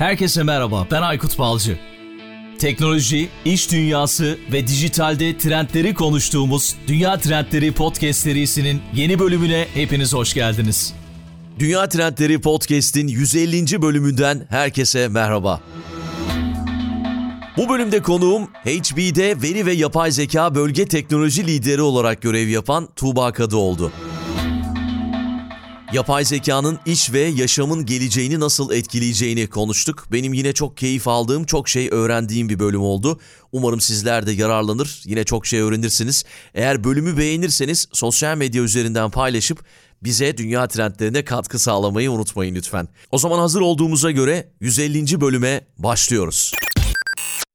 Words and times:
Herkese 0.00 0.42
merhaba, 0.42 0.86
ben 0.90 1.02
Aykut 1.02 1.38
Balcı. 1.38 1.78
Teknoloji, 2.58 3.28
iş 3.44 3.72
dünyası 3.72 4.38
ve 4.52 4.66
dijitalde 4.66 5.38
trendleri 5.38 5.94
konuştuğumuz 5.94 6.76
Dünya 6.86 7.18
Trendleri 7.18 7.72
Podcast 7.72 8.20
serisinin 8.20 8.82
yeni 8.94 9.18
bölümüne 9.18 9.66
hepiniz 9.74 10.14
hoş 10.14 10.34
geldiniz. 10.34 10.94
Dünya 11.58 11.88
Trendleri 11.88 12.40
Podcast'in 12.40 13.08
150. 13.08 13.82
bölümünden 13.82 14.46
herkese 14.50 15.08
merhaba. 15.08 15.60
Bu 17.56 17.68
bölümde 17.68 18.02
konuğum 18.02 18.44
HB'de 18.64 19.42
veri 19.42 19.66
ve 19.66 19.72
yapay 19.72 20.10
zeka 20.10 20.54
bölge 20.54 20.84
teknoloji 20.84 21.46
lideri 21.46 21.82
olarak 21.82 22.22
görev 22.22 22.48
yapan 22.48 22.88
Tuğba 22.96 23.32
Kadı 23.32 23.56
oldu. 23.56 23.92
Yapay 25.92 26.24
zekanın 26.24 26.78
iş 26.86 27.12
ve 27.12 27.20
yaşamın 27.20 27.86
geleceğini 27.86 28.40
nasıl 28.40 28.72
etkileyeceğini 28.72 29.46
konuştuk. 29.46 30.06
Benim 30.12 30.32
yine 30.32 30.52
çok 30.52 30.76
keyif 30.76 31.08
aldığım, 31.08 31.44
çok 31.44 31.68
şey 31.68 31.88
öğrendiğim 31.92 32.48
bir 32.48 32.58
bölüm 32.58 32.82
oldu. 32.82 33.20
Umarım 33.52 33.80
sizler 33.80 34.26
de 34.26 34.32
yararlanır, 34.32 35.02
yine 35.04 35.24
çok 35.24 35.46
şey 35.46 35.60
öğrenirsiniz. 35.60 36.24
Eğer 36.54 36.84
bölümü 36.84 37.18
beğenirseniz 37.18 37.88
sosyal 37.92 38.36
medya 38.36 38.62
üzerinden 38.62 39.10
paylaşıp 39.10 39.64
bize 40.02 40.36
dünya 40.36 40.68
trendlerine 40.68 41.24
katkı 41.24 41.58
sağlamayı 41.58 42.10
unutmayın 42.12 42.54
lütfen. 42.54 42.88
O 43.10 43.18
zaman 43.18 43.38
hazır 43.38 43.60
olduğumuza 43.60 44.10
göre 44.10 44.48
150. 44.60 45.20
bölüme 45.20 45.60
başlıyoruz. 45.78 46.52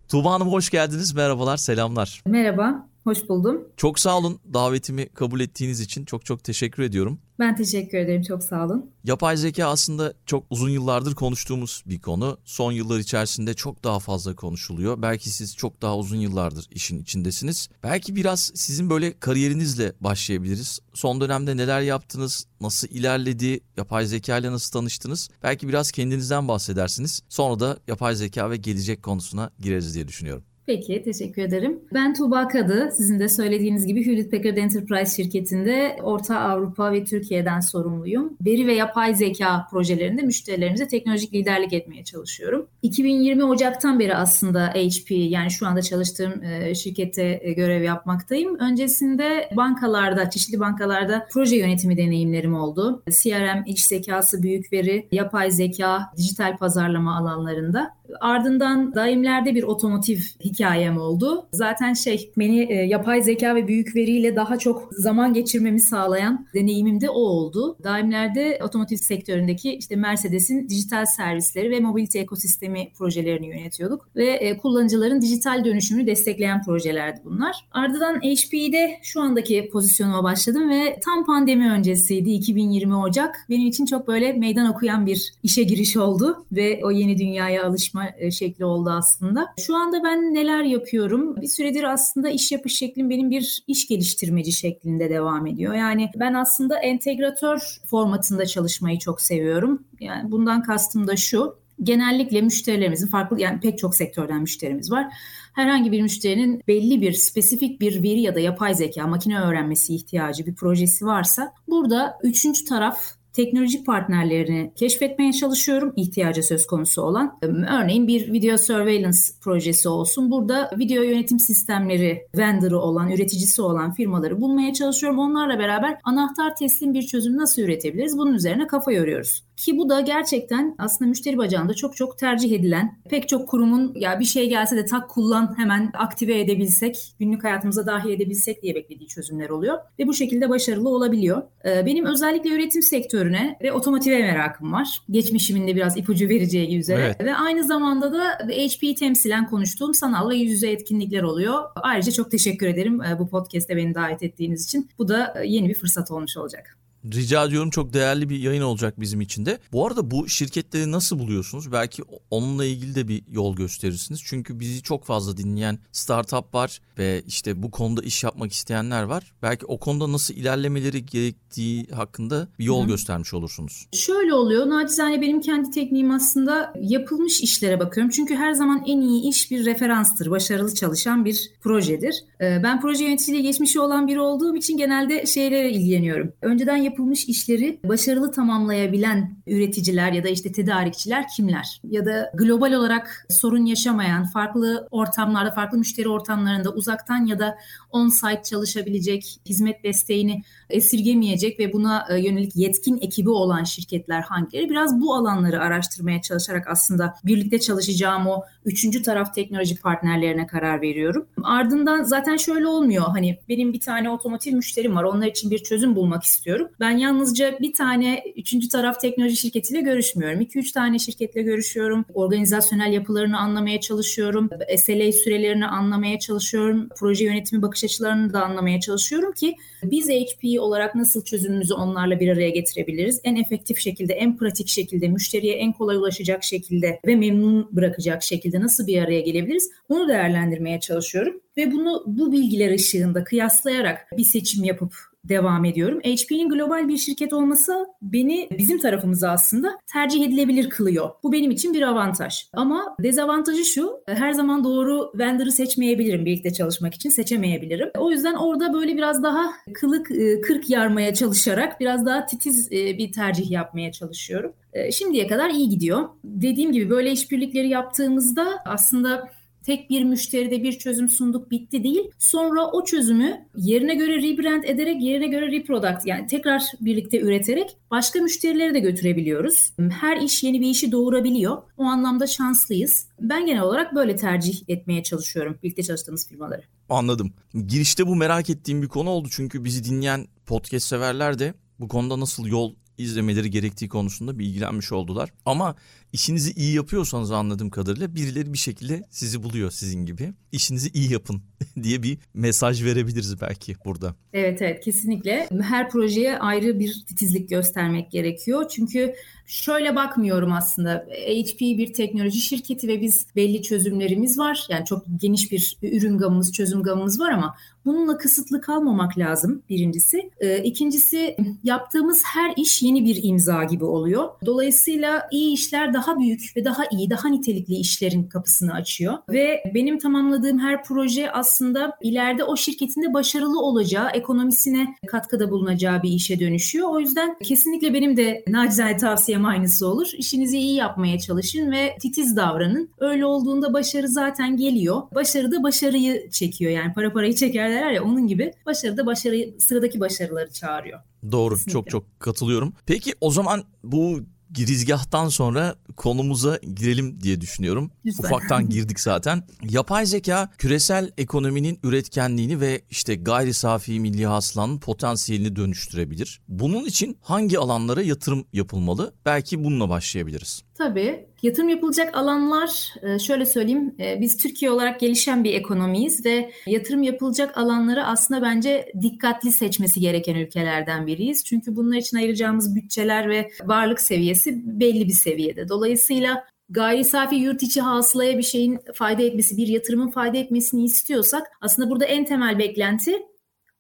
Tuğba 0.10 0.34
Hanım 0.34 0.52
hoş 0.52 0.70
geldiniz. 0.70 1.14
Merhabalar, 1.14 1.58
selamlar. 1.58 2.22
Merhaba, 2.26 2.88
hoş 3.06 3.30
buldum. 3.30 3.68
Çok 3.78 4.00
sağ 4.00 4.18
olun 4.18 4.40
davetimi 4.54 5.10
kabul 5.10 5.40
ettiğiniz 5.40 5.80
için. 5.80 6.06
Çok 6.06 6.26
çok 6.26 6.44
teşekkür 6.44 6.84
ediyorum. 6.84 7.20
Ben 7.40 7.56
teşekkür 7.56 7.98
ederim. 7.98 8.22
Çok 8.22 8.44
sağ 8.44 8.66
olun. 8.66 8.92
Yapay 9.04 9.38
zeka 9.38 9.68
aslında 9.68 10.14
çok 10.26 10.44
uzun 10.50 10.70
yıllardır 10.70 11.16
konuştuğumuz 11.16 11.84
bir 11.86 12.02
konu. 12.02 12.38
Son 12.46 12.72
yıllar 12.72 13.00
içerisinde 13.00 13.54
çok 13.54 13.84
daha 13.84 14.00
fazla 14.00 14.36
konuşuluyor. 14.36 15.02
Belki 15.02 15.30
siz 15.30 15.56
çok 15.56 15.82
daha 15.82 15.98
uzun 15.98 16.18
yıllardır 16.18 16.68
işin 16.72 17.02
içindesiniz. 17.02 17.70
Belki 17.84 18.16
biraz 18.16 18.52
sizin 18.56 18.90
böyle 18.90 19.20
kariyerinizle 19.20 19.94
başlayabiliriz. 20.02 20.80
Son 20.94 21.22
dönemde 21.22 21.58
neler 21.58 21.82
yaptınız? 21.82 22.48
Nasıl 22.62 22.88
ilerledi? 22.88 23.60
Yapay 23.78 24.06
zeka 24.06 24.38
ile 24.38 24.52
nasıl 24.52 24.72
tanıştınız? 24.72 25.30
Belki 25.44 25.68
biraz 25.68 25.92
kendinizden 25.92 26.48
bahsedersiniz. 26.48 27.22
Sonra 27.30 27.60
da 27.60 27.78
yapay 27.88 28.16
zeka 28.16 28.52
ve 28.52 28.58
gelecek 28.58 29.04
konusuna 29.04 29.52
gireriz 29.60 29.96
diye 29.96 30.08
düşünüyorum. 30.08 30.44
Peki, 30.68 31.04
teşekkür 31.04 31.42
ederim. 31.42 31.80
Ben 31.94 32.14
Tuğba 32.14 32.48
Kadı. 32.48 32.90
Sizin 32.98 33.20
de 33.20 33.30
söylediğiniz 33.30 33.88
gibi 33.88 34.06
Hewlett 34.06 34.32
Packard 34.32 34.58
Enterprise 34.58 35.24
şirketinde 35.24 35.98
Orta 36.04 36.40
Avrupa 36.40 36.92
ve 36.92 37.04
Türkiye'den 37.04 37.60
sorumluyum. 37.60 38.38
Veri 38.46 38.68
ve 38.68 38.74
yapay 38.74 39.16
zeka 39.16 39.68
projelerinde 39.72 40.22
müşterilerimize 40.22 40.88
teknolojik 40.88 41.34
liderlik 41.34 41.74
etmeye 41.74 42.04
çalışıyorum. 42.04 42.68
2020 42.82 43.44
Ocak'tan 43.44 44.00
beri 44.00 44.16
aslında 44.16 44.68
HP 44.68 45.12
yani 45.12 45.52
şu 45.52 45.68
anda 45.68 45.82
çalıştığım 45.82 46.44
e, 46.44 46.76
şirkette 46.76 47.40
e, 47.42 47.54
görev 47.54 47.84
yapmaktayım. 47.84 48.60
Öncesinde 48.60 49.50
bankalarda, 49.56 50.30
çeşitli 50.30 50.60
bankalarda 50.60 51.28
proje 51.32 51.56
yönetimi 51.56 51.98
deneyimlerim 51.98 52.56
oldu. 52.56 53.04
CRM, 53.24 53.64
iç 53.66 53.88
zekası, 53.88 54.44
büyük 54.44 54.74
veri, 54.74 55.08
yapay 55.12 55.52
zeka, 55.52 56.12
dijital 56.18 56.58
pazarlama 56.58 57.18
alanlarında. 57.18 57.96
Ardından 58.20 58.96
daimlerde 58.96 59.56
bir 59.56 59.64
otomotiv 59.64 60.18
hikayem 60.44 60.98
oldu. 60.98 61.48
Zaten 61.52 61.94
şey 61.94 62.32
beni 62.38 62.60
e, 62.70 62.74
yapay 62.74 63.22
zeka 63.22 63.56
ve 63.56 63.68
büyük 63.68 63.96
veriyle 63.96 64.36
daha 64.36 64.58
çok 64.58 64.90
zaman 64.92 65.34
geçirmemi 65.34 65.82
sağlayan 65.82 66.48
deneyimim 66.54 67.02
de 67.02 67.10
o 67.10 67.20
oldu. 67.20 67.78
Daimlerde 67.84 68.60
otomotiv 68.64 68.96
sektöründeki 68.96 69.74
işte 69.74 69.96
Mercedes'in 69.96 70.70
dijital 70.70 71.06
servisleri 71.06 71.72
ve 71.72 71.80
mobilite 71.80 72.20
ekosistemi 72.20 72.92
projelerini 72.98 73.48
yönetiyorduk 73.48 74.10
ve 74.16 74.26
e, 74.26 74.58
kullanıcıların 74.58 75.22
dijital 75.22 75.66
dönüşümünü 75.66 76.08
destekleyen 76.08 76.64
projelerdi 76.64 77.22
bunlar. 77.26 77.56
Ardından 77.72 78.20
HP'de 78.20 79.00
şu 79.04 79.22
andaki 79.22 79.70
pozisyonuma 79.72 80.24
başladım 80.24 80.70
ve 80.70 81.00
tam 81.06 81.26
pandemi 81.26 81.72
öncesiydi 81.72 82.30
2020 82.32 82.96
Ocak. 82.96 83.46
Benim 83.50 83.68
için 83.68 83.86
çok 83.86 84.08
böyle 84.08 84.34
meydan 84.34 84.74
okuyan 84.74 85.06
bir 85.06 85.34
işe 85.44 85.64
giriş 85.64 85.98
oldu 85.98 86.46
ve 86.52 86.82
o 86.84 86.92
yeni 86.92 87.18
dünyaya 87.18 87.66
alışma 87.66 87.95
e, 88.18 88.32
şekli 88.32 88.66
oldu 88.66 88.90
aslında. 88.90 89.48
Şu 89.60 89.76
anda 89.76 90.04
ben 90.04 90.34
neler 90.34 90.64
yapıyorum? 90.64 91.36
Bir 91.42 91.48
süredir 91.48 91.84
aslında 91.84 92.30
iş 92.30 92.52
yapış 92.52 92.78
şeklim 92.78 93.10
benim 93.10 93.32
bir 93.32 93.64
iş 93.68 93.88
geliştirmeci 93.88 94.52
şeklinde 94.52 95.10
devam 95.10 95.48
ediyor. 95.48 95.74
Yani 95.74 96.10
ben 96.16 96.34
aslında 96.34 96.80
entegratör 96.80 97.80
formatında 97.86 98.46
çalışmayı 98.46 99.00
çok 99.00 99.22
seviyorum. 99.22 99.84
Yani 100.00 100.32
bundan 100.32 100.64
kastım 100.64 101.08
da 101.08 101.16
şu. 101.16 101.56
Genellikle 101.84 102.42
müşterilerimizin 102.42 103.08
farklı 103.08 103.42
yani 103.42 103.60
pek 103.60 103.78
çok 103.78 103.96
sektörden 103.96 104.42
müşterimiz 104.42 104.92
var 104.92 105.08
herhangi 105.56 105.92
bir 105.92 106.02
müşterinin 106.02 106.64
belli 106.68 107.02
bir 107.02 107.14
spesifik 107.14 107.82
bir 107.82 108.04
veri 108.04 108.22
ya 108.22 108.36
da 108.36 108.40
yapay 108.40 108.76
zeka, 108.76 109.08
makine 109.08 109.40
öğrenmesi 109.40 109.96
ihtiyacı 109.96 110.46
bir 110.46 110.56
projesi 110.56 111.06
varsa 111.06 111.54
burada 111.68 112.20
üçüncü 112.24 112.66
taraf 112.66 113.00
teknolojik 113.36 113.86
partnerlerini 113.86 114.72
keşfetmeye 114.76 115.34
çalışıyorum 115.34 115.94
ihtiyaca 115.96 116.44
söz 116.44 116.68
konusu 116.68 117.02
olan. 117.02 117.40
Örneğin 117.42 118.08
bir 118.08 118.34
video 118.34 118.58
surveillance 118.58 119.20
projesi 119.42 119.90
olsun. 119.90 120.32
Burada 120.32 120.70
video 120.78 121.04
yönetim 121.04 121.40
sistemleri 121.40 122.28
vendor'ı 122.38 122.80
olan, 122.80 123.12
üreticisi 123.12 123.62
olan 123.62 123.92
firmaları 123.92 124.42
bulmaya 124.42 124.74
çalışıyorum. 124.74 125.20
Onlarla 125.20 125.60
beraber 125.60 125.98
anahtar 126.04 126.56
teslim 126.56 126.94
bir 126.94 127.02
çözüm 127.02 127.38
nasıl 127.38 127.62
üretebiliriz? 127.62 128.18
Bunun 128.18 128.34
üzerine 128.34 128.68
kafa 128.68 128.92
yoruyoruz. 128.92 129.45
Ki 129.58 129.78
bu 129.78 129.90
da 129.90 130.02
gerçekten 130.02 130.76
aslında 130.78 131.10
müşteri 131.10 131.38
bacağında 131.38 131.74
çok 131.74 131.96
çok 131.96 132.20
tercih 132.20 132.52
edilen, 132.52 133.00
pek 133.10 133.30
çok 133.30 133.50
kurumun 133.50 133.94
ya 133.96 134.20
bir 134.20 134.26
şey 134.26 134.50
gelse 134.50 134.76
de 134.76 134.86
tak 134.86 135.10
kullan 135.10 135.58
hemen 135.58 135.92
aktive 135.94 136.40
edebilsek, 136.40 137.16
günlük 137.20 137.44
hayatımıza 137.44 137.86
dahil 137.86 138.10
edebilsek 138.10 138.64
diye 138.64 138.76
beklediği 138.76 139.08
çözümler 139.08 139.50
oluyor. 139.50 139.78
Ve 140.00 140.08
bu 140.08 140.14
şekilde 140.14 140.50
başarılı 140.50 140.90
olabiliyor. 140.90 141.44
Ee, 141.66 141.86
benim 141.86 142.06
özellikle 142.06 142.50
üretim 142.50 142.82
sektörüne 142.82 143.58
ve 143.64 143.72
otomotive 143.72 144.20
merakım 144.20 144.74
var. 144.74 145.02
Geçmişimin 145.12 145.68
de 145.68 145.76
biraz 145.76 145.98
ipucu 145.98 146.30
vereceği 146.30 146.78
üzere. 146.78 147.02
Evet. 147.06 147.22
Ve 147.24 147.36
aynı 147.36 147.64
zamanda 147.64 148.14
da 148.14 148.38
HP'yi 148.48 148.96
temsilen 148.96 149.50
konuştuğum 149.50 149.94
sanal 149.94 150.30
ve 150.30 150.36
yüz 150.36 150.52
yüze 150.52 150.72
etkinlikler 150.72 151.24
oluyor. 151.24 151.64
Ayrıca 151.76 152.12
çok 152.12 152.32
teşekkür 152.32 152.68
ederim 152.68 153.02
e, 153.02 153.20
bu 153.20 153.30
podcast'te 153.30 153.78
beni 153.78 153.96
davet 153.96 154.24
ettiğiniz 154.24 154.66
için. 154.66 154.90
Bu 154.98 155.08
da 155.08 155.34
e, 155.42 155.48
yeni 155.48 155.70
bir 155.70 155.76
fırsat 155.76 156.12
olmuş 156.12 156.38
olacak. 156.38 156.78
Rica 157.14 157.46
ediyorum 157.46 157.70
çok 157.70 157.94
değerli 157.94 158.30
bir 158.30 158.40
yayın 158.40 158.62
olacak 158.62 159.00
bizim 159.00 159.22
için 159.22 159.46
de. 159.46 159.60
Bu 159.72 159.88
arada 159.88 160.12
bu 160.12 160.30
şirketleri 160.30 160.92
nasıl 160.92 161.20
buluyorsunuz? 161.20 161.72
Belki 161.72 162.04
onunla 162.32 162.66
ilgili 162.66 162.96
de 162.96 163.08
bir 163.08 163.24
yol 163.32 163.56
gösterirsiniz. 163.56 164.22
Çünkü 164.26 164.60
bizi 164.60 164.82
çok 164.82 165.06
fazla 165.06 165.38
dinleyen 165.38 165.80
startup 165.92 166.54
var 166.54 166.82
ve 166.98 167.24
işte 167.28 167.64
bu 167.64 167.72
konuda 167.72 168.02
iş 168.02 168.24
yapmak 168.24 168.52
isteyenler 168.52 169.04
var. 169.04 169.34
Belki 169.42 169.66
o 169.66 169.80
konuda 169.80 170.12
nasıl 170.12 170.34
ilerlemeleri 170.34 171.06
gerektiği 171.06 171.88
hakkında 171.88 172.48
bir 172.60 172.64
yol 172.64 172.84
Hı. 172.84 172.88
göstermiş 172.88 173.34
olursunuz. 173.34 173.88
Şöyle 173.94 174.34
oluyor. 174.34 174.70
Nacizane 174.70 175.22
benim 175.22 175.42
kendi 175.42 175.72
tekniğim 175.72 176.12
aslında 176.12 176.74
yapılmış 176.82 177.42
işlere 177.42 177.80
bakıyorum. 177.80 178.12
Çünkü 178.12 178.36
her 178.36 178.54
zaman 178.54 178.84
en 178.88 179.02
iyi 179.02 179.30
iş 179.30 179.52
bir 179.52 179.66
referanstır. 179.66 180.32
Başarılı 180.32 180.74
çalışan 180.74 181.26
bir 181.26 181.52
projedir. 181.62 182.16
Ee, 182.42 182.60
ben 182.64 182.82
proje 182.82 183.04
yöneticiliği 183.04 183.44
geçmişi 183.44 183.80
olan 183.80 184.08
biri 184.08 184.20
olduğum 184.20 184.56
için 184.56 184.78
genelde 184.78 185.26
şeylere 185.26 185.72
ilgileniyorum. 185.72 186.34
Önceden 186.42 186.78
yap 186.78 186.95
yapılmış 186.96 187.26
işleri 187.26 187.80
başarılı 187.84 188.32
tamamlayabilen 188.32 189.36
üreticiler 189.48 190.12
ya 190.12 190.24
da 190.24 190.30
işte 190.30 190.52
tedarikçiler 190.52 191.26
kimler? 191.36 191.82
Ya 191.84 192.06
da 192.06 192.32
global 192.34 192.72
olarak 192.72 193.26
sorun 193.30 193.66
yaşamayan, 193.66 194.26
farklı 194.26 194.88
ortamlarda, 194.92 195.52
farklı 195.52 195.78
müşteri 195.78 196.10
ortamlarında 196.10 196.74
uzaktan 196.74 197.26
ya 197.26 197.40
da 197.40 197.58
on-site 197.92 198.44
çalışabilecek, 198.44 199.40
hizmet 199.46 199.84
desteğini 199.84 200.44
esirgemeyecek 200.70 201.60
ve 201.60 201.74
buna 201.74 202.08
e, 202.10 202.20
yönelik 202.20 202.56
yetkin 202.56 202.98
ekibi 203.02 203.30
olan 203.30 203.64
şirketler 203.64 204.22
hangileri? 204.22 204.70
Biraz 204.70 205.02
bu 205.02 205.16
alanları 205.16 205.62
araştırmaya 205.62 206.22
çalışarak 206.22 206.68
aslında 206.68 207.16
birlikte 207.24 207.60
çalışacağım 207.60 208.28
o 208.28 208.44
üçüncü 208.66 209.02
taraf 209.02 209.36
teknoloji 209.36 209.80
partnerlerine 209.80 210.48
karar 210.48 210.82
veriyorum. 210.82 211.26
Ardından 211.44 212.04
zaten 212.04 212.38
şöyle 212.38 212.68
olmuyor. 212.68 213.06
Hani 213.08 213.40
benim 213.50 213.74
bir 213.74 213.80
tane 213.80 214.10
otomotiv 214.10 214.54
müşterim 214.56 214.96
var. 214.96 215.04
Onlar 215.04 215.28
için 215.28 215.52
bir 215.52 215.60
çözüm 215.60 215.96
bulmak 215.96 216.24
istiyorum. 216.24 216.68
Ben 216.80 216.85
yalnızca 216.92 217.60
bir 217.60 217.74
tane 217.74 218.24
üçüncü 218.36 218.70
taraf 218.70 219.00
teknoloji 219.00 219.36
şirketiyle 219.36 219.82
görüşmüyorum. 219.82 220.42
2-3 220.42 220.74
tane 220.74 221.00
şirketle 221.00 221.42
görüşüyorum. 221.42 222.06
Organizasyonel 222.14 222.94
yapılarını 222.94 223.40
anlamaya 223.40 223.82
çalışıyorum. 223.82 224.50
SLA 224.78 225.12
sürelerini 225.12 225.68
anlamaya 225.68 226.20
çalışıyorum. 226.20 226.90
Proje 227.00 227.26
yönetimi 227.26 227.62
bakış 227.62 227.84
açılarını 227.84 228.34
da 228.34 228.44
anlamaya 228.44 228.80
çalışıyorum 228.80 229.32
ki 229.32 229.56
biz 229.84 230.10
HP 230.10 230.60
olarak 230.60 230.96
nasıl 230.96 231.24
çözümümüzü 231.24 231.74
onlarla 231.74 232.20
bir 232.20 232.30
araya 232.30 232.50
getirebiliriz? 232.50 233.22
En 233.24 233.36
efektif 233.36 233.80
şekilde, 233.80 234.14
en 234.14 234.38
pratik 234.38 234.68
şekilde, 234.68 235.08
müşteriye 235.08 235.56
en 235.56 235.74
kolay 235.74 235.98
ulaşacak 235.98 236.44
şekilde 236.44 237.00
ve 237.08 237.16
memnun 237.16 237.70
bırakacak 237.72 238.24
şekilde 238.24 238.60
nasıl 238.60 238.88
bir 238.88 239.02
araya 239.02 239.22
gelebiliriz? 239.22 239.72
Bunu 239.90 240.08
değerlendirmeye 240.08 240.80
çalışıyorum 240.80 241.42
ve 241.58 241.72
bunu 241.72 242.04
bu 242.06 242.32
bilgiler 242.32 242.72
ışığında 242.72 243.24
kıyaslayarak 243.24 244.08
bir 244.18 244.24
seçim 244.24 244.64
yapıp 244.64 244.94
devam 245.30 245.66
ediyorum. 245.66 246.00
HP'nin 246.00 246.50
global 246.50 246.88
bir 246.88 246.98
şirket 246.98 247.34
olması 247.34 247.86
beni 248.02 248.50
bizim 248.58 248.78
tarafımıza 248.78 249.30
aslında 249.30 249.80
tercih 249.94 250.26
edilebilir 250.26 250.70
kılıyor. 250.70 251.10
Bu 251.24 251.32
benim 251.32 251.52
için 251.52 251.74
bir 251.74 251.82
avantaj. 251.82 252.46
Ama 252.54 252.96
dezavantajı 253.00 253.66
şu, 253.66 254.04
her 254.08 254.32
zaman 254.32 254.64
doğru 254.64 255.12
vendor'ı 255.16 255.52
seçmeyebilirim 255.52 256.26
birlikte 256.26 256.54
çalışmak 256.54 256.94
için, 256.94 257.10
seçemeyebilirim. 257.10 257.90
O 257.98 258.12
yüzden 258.12 258.34
orada 258.34 258.74
böyle 258.74 258.98
biraz 258.98 259.24
daha 259.24 259.52
kılık 259.74 260.12
e, 260.12 260.42
kırk 260.42 260.70
yarmaya 260.70 261.14
çalışarak 261.14 261.80
biraz 261.80 262.06
daha 262.06 262.26
titiz 262.26 262.72
e, 262.72 262.98
bir 262.98 263.12
tercih 263.12 263.52
yapmaya 263.52 263.92
çalışıyorum. 263.92 264.54
E, 264.74 264.92
şimdiye 264.92 265.28
kadar 265.28 265.50
iyi 265.50 265.70
gidiyor. 265.70 266.10
Dediğim 266.24 266.72
gibi 266.72 266.90
böyle 266.90 267.12
işbirlikleri 267.12 267.70
yaptığımızda 267.70 268.48
aslında 268.66 269.30
tek 269.66 269.90
bir 269.90 270.04
müşteride 270.04 270.64
bir 270.64 270.80
çözüm 270.80 271.10
sunduk 271.10 271.52
bitti 271.52 271.84
değil. 271.84 272.12
Sonra 272.20 272.72
o 272.72 272.86
çözümü 272.86 273.48
yerine 273.58 273.96
göre 273.96 274.22
rebrand 274.22 274.64
ederek 274.64 275.02
yerine 275.02 275.28
göre 275.28 275.52
reproduct 275.52 276.06
yani 276.06 276.28
tekrar 276.28 276.64
birlikte 276.82 277.20
üreterek 277.20 277.78
başka 277.92 278.20
müşterilere 278.20 278.74
de 278.74 278.80
götürebiliyoruz. 278.80 279.74
Her 280.02 280.18
iş 280.18 280.44
yeni 280.44 280.62
bir 280.62 280.68
işi 280.68 280.92
doğurabiliyor. 280.92 281.58
O 281.78 281.84
anlamda 281.84 282.28
şanslıyız. 282.28 283.08
Ben 283.22 283.46
genel 283.46 283.62
olarak 283.62 283.96
böyle 283.96 284.16
tercih 284.16 284.62
etmeye 284.68 285.04
çalışıyorum 285.04 285.58
birlikte 285.64 285.84
çalıştığımız 285.84 286.28
firmaları. 286.28 286.62
Anladım. 286.90 287.34
Girişte 287.68 288.08
bu 288.08 288.16
merak 288.16 288.50
ettiğim 288.50 288.82
bir 288.82 288.88
konu 288.88 289.10
oldu 289.10 289.28
çünkü 289.32 289.64
bizi 289.64 289.84
dinleyen 289.84 290.28
podcast 290.46 290.88
severler 290.88 291.40
de 291.40 291.54
bu 291.80 291.88
konuda 291.88 292.20
nasıl 292.20 292.48
yol 292.48 292.74
izlemeleri 292.98 293.50
gerektiği 293.50 293.90
konusunda 293.90 294.40
bilgilenmiş 294.40 294.92
oldular. 294.92 295.34
Ama 295.46 295.76
işinizi 296.14 296.52
iyi 296.52 296.76
yapıyorsanız 296.76 297.32
anladığım 297.32 297.70
kadarıyla 297.70 298.16
birileri 298.16 298.54
bir 298.54 298.58
şekilde 298.58 299.04
sizi 299.10 299.44
buluyor 299.44 299.72
sizin 299.72 300.06
gibi. 300.06 300.34
İşinizi 300.52 300.90
iyi 300.90 301.12
yapın 301.14 301.42
diye 301.84 302.04
bir 302.04 302.18
mesaj 302.34 302.84
verebiliriz 302.84 303.42
belki 303.42 303.76
burada. 303.86 304.16
Evet 304.34 304.62
evet 304.62 304.84
kesinlikle. 304.84 305.48
Her 305.62 305.90
projeye 305.90 306.40
ayrı 306.40 306.80
bir 306.80 307.04
titizlik 307.08 307.50
göstermek 307.50 308.12
gerekiyor. 308.12 308.70
Çünkü 308.70 309.16
şöyle 309.46 309.96
bakmıyorum 309.96 310.54
aslında. 310.54 311.06
HP 311.28 311.60
bir 311.60 311.94
teknoloji 311.94 312.42
şirketi 312.42 312.88
ve 312.88 313.02
biz 313.02 313.28
belli 313.36 313.62
çözümlerimiz 313.62 314.40
var. 314.40 314.68
Yani 314.70 314.86
çok 314.86 315.06
geniş 315.18 315.52
bir 315.52 315.78
ürün 315.82 316.18
gamımız, 316.18 316.52
çözüm 316.52 316.84
gamımız 316.84 317.20
var 317.20 317.32
ama 317.32 317.56
bununla 317.86 318.18
kısıtlı 318.18 318.62
kalmamak 318.62 319.18
lazım 319.18 319.62
birincisi. 319.70 320.32
Ee, 320.40 320.64
ikincisi 320.64 321.38
yaptığımız 321.64 322.24
her 322.26 322.54
iş 322.58 322.84
yeni 322.84 323.06
bir 323.06 323.20
imza 323.24 323.64
gibi 323.64 323.86
oluyor. 323.86 324.30
Dolayısıyla 324.46 325.28
iyi 325.32 325.54
işler 325.54 325.94
daha 325.96 326.20
büyük 326.20 326.54
ve 326.56 326.66
daha 326.66 326.84
iyi, 326.92 327.10
daha 327.10 327.30
nitelikli 327.30 327.76
işlerin 327.76 328.24
kapısını 328.24 328.74
açıyor. 328.74 329.14
Ve 329.30 329.64
benim 329.74 330.00
tamamladığım 330.00 330.60
her 330.60 330.84
proje 330.84 331.32
aslında 331.32 331.98
ileride 332.02 332.44
o 332.44 332.58
şirketin 332.58 333.02
de 333.02 333.14
başarılı 333.14 333.60
olacağı, 333.60 334.10
ekonomisine 334.10 334.96
katkıda 335.08 335.52
bulunacağı 335.52 336.04
bir 336.04 336.10
işe 336.10 336.40
dönüşüyor. 336.40 336.90
O 336.90 337.00
yüzden 337.00 337.38
kesinlikle 337.44 337.94
benim 337.94 338.18
de 338.18 338.44
nacizane 338.48 338.98
tavsiyem 338.98 339.46
aynısı 339.46 339.88
olur. 339.88 340.08
İşinizi 340.18 340.58
iyi 340.58 340.76
yapmaya 340.76 341.20
çalışın 341.20 341.72
ve 341.72 341.98
titiz 342.02 342.36
davranın. 342.36 342.90
Öyle 343.00 343.26
olduğunda 343.26 343.74
başarı 343.74 344.08
zaten 344.08 344.58
geliyor. 344.58 345.02
Başarı 345.16 345.52
da 345.52 345.64
başarıyı 345.64 346.30
çekiyor. 346.30 346.72
Yani 346.72 346.94
para 346.94 347.14
parayı 347.14 347.36
çeker 347.36 347.72
derler 347.72 347.92
ya 347.92 348.04
onun 348.04 348.28
gibi. 348.28 348.54
Başarı 348.66 348.98
da 348.98 349.06
başarıyı, 349.06 349.56
sıradaki 349.60 350.00
başarıları 350.00 350.52
çağırıyor. 350.52 351.00
Doğru 351.32 351.54
Kesinlikle. 351.56 351.74
çok 351.74 351.90
çok 351.90 352.20
katılıyorum. 352.20 352.74
Peki 352.86 353.14
o 353.22 353.32
zaman 353.32 353.64
bu 353.84 354.20
girizgahtan 354.52 355.30
sonra 355.30 355.76
konumuza 355.96 356.58
girelim 356.76 357.22
diye 357.22 357.42
düşünüyorum. 357.42 357.92
Lütfen. 358.06 358.24
Ufaktan 358.24 358.70
girdik 358.70 359.00
zaten. 359.00 359.44
Yapay 359.70 360.06
zeka 360.06 360.50
küresel 360.58 361.12
ekonominin 361.18 361.80
üretkenliğini 361.84 362.62
ve 362.62 362.82
işte 362.90 363.16
gayri 363.16 363.54
safi 363.54 364.00
milli 364.00 364.26
hasılanın 364.26 364.80
potansiyelini 364.80 365.56
dönüştürebilir. 365.56 366.42
Bunun 366.48 366.86
için 366.86 367.18
hangi 367.22 367.60
alanlara 367.60 368.02
yatırım 368.02 368.46
yapılmalı? 368.54 369.14
Belki 369.26 369.64
bununla 369.64 369.90
başlayabiliriz. 369.90 370.62
Tabii. 370.76 371.26
Yatırım 371.44 371.70
yapılacak 371.70 372.18
alanlar 372.18 372.94
e, 373.02 373.20
şöyle 373.20 373.46
söyleyeyim 373.46 373.96
e, 374.00 374.22
biz 374.22 374.38
Türkiye 374.38 374.72
olarak 374.72 375.00
gelişen 375.00 375.44
bir 375.44 375.54
ekonomiyiz 375.54 376.26
ve 376.26 376.52
yatırım 376.68 377.04
yapılacak 377.04 377.58
alanları 377.58 378.06
aslında 378.06 378.42
bence 378.42 378.92
dikkatli 379.02 379.52
seçmesi 379.52 380.00
gereken 380.00 380.36
ülkelerden 380.36 381.08
biriyiz. 381.08 381.44
Çünkü 381.44 381.76
bunlar 381.76 381.98
için 381.98 382.18
ayıracağımız 382.18 382.76
bütçeler 382.76 383.30
ve 383.30 383.52
varlık 383.64 384.02
seviyesi 384.02 384.62
belli 384.66 385.08
bir 385.08 385.14
seviyede. 385.14 385.70
Dolayısıyla 385.70 386.46
gayri 386.70 387.04
safi 387.04 387.36
yurt 387.36 387.64
içi 387.64 387.82
hasılaya 387.82 388.38
bir 388.38 388.44
şeyin 388.44 388.80
fayda 388.94 389.24
etmesi, 389.24 389.58
bir 389.58 389.68
yatırımın 389.68 390.12
fayda 390.12 390.38
etmesini 390.38 390.84
istiyorsak 390.84 391.48
aslında 391.62 391.90
burada 391.90 392.06
en 392.06 392.26
temel 392.26 392.60
beklenti 392.60 393.20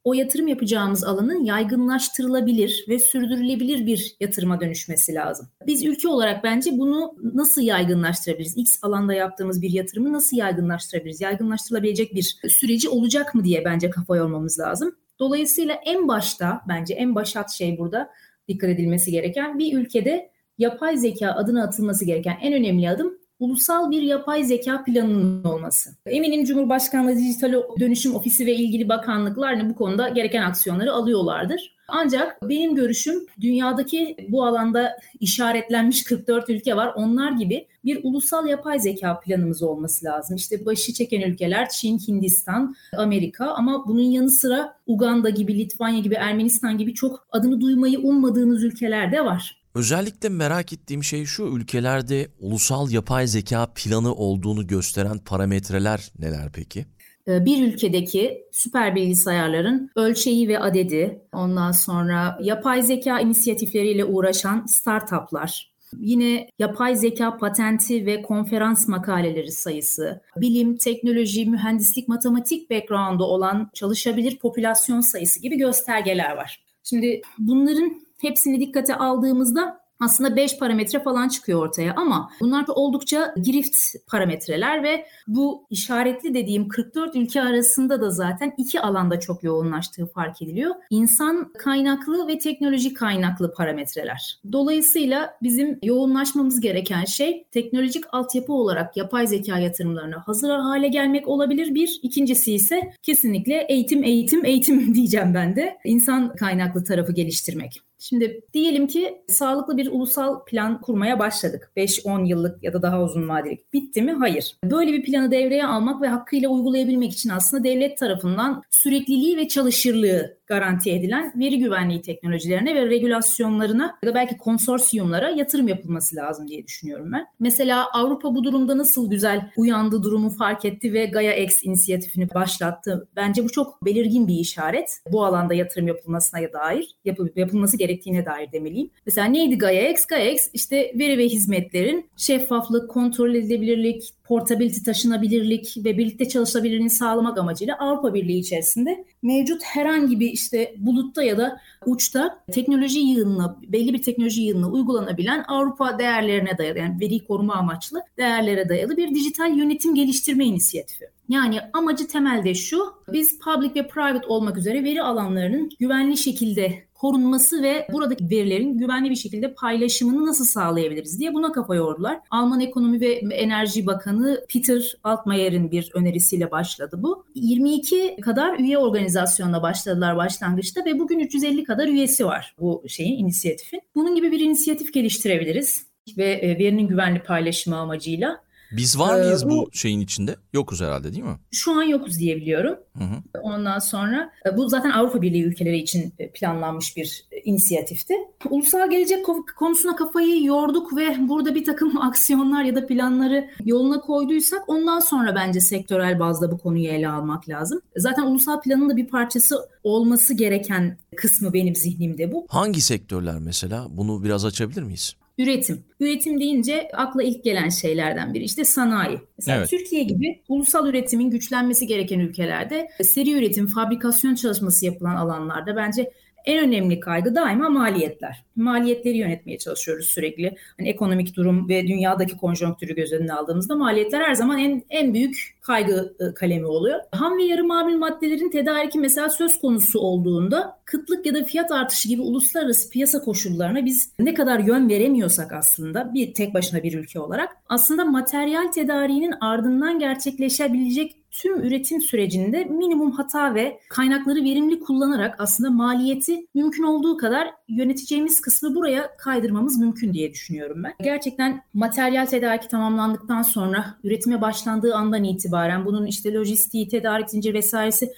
o 0.06 0.13
yatırım 0.13 0.48
yapacağımız 0.48 1.04
alanın 1.04 1.44
yaygınlaştırılabilir 1.44 2.86
ve 2.88 3.00
sürdürülebilir 3.00 3.86
bir 3.86 4.16
yatırıma 4.19 4.62
dönüşmesi 4.62 5.13
lazım. 5.13 5.48
Biz 5.68 5.86
ülke 5.86 6.07
olarak 6.07 6.44
bence 6.44 6.72
bunu 6.74 7.16
nasıl 7.34 7.62
yaygınlaştırabiliriz? 7.62 8.57
X 8.57 8.84
alanda 8.84 9.13
yaptığımız 9.13 9.62
bir 9.62 9.69
yatırımı 9.69 10.13
nasıl 10.13 10.38
yaygınlaştırabiliriz? 10.38 11.22
Yaygınlaştırılabilecek 11.22 12.16
bir 12.16 12.40
süreci 12.50 12.90
olacak 12.90 13.36
mı 13.36 13.44
diye 13.44 13.66
bence 13.66 13.90
kafa 13.90 14.16
yormamız 14.16 14.60
lazım. 14.60 14.96
Dolayısıyla 15.19 15.74
en 15.86 16.08
başta 16.08 16.62
bence 16.68 16.94
en 16.94 17.16
başat 17.16 17.51
şey 17.51 17.78
burada 17.78 18.10
dikkat 18.48 18.69
edilmesi 18.69 19.12
gereken 19.12 19.60
bir 19.60 19.78
ülkede 19.78 20.31
yapay 20.58 20.98
zeka 20.98 21.31
adına 21.31 21.63
atılması 21.63 22.06
gereken 22.06 22.38
en 22.42 22.54
önemli 22.54 22.90
adım 22.90 23.18
ulusal 23.40 23.92
bir 23.92 24.02
yapay 24.02 24.44
zeka 24.44 24.84
planının 24.84 25.44
olması. 25.44 25.90
Eminim 26.06 26.46
Cumhurbaşkanlığı 26.46 27.16
Dijital 27.16 27.54
Dönüşüm 27.80 28.16
Ofisi 28.16 28.46
ve 28.46 28.56
ilgili 28.56 28.90
bakanlıklar 28.90 29.56
hani 29.56 29.70
bu 29.70 29.76
konuda 29.76 30.10
gereken 30.10 30.42
aksiyonları 30.42 30.94
alıyorlardır. 30.94 31.76
Ancak 31.88 32.50
benim 32.50 32.76
görüşüm 32.76 33.26
dünyadaki 33.42 34.18
bu 34.30 34.46
alanda 34.46 34.98
işaretlenmiş 35.20 36.04
44 36.26 36.50
ülke 36.50 36.76
var. 36.76 36.94
Onlar 36.96 37.32
gibi 37.32 37.68
bir 37.86 38.00
ulusal 38.04 38.48
yapay 38.48 38.80
zeka 38.80 39.20
planımız 39.20 39.64
olması 39.64 40.06
lazım. 40.06 40.36
İşte 40.36 40.66
başı 40.66 40.94
çeken 40.94 41.22
ülkeler 41.22 41.70
Çin, 41.70 42.00
Hindistan, 42.08 42.76
Amerika 42.98 43.46
ama 43.46 43.88
bunun 43.88 44.02
yanı 44.02 44.30
sıra 44.30 44.78
Uganda 44.88 45.30
gibi, 45.30 45.60
Litvanya 45.60 46.00
gibi, 46.00 46.16
Ermenistan 46.16 46.78
gibi 46.78 46.94
çok 46.94 47.28
adını 47.32 47.62
duymayı 47.62 48.00
ummadığınız 48.00 48.64
ülkeler 48.64 49.12
de 49.12 49.26
var. 49.26 49.64
Özellikle 49.75 50.30
merak 50.30 50.74
ettiğim 50.74 51.04
şey 51.04 51.25
şu 51.25 51.44
ülkelerde 51.44 52.27
ulusal 52.39 52.92
yapay 52.92 53.27
zeka 53.27 53.68
planı 53.75 54.16
olduğunu 54.16 54.68
gösteren 54.68 55.18
parametreler 55.18 56.12
neler 56.19 56.51
peki? 56.54 56.86
Ee, 57.27 57.45
bir 57.45 57.68
ülkedeki 57.68 58.44
süper 58.51 58.95
bilgisayarların 58.95 59.89
ölçeği 59.95 60.48
ve 60.48 60.60
adedi, 60.60 61.22
ondan 61.33 61.72
sonra 61.72 62.39
yapay 62.42 62.83
zeka 62.83 63.19
inisiyatifleriyle 63.19 64.06
uğraşan 64.06 64.66
startuplar, 64.66 65.75
Yine 66.00 66.50
yapay 66.60 66.95
zeka 66.95 67.38
patenti 67.38 68.06
ve 68.06 68.22
konferans 68.22 68.88
makaleleri 68.88 69.51
sayısı, 69.51 70.22
bilim, 70.38 70.77
teknoloji, 70.77 71.46
mühendislik, 71.46 72.08
matematik 72.08 72.70
background'u 72.72 73.24
olan 73.24 73.70
çalışabilir 73.74 74.38
popülasyon 74.38 75.01
sayısı 75.01 75.41
gibi 75.41 75.58
göstergeler 75.58 76.36
var. 76.36 76.63
Şimdi 76.84 77.22
bunların 77.39 78.01
hepsini 78.25 78.60
dikkate 78.60 78.96
aldığımızda 78.96 79.86
aslında 80.00 80.36
5 80.36 80.60
parametre 80.60 81.00
falan 81.00 81.27
çıkıyor 81.27 81.67
ortaya 81.67 81.94
ama 81.96 82.32
bunlar 82.39 82.67
da 82.67 82.74
oldukça 82.74 83.34
girift 83.44 83.75
parametreler 84.08 84.84
ve 84.84 85.05
bu 85.27 85.67
işaretli 85.70 86.34
dediğim 86.34 86.67
44 86.67 87.15
ülke 87.15 87.41
arasında 87.41 88.01
da 88.01 88.10
zaten 88.10 88.53
iki 88.58 88.82
alanda 88.82 89.20
çok 89.20 89.44
yoğunlaştığı 89.44 90.05
fark 90.05 90.41
ediliyor. 90.41 90.75
İnsan 90.89 91.53
kaynaklı 91.53 92.27
ve 92.27 92.38
teknoloji 92.38 92.94
kaynaklı 92.94 93.53
parametreler. 93.53 94.39
Dolayısıyla 94.51 95.38
bizim 95.44 95.79
yoğunlaşmamız 95.84 96.62
gereken 96.62 97.05
şey 97.05 97.48
teknolojik 97.51 98.03
altyapı 98.12 98.53
olarak 98.53 98.98
yapay 98.98 99.27
zeka 99.27 99.60
yatırımlarına 99.60 100.24
hazır 100.25 100.50
hale 100.50 100.88
gelmek 100.88 101.27
olabilir 101.27 101.75
bir. 101.75 102.00
İkincisi 102.03 102.53
ise 102.53 102.94
kesinlikle 103.03 103.65
eğitim 103.70 104.03
eğitim 104.03 104.46
eğitim 104.46 104.96
diyeceğim 104.96 105.34
ben 105.34 105.55
de. 105.55 105.77
İnsan 105.86 106.36
kaynaklı 106.36 106.84
tarafı 106.84 107.12
geliştirmek. 107.12 107.82
Şimdi 108.00 108.42
diyelim 108.54 108.88
ki 108.88 109.22
sağlıklı 109.28 109.78
bir 109.78 109.92
ulusal 109.92 110.46
plan 110.46 110.82
kurmaya 110.82 111.20
başladık. 111.20 111.72
5-10 111.78 112.28
yıllık 112.28 112.64
ya 112.64 112.74
da 112.74 112.82
daha 112.82 113.04
uzun 113.04 113.30
vadelik. 113.30 113.74
Bitti 113.74 114.02
mi? 114.02 114.14
Hayır. 114.14 114.56
Böyle 114.64 114.94
bir 114.94 115.04
planı 115.04 115.32
devreye 115.32 115.66
almak 115.66 116.02
ve 116.02 116.08
hakkıyla 116.08 116.50
uygulayabilmek 116.50 117.14
için 117.14 117.30
aslında 117.30 117.64
devlet 117.64 117.98
tarafından 117.98 118.64
sürekliliği 118.72 119.38
ve 119.38 119.48
çalışırlığı 119.48 120.38
garanti 120.48 120.92
edilen 120.92 121.34
veri 121.40 121.60
güvenliği 121.60 122.02
teknolojilerine 122.02 122.75
ve 122.75 122.90
regülasyonlarına 122.90 123.98
ya 124.04 124.10
da 124.10 124.16
belki 124.16 124.38
konsorsiyumlara 124.38 125.30
yatırım 125.30 125.68
yapılması 125.68 126.16
lazım 126.16 126.48
diye 126.48 126.68
düşünüyorum 126.68 127.12
ben. 127.14 127.25
Mesela 127.40 127.90
Avrupa 127.94 128.36
bu 128.36 128.44
durumda 128.44 128.78
nasıl 128.78 129.10
güzel 129.10 129.52
uyandı 129.58 130.04
durumu 130.04 130.30
fark 130.30 130.66
etti 130.66 130.94
ve 130.94 131.06
Gaia 131.06 131.34
X 131.34 131.64
inisiyatifini 131.64 132.34
başlattı. 132.34 133.08
Bence 133.16 133.44
bu 133.44 133.50
çok 133.50 133.86
belirgin 133.86 134.28
bir 134.28 134.36
işaret. 134.36 134.90
Bu 135.12 135.25
alanda 135.25 135.54
yatırım 135.54 135.88
yapılmasına 135.88 136.40
dair, 136.54 136.96
yapılıp 137.06 137.38
yapılması 137.38 137.78
gerektiğine 137.78 138.25
dair 138.25 138.52
demeliyim. 138.52 138.90
Mesela 139.06 139.28
neydi 139.28 139.58
Gaia 139.58 139.90
X? 139.90 140.06
Gaia 140.06 140.32
X 140.32 140.50
işte 140.54 140.92
veri 141.00 141.18
ve 141.18 141.25
hizmetlerin 141.25 142.10
şeffaflık, 142.18 142.90
kontrol 142.90 143.36
edilebilirlik, 143.36 144.04
portability, 144.27 144.84
taşınabilirlik 144.86 145.77
ve 145.77 145.98
birlikte 145.98 146.27
çalışabilirliğini 146.27 146.89
sağlamak 146.89 147.38
amacıyla 147.38 147.77
Avrupa 147.79 148.13
Birliği 148.13 148.39
içerisinde 148.39 149.05
mevcut 149.22 149.63
herhangi 149.63 150.20
bir 150.20 150.32
işte 150.32 150.75
bulutta 150.77 151.24
ya 151.24 151.38
da 151.38 151.62
uçta 151.86 152.44
teknoloji 152.51 153.00
yığınına, 153.00 153.58
belli 153.67 153.94
bir 153.94 154.01
teknoloji 154.01 154.41
yığınına 154.41 154.70
uygulanabilen 154.70 155.46
Avrupa 155.48 156.00
değerlerine 156.00 156.58
dayalı 156.58 156.79
yani 156.79 157.00
veri 157.01 157.25
koruma 157.25 157.55
amaçlı 157.55 158.01
değerlere 158.17 158.70
dayalı 158.70 158.98
bir 158.98 159.15
dijital 159.15 159.58
yönetim 159.58 159.96
geliştirme 159.96 160.46
inisiyatifi. 160.46 161.05
Yani 161.29 161.60
amacı 161.74 162.08
temelde 162.08 162.55
şu, 162.55 162.86
biz 163.13 163.39
public 163.39 163.75
ve 163.75 163.88
private 163.88 164.27
olmak 164.27 164.58
üzere 164.58 164.84
veri 164.84 165.03
alanlarının 165.03 165.70
güvenli 165.79 166.17
şekilde 166.17 166.85
korunması 166.96 167.64
ve 167.64 167.88
buradaki 167.94 168.30
verilerin 168.30 168.78
güvenli 168.78 169.10
bir 169.10 169.16
şekilde 169.16 169.54
paylaşımını 169.54 170.25
nasıl 170.25 170.46
sağlayabiliriz 170.46 171.20
diye 171.20 171.34
buna 171.34 171.52
kafa 171.52 171.75
yordular. 171.75 172.20
Alman 172.32 172.60
Ekonomi 172.60 173.02
ve 173.02 173.14
Enerji 173.14 173.86
Bakanı 173.86 174.46
Peter 174.54 174.98
Altmayer'in 175.04 175.72
bir 175.72 175.92
önerisiyle 175.94 176.52
başladı 176.52 177.00
bu. 177.00 177.25
22 177.36 178.18
kadar 178.22 178.60
üye 178.60 178.78
organizasyonla 178.78 179.62
başladılar 179.62 180.18
başlangıçta 180.18 180.86
ve 180.86 181.00
bugün 181.00 181.20
350 181.20 181.64
kadar 181.64 181.88
üyesi 181.88 182.25
var 182.25 182.56
bu 182.60 182.84
şeyin, 182.88 183.18
inisiyatifin. 183.18 183.82
Bunun 183.96 184.16
gibi 184.16 184.32
bir 184.32 184.40
inisiyatif 184.40 184.94
geliştirebiliriz 184.94 185.86
ve 186.18 186.32
e, 186.32 186.60
verinin 186.60 186.88
güvenli 186.88 187.20
paylaşımı 187.20 187.78
amacıyla. 187.78 188.46
Biz 188.72 189.00
var 189.00 189.19
mıyız 189.19 189.43
ee, 189.43 189.50
bu, 189.50 189.50
bu 189.50 189.69
şeyin 189.74 190.00
içinde? 190.00 190.36
Yokuz 190.53 190.81
herhalde 190.81 191.13
değil 191.13 191.24
mi? 191.24 191.38
Şu 191.51 191.72
an 191.72 191.84
yokuz 191.84 192.19
diyebiliyorum. 192.19 192.75
Hı 192.98 193.03
hı. 193.03 193.41
Ondan 193.41 193.79
sonra 193.79 194.31
e, 194.45 194.57
bu 194.57 194.69
zaten 194.69 194.91
Avrupa 194.91 195.22
Birliği 195.22 195.43
ülkeleri 195.43 195.77
için 195.77 196.13
e, 196.19 196.31
planlanmış 196.31 196.98
bir 196.98 197.25
e, 197.31 197.39
inisiyatifti. 197.39 198.13
Ulusal 198.50 198.89
gelecek 198.89 199.25
konusuna 199.57 199.95
kafayı 199.95 200.43
yorduk 200.43 200.98
ve 200.98 201.15
burada 201.19 201.55
bir 201.55 201.65
takım 201.65 201.98
aksiyonlar 202.01 202.63
ya 202.63 202.75
da 202.75 202.88
planları 202.88 203.50
yoluna 203.65 204.00
koyduysak 204.01 204.69
ondan 204.69 205.00
sonra 205.00 205.36
bence 205.36 205.60
sektörel 205.60 206.19
bazda 206.19 206.51
bu 206.51 206.57
konuyu 206.57 206.88
ele 206.88 207.10
almak 207.10 207.50
lazım. 207.50 207.81
Zaten 207.98 208.24
ulusal 208.24 208.62
planın 208.62 208.89
da 208.89 208.98
bir 208.98 209.07
parçası 209.07 209.55
olması 209.84 210.34
gereken 210.34 210.98
kısmı 211.15 211.53
benim 211.53 211.75
zihnimde 211.75 212.31
bu. 212.31 212.45
Hangi 212.50 212.81
sektörler 212.81 213.39
mesela? 213.39 213.88
Bunu 213.89 214.24
biraz 214.24 214.45
açabilir 214.45 214.84
miyiz? 214.84 215.15
Üretim. 215.38 215.84
Üretim 216.00 216.39
deyince 216.39 216.89
akla 216.94 217.24
ilk 217.24 217.44
gelen 217.44 217.70
şeylerden 217.70 218.34
biri 218.34 218.44
işte 218.44 218.65
sanayi. 218.65 219.20
Mesela 219.38 219.58
evet. 219.58 219.70
Türkiye 219.70 220.04
gibi 220.04 220.42
ulusal 220.48 220.88
üretimin 220.88 221.30
güçlenmesi 221.30 221.88
gereken 221.88 222.20
ülkelerde 222.20 222.88
seri 223.01 223.32
üretim, 223.32 223.68
fabrikasyon 223.68 224.36
çalışması 224.36 224.86
yapılan 224.86 225.15
alanlarda 225.15 225.75
bence 225.75 226.12
en 226.46 226.68
önemli 226.68 227.00
kaygı 227.00 227.36
daima 227.36 227.70
maliyetler. 227.70 228.44
Maliyetleri 228.56 229.18
yönetmeye 229.18 229.58
çalışıyoruz 229.58 230.06
sürekli. 230.06 230.56
Hani 230.77 230.89
ekonomik 230.89 231.36
durum 231.36 231.70
ve 231.70 231.88
dünyadaki 231.88 232.38
konjonktürü 232.38 232.96
göz 232.96 233.13
önüne 233.13 233.34
aldığımızda 233.34 233.75
maliyetler 233.75 234.22
her 234.22 234.34
zaman 234.34 234.60
en 234.60 234.84
en 234.89 235.13
büyük 235.13 235.54
kaygı 235.65 236.15
e, 236.19 236.34
kalemi 236.34 236.65
oluyor. 236.65 237.00
Ham 237.12 237.38
ve 237.38 237.43
yarı 237.43 237.63
mamul 237.63 237.98
maddelerin 237.98 238.50
tedariki 238.50 239.00
mesela 239.00 239.29
söz 239.29 239.60
konusu 239.60 240.00
olduğunda 240.00 240.79
kıtlık 240.86 241.25
ya 241.25 241.36
da 241.36 241.43
fiyat 241.43 241.72
artışı 241.72 242.07
gibi 242.07 242.22
uluslararası 242.22 242.89
piyasa 242.89 243.19
koşullarına 243.19 243.86
biz 243.86 244.12
ne 244.19 244.34
kadar 244.34 244.60
yön 244.60 244.89
veremiyorsak 244.89 245.53
aslında 245.53 246.13
bir 246.13 246.34
tek 246.34 246.53
başına 246.53 246.84
bir 246.84 246.93
ülke 246.93 247.19
olarak 247.19 247.57
aslında 247.69 248.05
materyal 248.05 248.72
tedariğinin 248.72 249.34
ardından 249.41 250.00
gerçekleşebilecek 250.00 251.25
tüm 251.41 251.62
üretim 251.63 252.01
sürecinde 252.01 252.63
minimum 252.63 253.12
hata 253.12 253.55
ve 253.55 253.79
kaynakları 253.89 254.43
verimli 254.43 254.79
kullanarak 254.79 255.36
aslında 255.39 255.69
maliyeti 255.69 256.48
mümkün 256.53 256.84
olduğu 256.84 257.17
kadar 257.17 257.48
yöneteceğimiz 257.67 258.41
kısmı 258.41 258.75
buraya 258.75 259.17
kaydırmamız 259.17 259.79
mümkün 259.79 260.13
diye 260.13 260.34
düşünüyorum 260.34 260.84
ben. 260.84 260.93
Gerçekten 261.03 261.62
materyal 261.74 262.25
tedariki 262.25 262.67
tamamlandıktan 262.67 263.41
sonra 263.41 263.86
üretime 264.03 264.41
başlandığı 264.41 264.95
andan 264.95 265.24
itibaren 265.24 265.54
bunun 265.85 266.05
işte 266.05 266.33
lojistiği, 266.33 266.88
tedarik 266.88 267.29
zinciri 267.29 267.53
vesairesi 267.53 268.13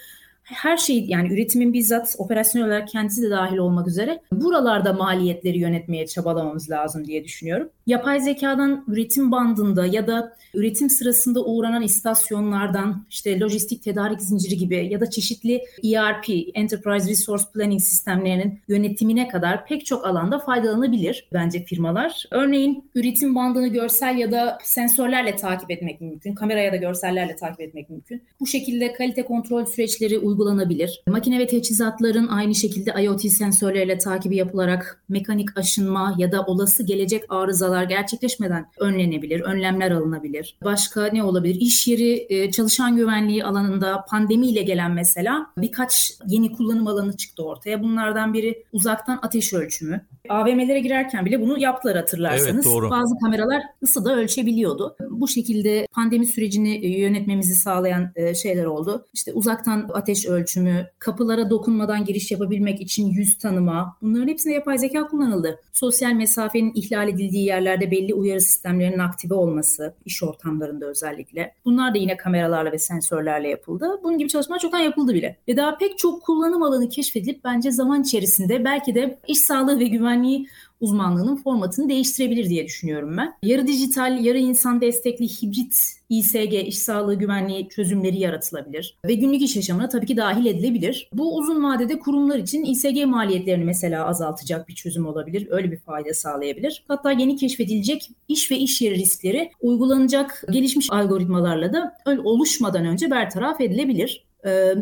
her 0.53 0.77
şey 0.77 1.05
yani 1.05 1.33
üretimin 1.33 1.73
bizzat 1.73 2.15
operasyonel 2.17 2.67
olarak 2.67 2.87
kendisi 2.87 3.21
de 3.21 3.29
dahil 3.29 3.57
olmak 3.57 3.87
üzere 3.87 4.21
buralarda 4.31 4.93
maliyetleri 4.93 5.57
yönetmeye 5.57 6.07
çabalamamız 6.07 6.69
lazım 6.69 7.07
diye 7.07 7.23
düşünüyorum. 7.23 7.69
Yapay 7.87 8.19
zekadan 8.19 8.83
üretim 8.87 9.31
bandında 9.31 9.85
ya 9.85 10.07
da 10.07 10.37
üretim 10.53 10.89
sırasında 10.89 11.45
uğranan 11.45 11.81
istasyonlardan 11.81 13.05
işte 13.09 13.39
lojistik 13.39 13.83
tedarik 13.83 14.21
zinciri 14.21 14.57
gibi 14.57 14.87
ya 14.91 15.01
da 15.01 15.09
çeşitli 15.09 15.61
ERP, 15.83 16.25
Enterprise 16.53 17.09
Resource 17.09 17.43
Planning 17.53 17.81
sistemlerinin 17.81 18.59
yönetimine 18.67 19.27
kadar 19.27 19.65
pek 19.65 19.85
çok 19.85 20.05
alanda 20.05 20.39
faydalanabilir 20.39 21.27
bence 21.33 21.63
firmalar. 21.63 22.23
Örneğin 22.31 22.89
üretim 22.95 23.35
bandını 23.35 23.67
görsel 23.67 24.17
ya 24.17 24.31
da 24.31 24.57
sensörlerle 24.63 25.35
takip 25.35 25.71
etmek 25.71 26.01
mümkün. 26.01 26.35
Kameraya 26.35 26.71
da 26.71 26.75
görsellerle 26.75 27.35
takip 27.35 27.61
etmek 27.61 27.89
mümkün. 27.89 28.23
Bu 28.39 28.47
şekilde 28.47 28.93
kalite 28.93 29.25
kontrol 29.25 29.65
süreçleri 29.65 30.19
uygulanabilir. 30.37 31.01
Makine 31.07 31.39
ve 31.39 31.47
teçhizatların 31.47 32.27
aynı 32.27 32.55
şekilde 32.55 33.03
IoT 33.03 33.21
sensörleriyle 33.31 33.97
takibi 33.97 34.35
yapılarak 34.35 35.03
mekanik 35.09 35.57
aşınma 35.57 36.15
ya 36.17 36.31
da 36.31 36.41
olası 36.41 36.83
gelecek 36.83 37.23
arızalar 37.29 37.83
gerçekleşmeden 37.83 38.65
önlenebilir, 38.79 39.39
önlemler 39.39 39.91
alınabilir. 39.91 40.57
Başka 40.63 41.05
ne 41.05 41.23
olabilir? 41.23 41.57
İş 41.61 41.87
yeri 41.87 42.25
e, 42.29 42.51
çalışan 42.51 42.95
güvenliği 42.95 43.45
alanında 43.45 44.05
pandemiyle 44.09 44.61
gelen 44.61 44.91
mesela 44.91 45.47
birkaç 45.57 46.11
yeni 46.27 46.53
kullanım 46.53 46.87
alanı 46.87 47.17
çıktı 47.17 47.43
ortaya. 47.43 47.83
Bunlardan 47.83 48.33
biri 48.33 48.63
uzaktan 48.71 49.19
ateş 49.21 49.53
ölçümü. 49.53 50.01
AVM'lere 50.29 50.79
girerken 50.79 51.25
bile 51.25 51.41
bunu 51.41 51.59
yaptılar 51.59 51.97
hatırlarsanız. 51.97 52.65
Evet, 52.65 52.65
doğru. 52.65 52.89
Bazı 52.89 53.15
kameralar 53.23 53.61
ısı 53.83 54.05
da 54.05 54.15
ölçebiliyordu. 54.15 54.95
Bu 55.09 55.27
şekilde 55.27 55.87
pandemi 55.91 56.25
sürecini 56.25 56.85
e, 56.85 56.99
yönetmemizi 56.99 57.55
sağlayan 57.55 58.11
e, 58.15 58.35
şeyler 58.35 58.65
oldu. 58.65 59.05
İşte 59.13 59.33
uzaktan 59.33 59.89
ateş 59.93 60.26
ölçümü, 60.27 60.87
kapılara 60.99 61.49
dokunmadan 61.49 62.05
giriş 62.05 62.31
yapabilmek 62.31 62.81
için 62.81 63.07
yüz 63.07 63.37
tanıma 63.37 63.97
bunların 64.01 64.27
hepsinde 64.27 64.53
yapay 64.53 64.77
zeka 64.77 65.07
kullanıldı. 65.07 65.59
Sosyal 65.73 66.11
mesafenin 66.11 66.71
ihlal 66.75 67.09
edildiği 67.09 67.45
yerlerde 67.45 67.91
belli 67.91 68.13
uyarı 68.13 68.41
sistemlerinin 68.41 68.99
aktive 68.99 69.33
olması, 69.33 69.93
iş 70.05 70.23
ortamlarında 70.23 70.85
özellikle. 70.85 71.53
Bunlar 71.65 71.93
da 71.93 71.97
yine 71.97 72.17
kameralarla 72.17 72.71
ve 72.71 72.79
sensörlerle 72.79 73.49
yapıldı. 73.49 73.99
Bunun 74.03 74.17
gibi 74.17 74.29
çalışmalar 74.29 74.59
çoktan 74.59 74.79
yapıldı 74.79 75.13
bile. 75.13 75.37
Ve 75.47 75.57
daha 75.57 75.77
pek 75.77 75.97
çok 75.97 76.23
kullanım 76.23 76.63
alanı 76.63 76.89
keşfedilip 76.89 77.43
bence 77.43 77.71
zaman 77.71 78.01
içerisinde 78.01 78.65
belki 78.65 78.95
de 78.95 79.19
iş 79.27 79.37
sağlığı 79.47 79.79
ve 79.79 79.85
güvenliği 79.85 80.47
uzmanlığının 80.79 81.35
formatını 81.35 81.89
değiştirebilir 81.89 82.49
diye 82.49 82.65
düşünüyorum 82.65 83.17
ben. 83.17 83.33
Yarı 83.43 83.67
dijital, 83.67 84.25
yarı 84.25 84.37
insan 84.37 84.81
destekli 84.81 85.27
hibrit 85.27 85.75
İSG, 86.09 86.53
iş 86.53 86.77
sağlığı 86.77 87.15
güvenliği 87.15 87.69
çözümleri 87.69 88.19
yaratılabilir 88.19 88.97
ve 89.07 89.13
günlük 89.13 89.41
iş 89.41 89.55
yaşamına 89.55 89.89
tabii 89.89 90.05
ki 90.05 90.17
dahil 90.17 90.45
edilebilir. 90.45 91.09
Bu 91.13 91.37
uzun 91.37 91.63
vadede 91.63 91.99
kurumlar 91.99 92.37
için 92.37 92.65
İSG 92.65 93.05
maliyetlerini 93.05 93.65
mesela 93.65 94.05
azaltacak 94.05 94.67
bir 94.67 94.75
çözüm 94.75 95.05
olabilir. 95.05 95.47
Öyle 95.49 95.71
bir 95.71 95.77
fayda 95.77 96.13
sağlayabilir. 96.13 96.83
Hatta 96.87 97.11
yeni 97.11 97.35
keşfedilecek 97.35 98.09
iş 98.27 98.51
ve 98.51 98.57
iş 98.57 98.81
yeri 98.81 98.95
riskleri 98.95 99.51
uygulanacak 99.61 100.43
gelişmiş 100.51 100.87
algoritmalarla 100.91 101.73
da 101.73 101.97
oluşmadan 102.23 102.85
önce 102.85 103.11
bertaraf 103.11 103.61
edilebilir. 103.61 104.27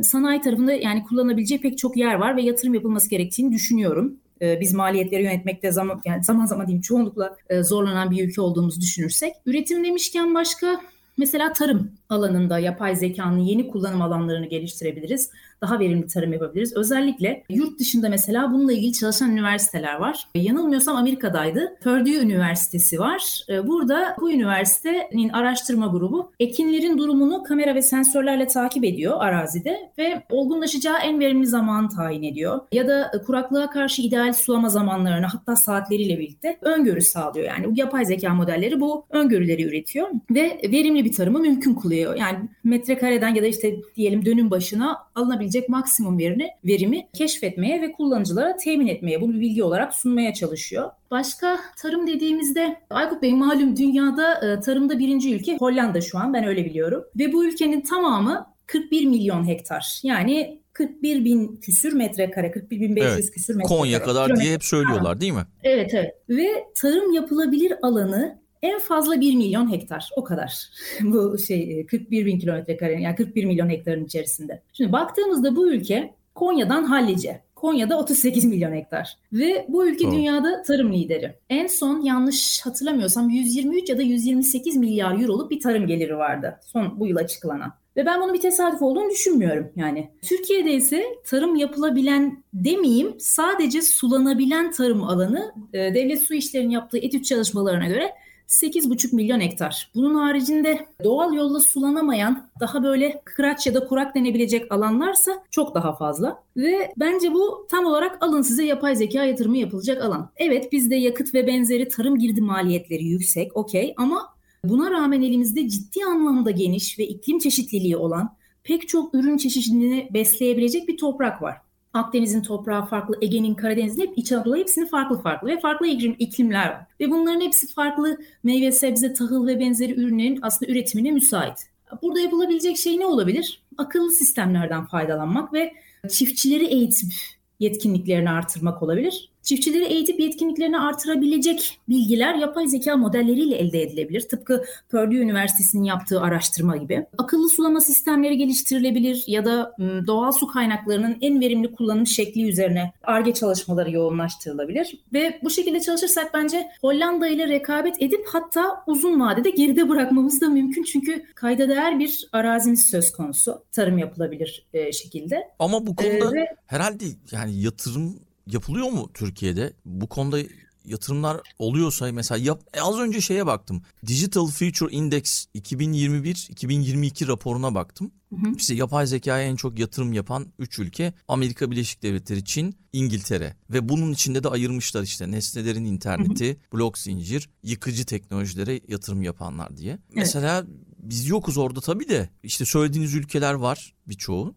Sanayi 0.01 0.41
tarafında 0.41 0.73
yani 0.73 1.03
kullanabileceği 1.03 1.61
pek 1.61 1.77
çok 1.77 1.97
yer 1.97 2.15
var 2.15 2.37
ve 2.37 2.41
yatırım 2.41 2.73
yapılması 2.73 3.09
gerektiğini 3.09 3.51
düşünüyorum. 3.51 4.19
Ee, 4.41 4.59
biz 4.59 4.73
maliyetleri 4.73 5.23
yönetmekte 5.23 5.71
zaman 5.71 6.01
yani 6.05 6.23
zaman 6.23 6.45
zaman 6.45 6.67
diyeyim 6.67 6.81
çoğunlukla 6.81 7.37
e, 7.49 7.63
zorlanan 7.63 8.11
bir 8.11 8.27
ülke 8.27 8.41
olduğumuzu 8.41 8.81
düşünürsek. 8.81 9.33
Üretim 9.45 9.83
demişken 9.83 10.35
başka 10.35 10.81
mesela 11.17 11.53
tarım 11.53 11.91
alanında 12.09 12.59
yapay 12.59 12.95
zekanın 12.95 13.39
yeni 13.39 13.67
kullanım 13.67 14.01
alanlarını 14.01 14.45
geliştirebiliriz. 14.45 15.29
Daha 15.65 15.79
verimli 15.79 16.07
tarım 16.07 16.33
yapabiliriz. 16.33 16.77
Özellikle 16.77 17.43
yurt 17.49 17.79
dışında 17.79 18.09
mesela 18.09 18.53
bununla 18.53 18.73
ilgili 18.73 18.93
çalışan 18.93 19.31
üniversiteler 19.31 19.95
var. 19.95 20.27
Yanılmıyorsam 20.35 20.95
Amerika'daydı. 20.95 21.77
Purdue 21.83 22.15
Üniversitesi 22.15 22.99
var. 22.99 23.45
Ee, 23.49 23.67
burada 23.67 24.15
bu 24.21 24.31
üniversitenin 24.31 25.29
araştırma 25.29 25.87
grubu 25.87 26.31
ekinlerin 26.39 26.97
durumunu 26.97 27.43
kamera 27.43 27.75
ve 27.75 27.81
sensörlerle 27.81 28.47
takip 28.47 28.83
ediyor 28.83 29.17
arazide 29.19 29.91
ve 29.97 30.23
olgunlaşacağı 30.31 30.97
en 30.97 31.19
verimli 31.19 31.47
zaman 31.47 31.89
tayin 31.89 32.23
ediyor. 32.23 32.59
Ya 32.71 32.87
da 32.87 33.11
kuraklığa 33.25 33.69
karşı 33.69 34.01
ideal 34.01 34.33
sulama 34.33 34.69
zamanlarını 34.69 35.25
hatta 35.25 35.55
saatleriyle 35.55 36.19
birlikte 36.19 36.57
öngörü 36.61 37.01
sağlıyor. 37.01 37.47
Yani 37.47 37.65
bu 37.65 37.79
yapay 37.79 38.05
zeka 38.05 38.33
modelleri 38.33 38.81
bu 38.81 39.05
öngörüleri 39.09 39.63
üretiyor 39.63 40.07
ve 40.31 40.59
verimli 40.63 41.05
bir 41.05 41.13
tarımı 41.13 41.39
mümkün 41.39 41.75
kılıyor. 41.75 42.15
Yani 42.15 42.37
metrekareden 42.63 43.35
ya 43.35 43.43
da 43.43 43.47
işte 43.47 43.75
diyelim 43.95 44.25
dönüm 44.25 44.51
başına 44.51 44.97
alınabilecek 45.15 45.54
maksimum 45.69 46.19
verini, 46.19 46.49
verimi 46.65 47.07
keşfetmeye 47.13 47.81
ve 47.81 47.91
kullanıcılara 47.91 48.57
temin 48.57 48.87
etmeye, 48.87 49.21
bunu 49.21 49.33
bir 49.33 49.39
bilgi 49.39 49.63
olarak 49.63 49.93
sunmaya 49.93 50.33
çalışıyor. 50.33 50.91
Başka 51.11 51.59
tarım 51.77 52.07
dediğimizde 52.07 52.75
Aykut 52.89 53.21
Bey 53.21 53.33
malum 53.33 53.77
dünyada 53.77 54.33
e, 54.33 54.59
tarımda 54.59 54.99
birinci 54.99 55.35
ülke 55.35 55.57
Hollanda 55.57 56.01
şu 56.01 56.17
an 56.17 56.33
ben 56.33 56.43
öyle 56.47 56.65
biliyorum. 56.65 57.03
Ve 57.19 57.33
bu 57.33 57.45
ülkenin 57.45 57.81
tamamı 57.81 58.47
41 58.67 59.05
milyon 59.05 59.47
hektar. 59.47 59.99
Yani 60.03 60.59
41 60.73 61.25
bin 61.25 61.57
küsür 61.57 61.93
metrekare, 61.93 62.51
41 62.51 62.79
bin 62.79 62.95
500 62.95 63.13
evet. 63.13 63.31
küsür 63.31 63.55
metrekare. 63.55 63.77
Konya 63.79 64.03
kadar 64.03 64.35
diye 64.35 64.53
hep 64.53 64.63
söylüyorlar 64.63 65.21
değil 65.21 65.33
mi? 65.33 65.45
Evet 65.63 65.93
evet. 65.93 66.15
Ve 66.29 66.47
tarım 66.75 67.13
yapılabilir 67.13 67.73
alanı 67.81 68.39
en 68.65 68.79
fazla 68.79 69.21
1 69.21 69.35
milyon 69.35 69.71
hektar 69.71 70.09
o 70.15 70.23
kadar. 70.23 70.69
bu 71.01 71.37
şey 71.37 71.85
41 71.85 72.21
e, 72.21 72.25
bin 72.25 72.39
kilometre 72.39 72.77
kare 72.77 73.01
yani 73.01 73.15
41 73.15 73.45
milyon 73.45 73.69
hektarın 73.69 74.05
içerisinde. 74.05 74.61
Şimdi 74.73 74.91
baktığımızda 74.91 75.55
bu 75.55 75.71
ülke 75.71 76.13
Konya'dan 76.35 76.83
Hallice. 76.83 77.41
Konya'da 77.55 77.99
38 77.99 78.45
milyon 78.45 78.73
hektar. 78.73 79.17
Ve 79.33 79.65
bu 79.69 79.87
ülke 79.87 80.03
evet. 80.03 80.13
dünyada 80.13 80.61
tarım 80.61 80.93
lideri. 80.93 81.35
En 81.49 81.67
son 81.67 82.01
yanlış 82.01 82.61
hatırlamıyorsam 82.63 83.29
123 83.29 83.89
ya 83.89 83.97
da 83.97 84.01
128 84.01 84.75
milyar 84.75 85.21
euroluk 85.21 85.51
bir 85.51 85.59
tarım 85.59 85.87
geliri 85.87 86.17
vardı. 86.17 86.59
Son 86.61 86.99
bu 86.99 87.07
yıl 87.07 87.15
açıklanan. 87.15 87.73
Ve 87.97 88.05
ben 88.05 88.21
bunun 88.21 88.33
bir 88.33 88.41
tesadüf 88.41 88.81
olduğunu 88.81 89.09
düşünmüyorum 89.09 89.71
yani. 89.75 90.09
Türkiye'de 90.21 90.73
ise 90.73 91.05
tarım 91.25 91.55
yapılabilen 91.55 92.43
demeyeyim 92.53 93.15
sadece 93.19 93.81
sulanabilen 93.81 94.71
tarım 94.71 95.03
alanı 95.03 95.53
e, 95.73 95.79
devlet 95.79 96.23
su 96.23 96.33
işlerinin 96.33 96.69
yaptığı 96.69 96.97
etüt 96.97 97.25
çalışmalarına 97.25 97.87
göre 97.87 98.11
8,5 98.47 99.15
milyon 99.15 99.39
hektar. 99.39 99.91
Bunun 99.95 100.15
haricinde 100.15 100.87
doğal 101.03 101.33
yolla 101.33 101.59
sulanamayan 101.59 102.49
daha 102.59 102.83
böyle 102.83 103.21
kıraç 103.25 103.67
ya 103.67 103.73
da 103.73 103.87
kurak 103.87 104.15
denebilecek 104.15 104.71
alanlarsa 104.71 105.43
çok 105.51 105.75
daha 105.75 105.95
fazla. 105.95 106.43
Ve 106.57 106.93
bence 106.97 107.33
bu 107.33 107.67
tam 107.71 107.85
olarak 107.85 108.23
alın 108.23 108.41
size 108.41 108.65
yapay 108.65 108.95
zeka 108.95 109.23
yatırımı 109.23 109.57
yapılacak 109.57 110.03
alan. 110.03 110.29
Evet 110.37 110.71
bizde 110.71 110.95
yakıt 110.95 111.33
ve 111.33 111.47
benzeri 111.47 111.87
tarım 111.87 112.19
girdi 112.19 112.41
maliyetleri 112.41 113.05
yüksek 113.05 113.57
okey 113.57 113.93
ama 113.97 114.35
buna 114.63 114.91
rağmen 114.91 115.21
elimizde 115.21 115.69
ciddi 115.69 116.05
anlamda 116.05 116.51
geniş 116.51 116.99
ve 116.99 117.07
iklim 117.07 117.39
çeşitliliği 117.39 117.97
olan 117.97 118.35
pek 118.63 118.87
çok 118.87 119.15
ürün 119.15 119.37
çeşidini 119.37 120.09
besleyebilecek 120.13 120.87
bir 120.87 120.97
toprak 120.97 121.41
var. 121.41 121.64
Akdeniz'in 121.95 122.41
toprağı 122.41 122.85
farklı, 122.85 123.17
Ege'nin, 123.21 123.55
Karadeniz'in 123.55 124.01
hep 124.01 124.17
İç 124.17 124.31
Anadolu 124.31 124.57
hepsinin 124.57 124.85
farklı 124.85 125.21
farklı 125.21 125.47
ve 125.47 125.59
farklı 125.59 125.87
iklim, 125.87 126.15
iklimler 126.19 126.69
var. 126.69 126.85
Ve 126.99 127.11
bunların 127.11 127.41
hepsi 127.41 127.73
farklı 127.73 128.17
meyve, 128.43 128.71
sebze, 128.71 129.13
tahıl 129.13 129.47
ve 129.47 129.59
benzeri 129.59 129.99
ürünlerin 129.99 130.39
aslında 130.41 130.71
üretimine 130.71 131.11
müsait. 131.11 131.57
Burada 132.01 132.19
yapılabilecek 132.19 132.77
şey 132.77 132.99
ne 132.99 133.05
olabilir? 133.05 133.61
Akıllı 133.77 134.11
sistemlerden 134.11 134.85
faydalanmak 134.85 135.53
ve 135.53 135.73
çiftçileri 136.09 136.65
eğitip 136.65 137.13
yetkinliklerini 137.59 138.29
artırmak 138.29 138.83
olabilir. 138.83 139.29
Çiftçileri 139.45 139.85
eğitip 139.85 140.19
yetkinliklerini 140.19 140.79
artırabilecek 140.79 141.79
bilgiler 141.89 142.35
yapay 142.35 142.67
zeka 142.67 142.97
modelleriyle 142.97 143.55
elde 143.55 143.81
edilebilir. 143.81 144.21
Tıpkı 144.21 144.65
Purdue 144.89 145.17
Üniversitesi'nin 145.17 145.83
yaptığı 145.83 146.21
araştırma 146.21 146.77
gibi. 146.77 147.05
Akıllı 147.17 147.49
sulama 147.49 147.81
sistemleri 147.81 148.37
geliştirilebilir 148.37 149.23
ya 149.27 149.45
da 149.45 149.75
doğal 150.07 150.31
su 150.31 150.47
kaynaklarının 150.47 151.17
en 151.21 151.41
verimli 151.41 151.71
kullanım 151.71 152.07
şekli 152.07 152.49
üzerine 152.49 152.91
ARGE 153.03 153.33
çalışmaları 153.33 153.91
yoğunlaştırılabilir. 153.91 155.03
Ve 155.13 155.39
bu 155.43 155.49
şekilde 155.49 155.79
çalışırsak 155.79 156.33
bence 156.33 156.67
Hollanda 156.81 157.27
ile 157.27 157.47
rekabet 157.47 158.01
edip 158.01 158.25
hatta 158.27 158.83
uzun 158.87 159.19
vadede 159.19 159.49
geride 159.49 159.89
bırakmamız 159.89 160.41
da 160.41 160.49
mümkün. 160.49 160.83
Çünkü 160.83 161.25
kayda 161.35 161.69
değer 161.69 161.99
bir 161.99 162.29
arazimiz 162.31 162.89
söz 162.91 163.11
konusu 163.11 163.63
tarım 163.71 163.97
yapılabilir 163.97 164.67
şekilde. 164.91 165.47
Ama 165.59 165.87
bu 165.87 165.95
konuda 165.95 166.37
ee, 166.37 166.41
ve... 166.41 166.55
herhalde 166.65 167.05
yani 167.31 167.61
yatırım 167.61 168.19
yapılıyor 168.47 168.87
mu 168.87 169.09
Türkiye'de? 169.13 169.73
Bu 169.85 170.09
konuda 170.09 170.39
yatırımlar 170.85 171.41
oluyorsa 171.59 172.11
mesela 172.11 172.37
yap, 172.37 172.61
e, 172.73 172.81
az 172.81 172.99
önce 172.99 173.21
şeye 173.21 173.45
baktım. 173.45 173.81
Digital 174.07 174.47
Future 174.47 174.91
Index 174.91 175.45
2021-2022 175.55 177.27
raporuna 177.27 177.75
baktım. 177.75 178.11
Hı 178.29 178.35
hı. 178.35 178.55
İşte 178.57 178.73
yapay 178.73 179.07
zekaya 179.07 179.47
en 179.47 179.55
çok 179.55 179.79
yatırım 179.79 180.13
yapan 180.13 180.45
3 180.59 180.79
ülke 180.79 181.13
Amerika 181.27 181.71
Birleşik 181.71 182.03
Devletleri, 182.03 182.45
Çin, 182.45 182.75
İngiltere 182.93 183.55
ve 183.69 183.89
bunun 183.89 184.11
içinde 184.11 184.43
de 184.43 184.49
ayırmışlar 184.49 185.03
işte 185.03 185.31
nesnelerin 185.31 185.85
interneti, 185.85 186.47
hı 186.47 186.51
hı. 186.51 186.57
blok 186.73 186.97
zincir, 186.97 187.49
yıkıcı 187.63 188.05
teknolojilere 188.05 188.81
yatırım 188.87 189.21
yapanlar 189.21 189.77
diye. 189.77 189.91
Evet. 189.91 190.15
Mesela 190.15 190.65
biz 191.09 191.27
yokuz 191.29 191.57
orada 191.57 191.81
tabii 191.81 192.09
de 192.09 192.29
işte 192.43 192.65
söylediğiniz 192.65 193.15
ülkeler 193.15 193.53
var 193.53 193.93
birçoğu. 194.07 194.55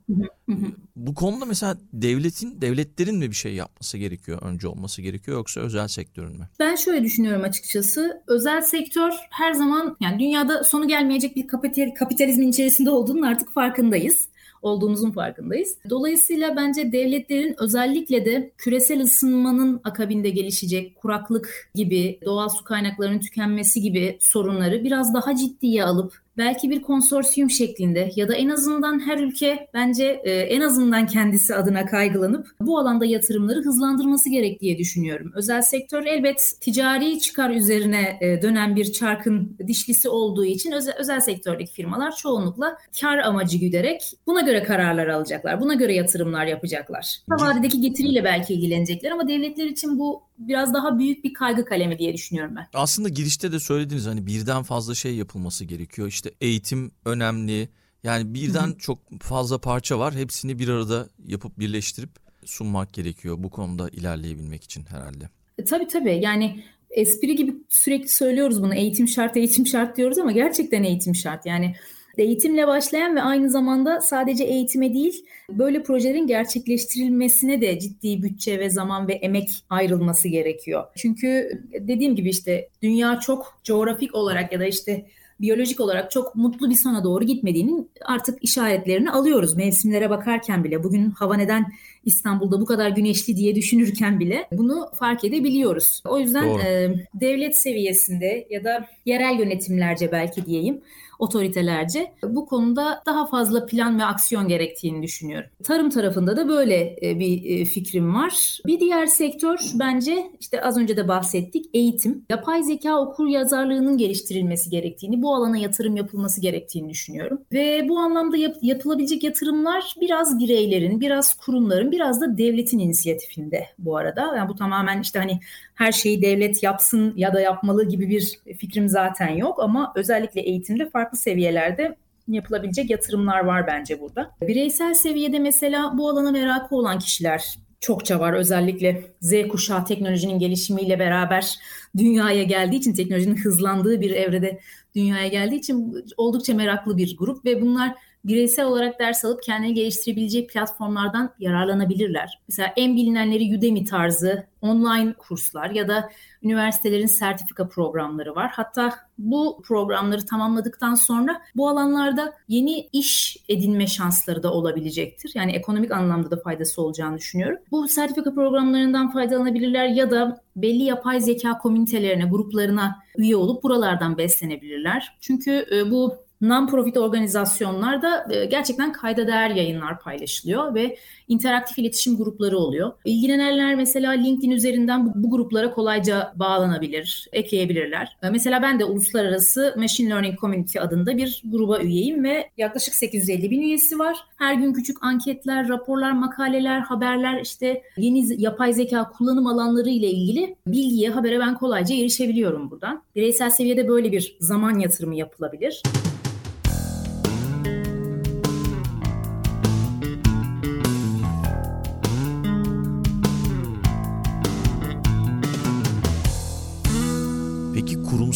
Bu 0.97 1.15
konuda 1.15 1.45
mesela 1.45 1.79
devletin, 1.93 2.61
devletlerin 2.61 3.17
mi 3.17 3.31
bir 3.31 3.37
şey 3.37 3.55
yapması 3.55 3.99
gerekiyor, 3.99 4.43
önce 4.43 4.69
olması 4.69 5.03
gerekiyor 5.03 5.37
yoksa 5.37 5.61
özel 5.61 5.89
sektörün 5.89 6.39
mü? 6.39 6.49
Ben 6.59 6.77
şöyle 6.77 7.05
düşünüyorum 7.05 7.43
açıkçası. 7.43 8.23
Özel 8.27 8.63
sektör 8.63 9.13
her 9.31 9.53
zaman 9.53 9.97
yani 10.01 10.19
dünyada 10.19 10.65
sonu 10.65 10.89
gelmeyecek 10.89 11.37
bir 11.37 11.47
kapitalizmin 11.95 12.49
içerisinde 12.49 12.91
olduğunun 12.91 13.23
artık 13.23 13.53
farkındayız 13.53 14.29
olduğumuzun 14.63 15.11
farkındayız. 15.11 15.79
Dolayısıyla 15.91 16.57
bence 16.57 16.93
devletlerin 16.93 17.55
özellikle 17.59 18.25
de 18.25 18.53
küresel 18.59 19.03
ısınmanın 19.03 19.81
akabinde 19.85 20.31
gelişecek 20.31 20.97
kuraklık 20.97 21.71
gibi, 21.75 22.21
doğal 22.25 22.49
su 22.49 22.65
kaynaklarının 22.65 23.21
tükenmesi 23.21 23.81
gibi 23.81 24.19
sorunları 24.21 24.85
biraz 24.85 25.15
daha 25.15 25.37
ciddiye 25.37 25.85
alıp 25.85 26.28
belki 26.39 26.71
bir 26.71 26.83
konsorsiyum 26.83 27.51
şeklinde 27.51 28.11
ya 28.17 28.29
da 28.29 28.35
en 28.35 28.49
azından 28.49 29.07
her 29.07 29.19
ülke 29.19 29.69
bence 29.75 30.21
e, 30.25 30.31
en 30.31 30.61
azından 30.61 31.07
kendisi 31.07 31.55
adına 31.55 31.87
kaygılanıp 31.87 32.47
bu 32.61 32.79
alanda 32.79 33.05
yatırımları 33.05 33.61
hızlandırması 33.65 34.31
gerek 34.31 34.61
diye 34.61 34.79
düşünüyorum. 34.79 35.33
Özel 35.35 35.63
sektör 35.63 36.05
elbet 36.05 36.53
ticari 36.61 37.21
çıkar 37.21 37.51
üzerine 37.51 38.19
e, 38.21 38.43
dönen 38.43 38.77
bir 38.77 38.93
çarkın 38.93 39.57
dişlisi 39.67 40.09
olduğu 40.09 40.45
için 40.45 40.73
özel, 40.73 40.95
özel 40.99 41.21
sektördeki 41.21 41.73
firmalar 41.73 42.17
çoğunlukla 42.17 42.79
kar 43.01 43.19
amacı 43.19 43.59
güderek 43.59 44.03
buna 44.27 44.41
göre 44.41 44.63
kararlar 44.63 45.07
alacaklar. 45.07 45.61
Buna 45.61 45.75
göre 45.75 45.95
yatırımlar 45.95 46.47
yapacaklar. 46.47 47.17
Kısa 47.31 47.47
vadedeki 47.47 47.81
getiriyle 47.81 48.25
belki 48.25 48.55
ilgilenecekler 48.55 49.11
ama 49.11 49.29
devletler 49.29 49.67
için 49.67 49.99
bu 49.99 50.28
biraz 50.39 50.75
daha 50.75 50.99
büyük 50.99 51.25
bir 51.25 51.35
kaygı 51.35 51.65
kalemi 51.65 51.99
diye 51.99 52.15
düşünüyorum 52.15 52.57
ben. 52.57 52.67
Aslında 52.75 53.09
girişte 53.09 53.53
de 53.53 53.61
söylediniz 53.61 54.07
hani 54.07 54.27
birden 54.27 54.63
fazla 54.63 54.95
şey 54.95 55.15
yapılması 55.15 55.65
gerekiyor. 55.65 56.09
İşte 56.09 56.31
eğitim 56.41 56.91
önemli. 57.05 57.69
Yani 58.05 58.35
birden 58.35 58.67
Hı-hı. 58.67 58.79
çok 58.79 58.99
fazla 59.21 59.59
parça 59.59 59.99
var. 59.99 60.15
Hepsini 60.15 60.59
bir 60.59 60.69
arada 60.69 61.09
yapıp 61.27 61.59
birleştirip 61.59 62.11
sunmak 62.45 62.93
gerekiyor 62.93 63.37
bu 63.39 63.51
konuda 63.51 63.89
ilerleyebilmek 63.89 64.65
için 64.65 64.85
herhalde. 64.85 65.29
E, 65.59 65.65
tabii 65.65 65.87
tabii 65.87 66.21
yani 66.23 66.65
espri 66.91 67.37
gibi 67.37 67.55
sürekli 67.69 68.09
söylüyoruz 68.09 68.63
bunu 68.63 68.75
eğitim 68.75 69.09
şart 69.09 69.37
eğitim 69.37 69.67
şart 69.67 69.97
diyoruz 69.97 70.19
ama 70.19 70.33
gerçekten 70.33 70.83
eğitim 70.83 71.15
şart. 71.15 71.47
Yani 71.47 71.75
eğitimle 72.23 72.67
başlayan 72.67 73.17
ve 73.17 73.23
aynı 73.23 73.51
zamanda 73.51 74.01
sadece 74.01 74.45
eğitime 74.45 74.95
değil 74.95 75.25
böyle 75.51 75.83
projelerin 75.83 76.27
gerçekleştirilmesine 76.27 77.61
de 77.61 77.79
ciddi 77.79 78.23
bütçe 78.23 78.59
ve 78.59 78.71
zaman 78.71 79.09
ve 79.09 79.13
emek 79.13 79.49
ayrılması 79.71 80.29
gerekiyor. 80.29 80.85
Çünkü 80.97 81.51
dediğim 81.81 82.17
gibi 82.17 82.29
işte 82.29 82.69
dünya 82.83 83.21
çok 83.21 83.61
coğrafik 83.65 84.15
olarak 84.15 84.53
ya 84.53 84.61
da 84.61 84.65
işte 84.65 85.07
biyolojik 85.41 85.81
olarak 85.81 86.11
çok 86.11 86.35
mutlu 86.35 86.71
bir 86.71 86.75
sona 86.75 87.05
doğru 87.05 87.25
gitmediğinin 87.25 87.91
artık 88.05 88.45
işaretlerini 88.45 89.11
alıyoruz. 89.11 89.57
Mevsimlere 89.57 90.11
bakarken 90.11 90.65
bile 90.65 90.85
bugün 90.85 91.11
hava 91.11 91.37
neden 91.37 91.73
İstanbul'da 92.05 92.61
bu 92.61 92.65
kadar 92.65 92.89
güneşli 92.89 93.37
diye 93.37 93.55
düşünürken 93.55 94.21
bile 94.21 94.49
bunu 94.53 94.91
fark 94.99 95.25
edebiliyoruz. 95.25 96.03
O 96.09 96.19
yüzden 96.19 96.59
e, 96.59 96.95
devlet 97.15 97.63
seviyesinde 97.63 98.47
ya 98.51 98.65
da 98.65 98.87
yerel 99.05 99.39
yönetimlerce 99.39 100.13
belki 100.13 100.47
diyeyim 100.47 100.81
otoritelerce 101.19 102.13
bu 102.23 102.47
konuda 102.47 103.03
daha 103.07 103.27
fazla 103.27 103.67
plan 103.67 103.99
ve 103.99 104.05
aksiyon 104.05 104.49
gerektiğini 104.49 105.03
düşünüyorum. 105.03 105.51
Tarım 105.65 105.91
tarafında 105.91 106.37
da 106.37 106.49
böyle 106.49 106.97
e, 107.03 107.19
bir 107.19 107.61
e, 107.61 107.65
fikrim 107.65 108.15
var. 108.15 108.59
Bir 108.67 108.81
diğer 108.81 109.07
sektör 109.07 109.59
bence 109.75 110.31
işte 110.41 110.63
az 110.63 110.79
önce 110.79 110.97
de 110.97 111.09
bahsettik 111.09 111.67
eğitim. 111.75 112.25
Yapay 112.31 112.63
zeka 112.63 113.01
okur 113.01 113.29
yazarlığının 113.29 113.99
geliştirilmesi 113.99 114.71
gerektiğini, 114.71 115.23
bu 115.23 115.35
alana 115.35 115.59
yatırım 115.59 115.97
yapılması 115.97 116.41
gerektiğini 116.41 116.91
düşünüyorum. 116.91 117.41
Ve 117.53 117.89
bu 117.89 117.99
anlamda 117.99 118.37
yap- 118.37 118.57
yapılabilecek 118.63 119.25
yatırımlar 119.25 119.95
biraz 120.01 120.39
bireylerin, 120.41 121.01
biraz 121.01 121.35
kurumların, 121.35 121.93
biraz 121.93 122.21
da 122.21 122.39
devletin 122.39 122.79
inisiyatifinde 122.79 123.67
bu 123.79 123.97
arada. 123.97 124.37
Yani 124.37 124.49
bu 124.49 124.55
tamamen 124.55 125.01
işte 125.01 125.19
hani 125.19 125.41
her 125.79 125.93
şeyi 125.93 126.23
devlet 126.23 126.63
yapsın 126.63 127.13
ya 127.17 127.35
da 127.35 127.41
yapmalı 127.41 127.89
gibi 127.89 128.09
bir 128.09 128.41
fikrim 128.59 128.89
zaten 128.89 129.29
yok 129.29 129.63
ama 129.63 129.93
özellikle 129.97 130.41
eğitimde 130.41 130.91
farklı 130.91 131.19
seviyelerde 131.19 131.97
yapılabilecek 132.29 132.91
yatırımlar 132.91 133.45
var 133.45 133.67
bence 133.67 134.01
burada. 134.01 134.31
Bireysel 134.43 134.95
seviyede 134.95 135.39
mesela 135.39 135.99
bu 135.99 136.09
alana 136.09 136.31
merakı 136.31 136.77
olan 136.77 136.99
kişiler 136.99 137.59
çokça 137.81 138.21
var. 138.21 138.33
Özellikle 138.33 139.03
Z 139.21 139.49
kuşağı 139.49 139.85
teknolojinin 139.85 140.39
gelişimiyle 140.39 140.99
beraber 140.99 141.55
dünyaya 141.97 142.43
geldiği 142.43 142.77
için 142.77 142.95
teknolojinin 142.95 143.37
hızlandığı 143.37 144.01
bir 144.01 144.11
evrede 144.11 144.61
dünyaya 144.95 145.29
geldiği 145.29 145.57
için 145.57 146.05
oldukça 146.17 146.55
meraklı 146.55 146.97
bir 146.97 147.17
grup 147.17 147.45
ve 147.45 147.61
bunlar 147.63 147.95
bireysel 148.25 148.67
olarak 148.67 149.01
ders 149.01 149.25
alıp 149.25 149.43
kendini 149.43 149.75
geliştirebileceği 149.75 150.47
platformlardan 150.47 151.31
yararlanabilirler. 151.39 152.41
Mesela 152.49 152.73
en 152.77 152.97
bilinenleri 152.97 153.59
Udemy 153.59 153.85
tarzı 153.85 154.47
online 154.63 155.15
kurslar 155.19 155.71
ya 155.71 155.89
da 155.89 156.11
üniversitelerin 156.43 157.07
sertifika 157.07 157.69
programları 157.69 158.35
var. 158.35 158.51
Hatta 158.55 158.95
bu 159.19 159.63
programları 159.65 160.27
tamamladıktan 160.27 160.95
sonra 160.95 161.43
bu 161.57 161.69
alanlarda 161.69 162.33
yeni 162.49 162.89
iş 162.93 163.37
edinme 163.49 163.87
şansları 163.87 164.43
da 164.43 164.53
olabilecektir. 164.53 165.33
Yani 165.35 165.53
ekonomik 165.53 165.91
anlamda 165.91 166.31
da 166.31 166.37
faydası 166.37 166.83
olacağını 166.83 167.19
düşünüyorum. 167.19 167.59
Bu 167.71 167.89
sertifika 167.89 168.35
programlarından 168.35 169.13
faydalanabilirler 169.13 169.87
ya 169.87 170.11
da 170.11 170.41
belli 170.57 170.83
yapay 170.83 171.21
zeka 171.21 171.59
komünitelerine, 171.59 172.25
gruplarına 172.25 172.97
üye 173.17 173.37
olup 173.37 173.63
buralardan 173.63 174.19
beslenebilirler. 174.19 175.17
Çünkü 175.21 175.67
e, 175.73 175.91
bu 175.91 176.28
non-profit 176.41 176.99
organizasyonlarda 176.99 178.27
e, 178.31 178.45
gerçekten 178.45 178.93
kayda 178.93 179.27
değer 179.27 179.51
yayınlar 179.51 180.01
paylaşılıyor 180.01 180.75
ve 180.75 180.97
interaktif 181.29 181.79
iletişim 181.79 182.17
grupları 182.17 182.59
oluyor. 182.59 182.93
İlgilenenler 183.05 183.75
mesela 183.75 184.13
LinkedIn 184.13 184.51
üzerinden 184.51 185.07
bu, 185.07 185.13
bu 185.15 185.31
gruplara 185.31 185.71
kolayca 185.71 186.33
bağlanabilir, 186.37 187.29
ekleyebilirler. 187.33 188.17
E, 188.23 188.31
mesela 188.31 188.63
ben 188.63 188.81
de 188.81 188.85
Uluslararası 188.85 189.75
Machine 189.77 190.11
Learning 190.11 190.41
Community 190.41 190.81
adında 190.81 191.17
bir 191.17 191.43
gruba 191.45 191.81
üyeyim 191.81 192.25
ve 192.25 192.51
yaklaşık 192.57 192.95
850 192.95 193.51
bin 193.51 193.61
üyesi 193.61 193.99
var. 193.99 194.17
Her 194.37 194.55
gün 194.55 194.73
küçük 194.73 195.05
anketler, 195.05 195.69
raporlar, 195.69 196.13
makaleler, 196.13 196.81
haberler, 196.81 197.41
işte 197.41 197.83
yeni 197.97 198.43
yapay 198.43 198.73
zeka 198.73 199.09
kullanım 199.11 199.47
alanları 199.47 199.89
ile 199.89 200.11
ilgili 200.11 200.57
bilgiye, 200.67 201.11
habere 201.11 201.39
ben 201.41 201.55
kolayca 201.55 201.95
erişebiliyorum 201.95 202.71
buradan. 202.71 203.03
Bireysel 203.17 203.51
seviyede 203.51 203.89
böyle 203.89 204.13
bir 204.13 204.37
zaman 204.41 204.79
yatırımı 204.79 205.15
yapılabilir. 205.15 205.83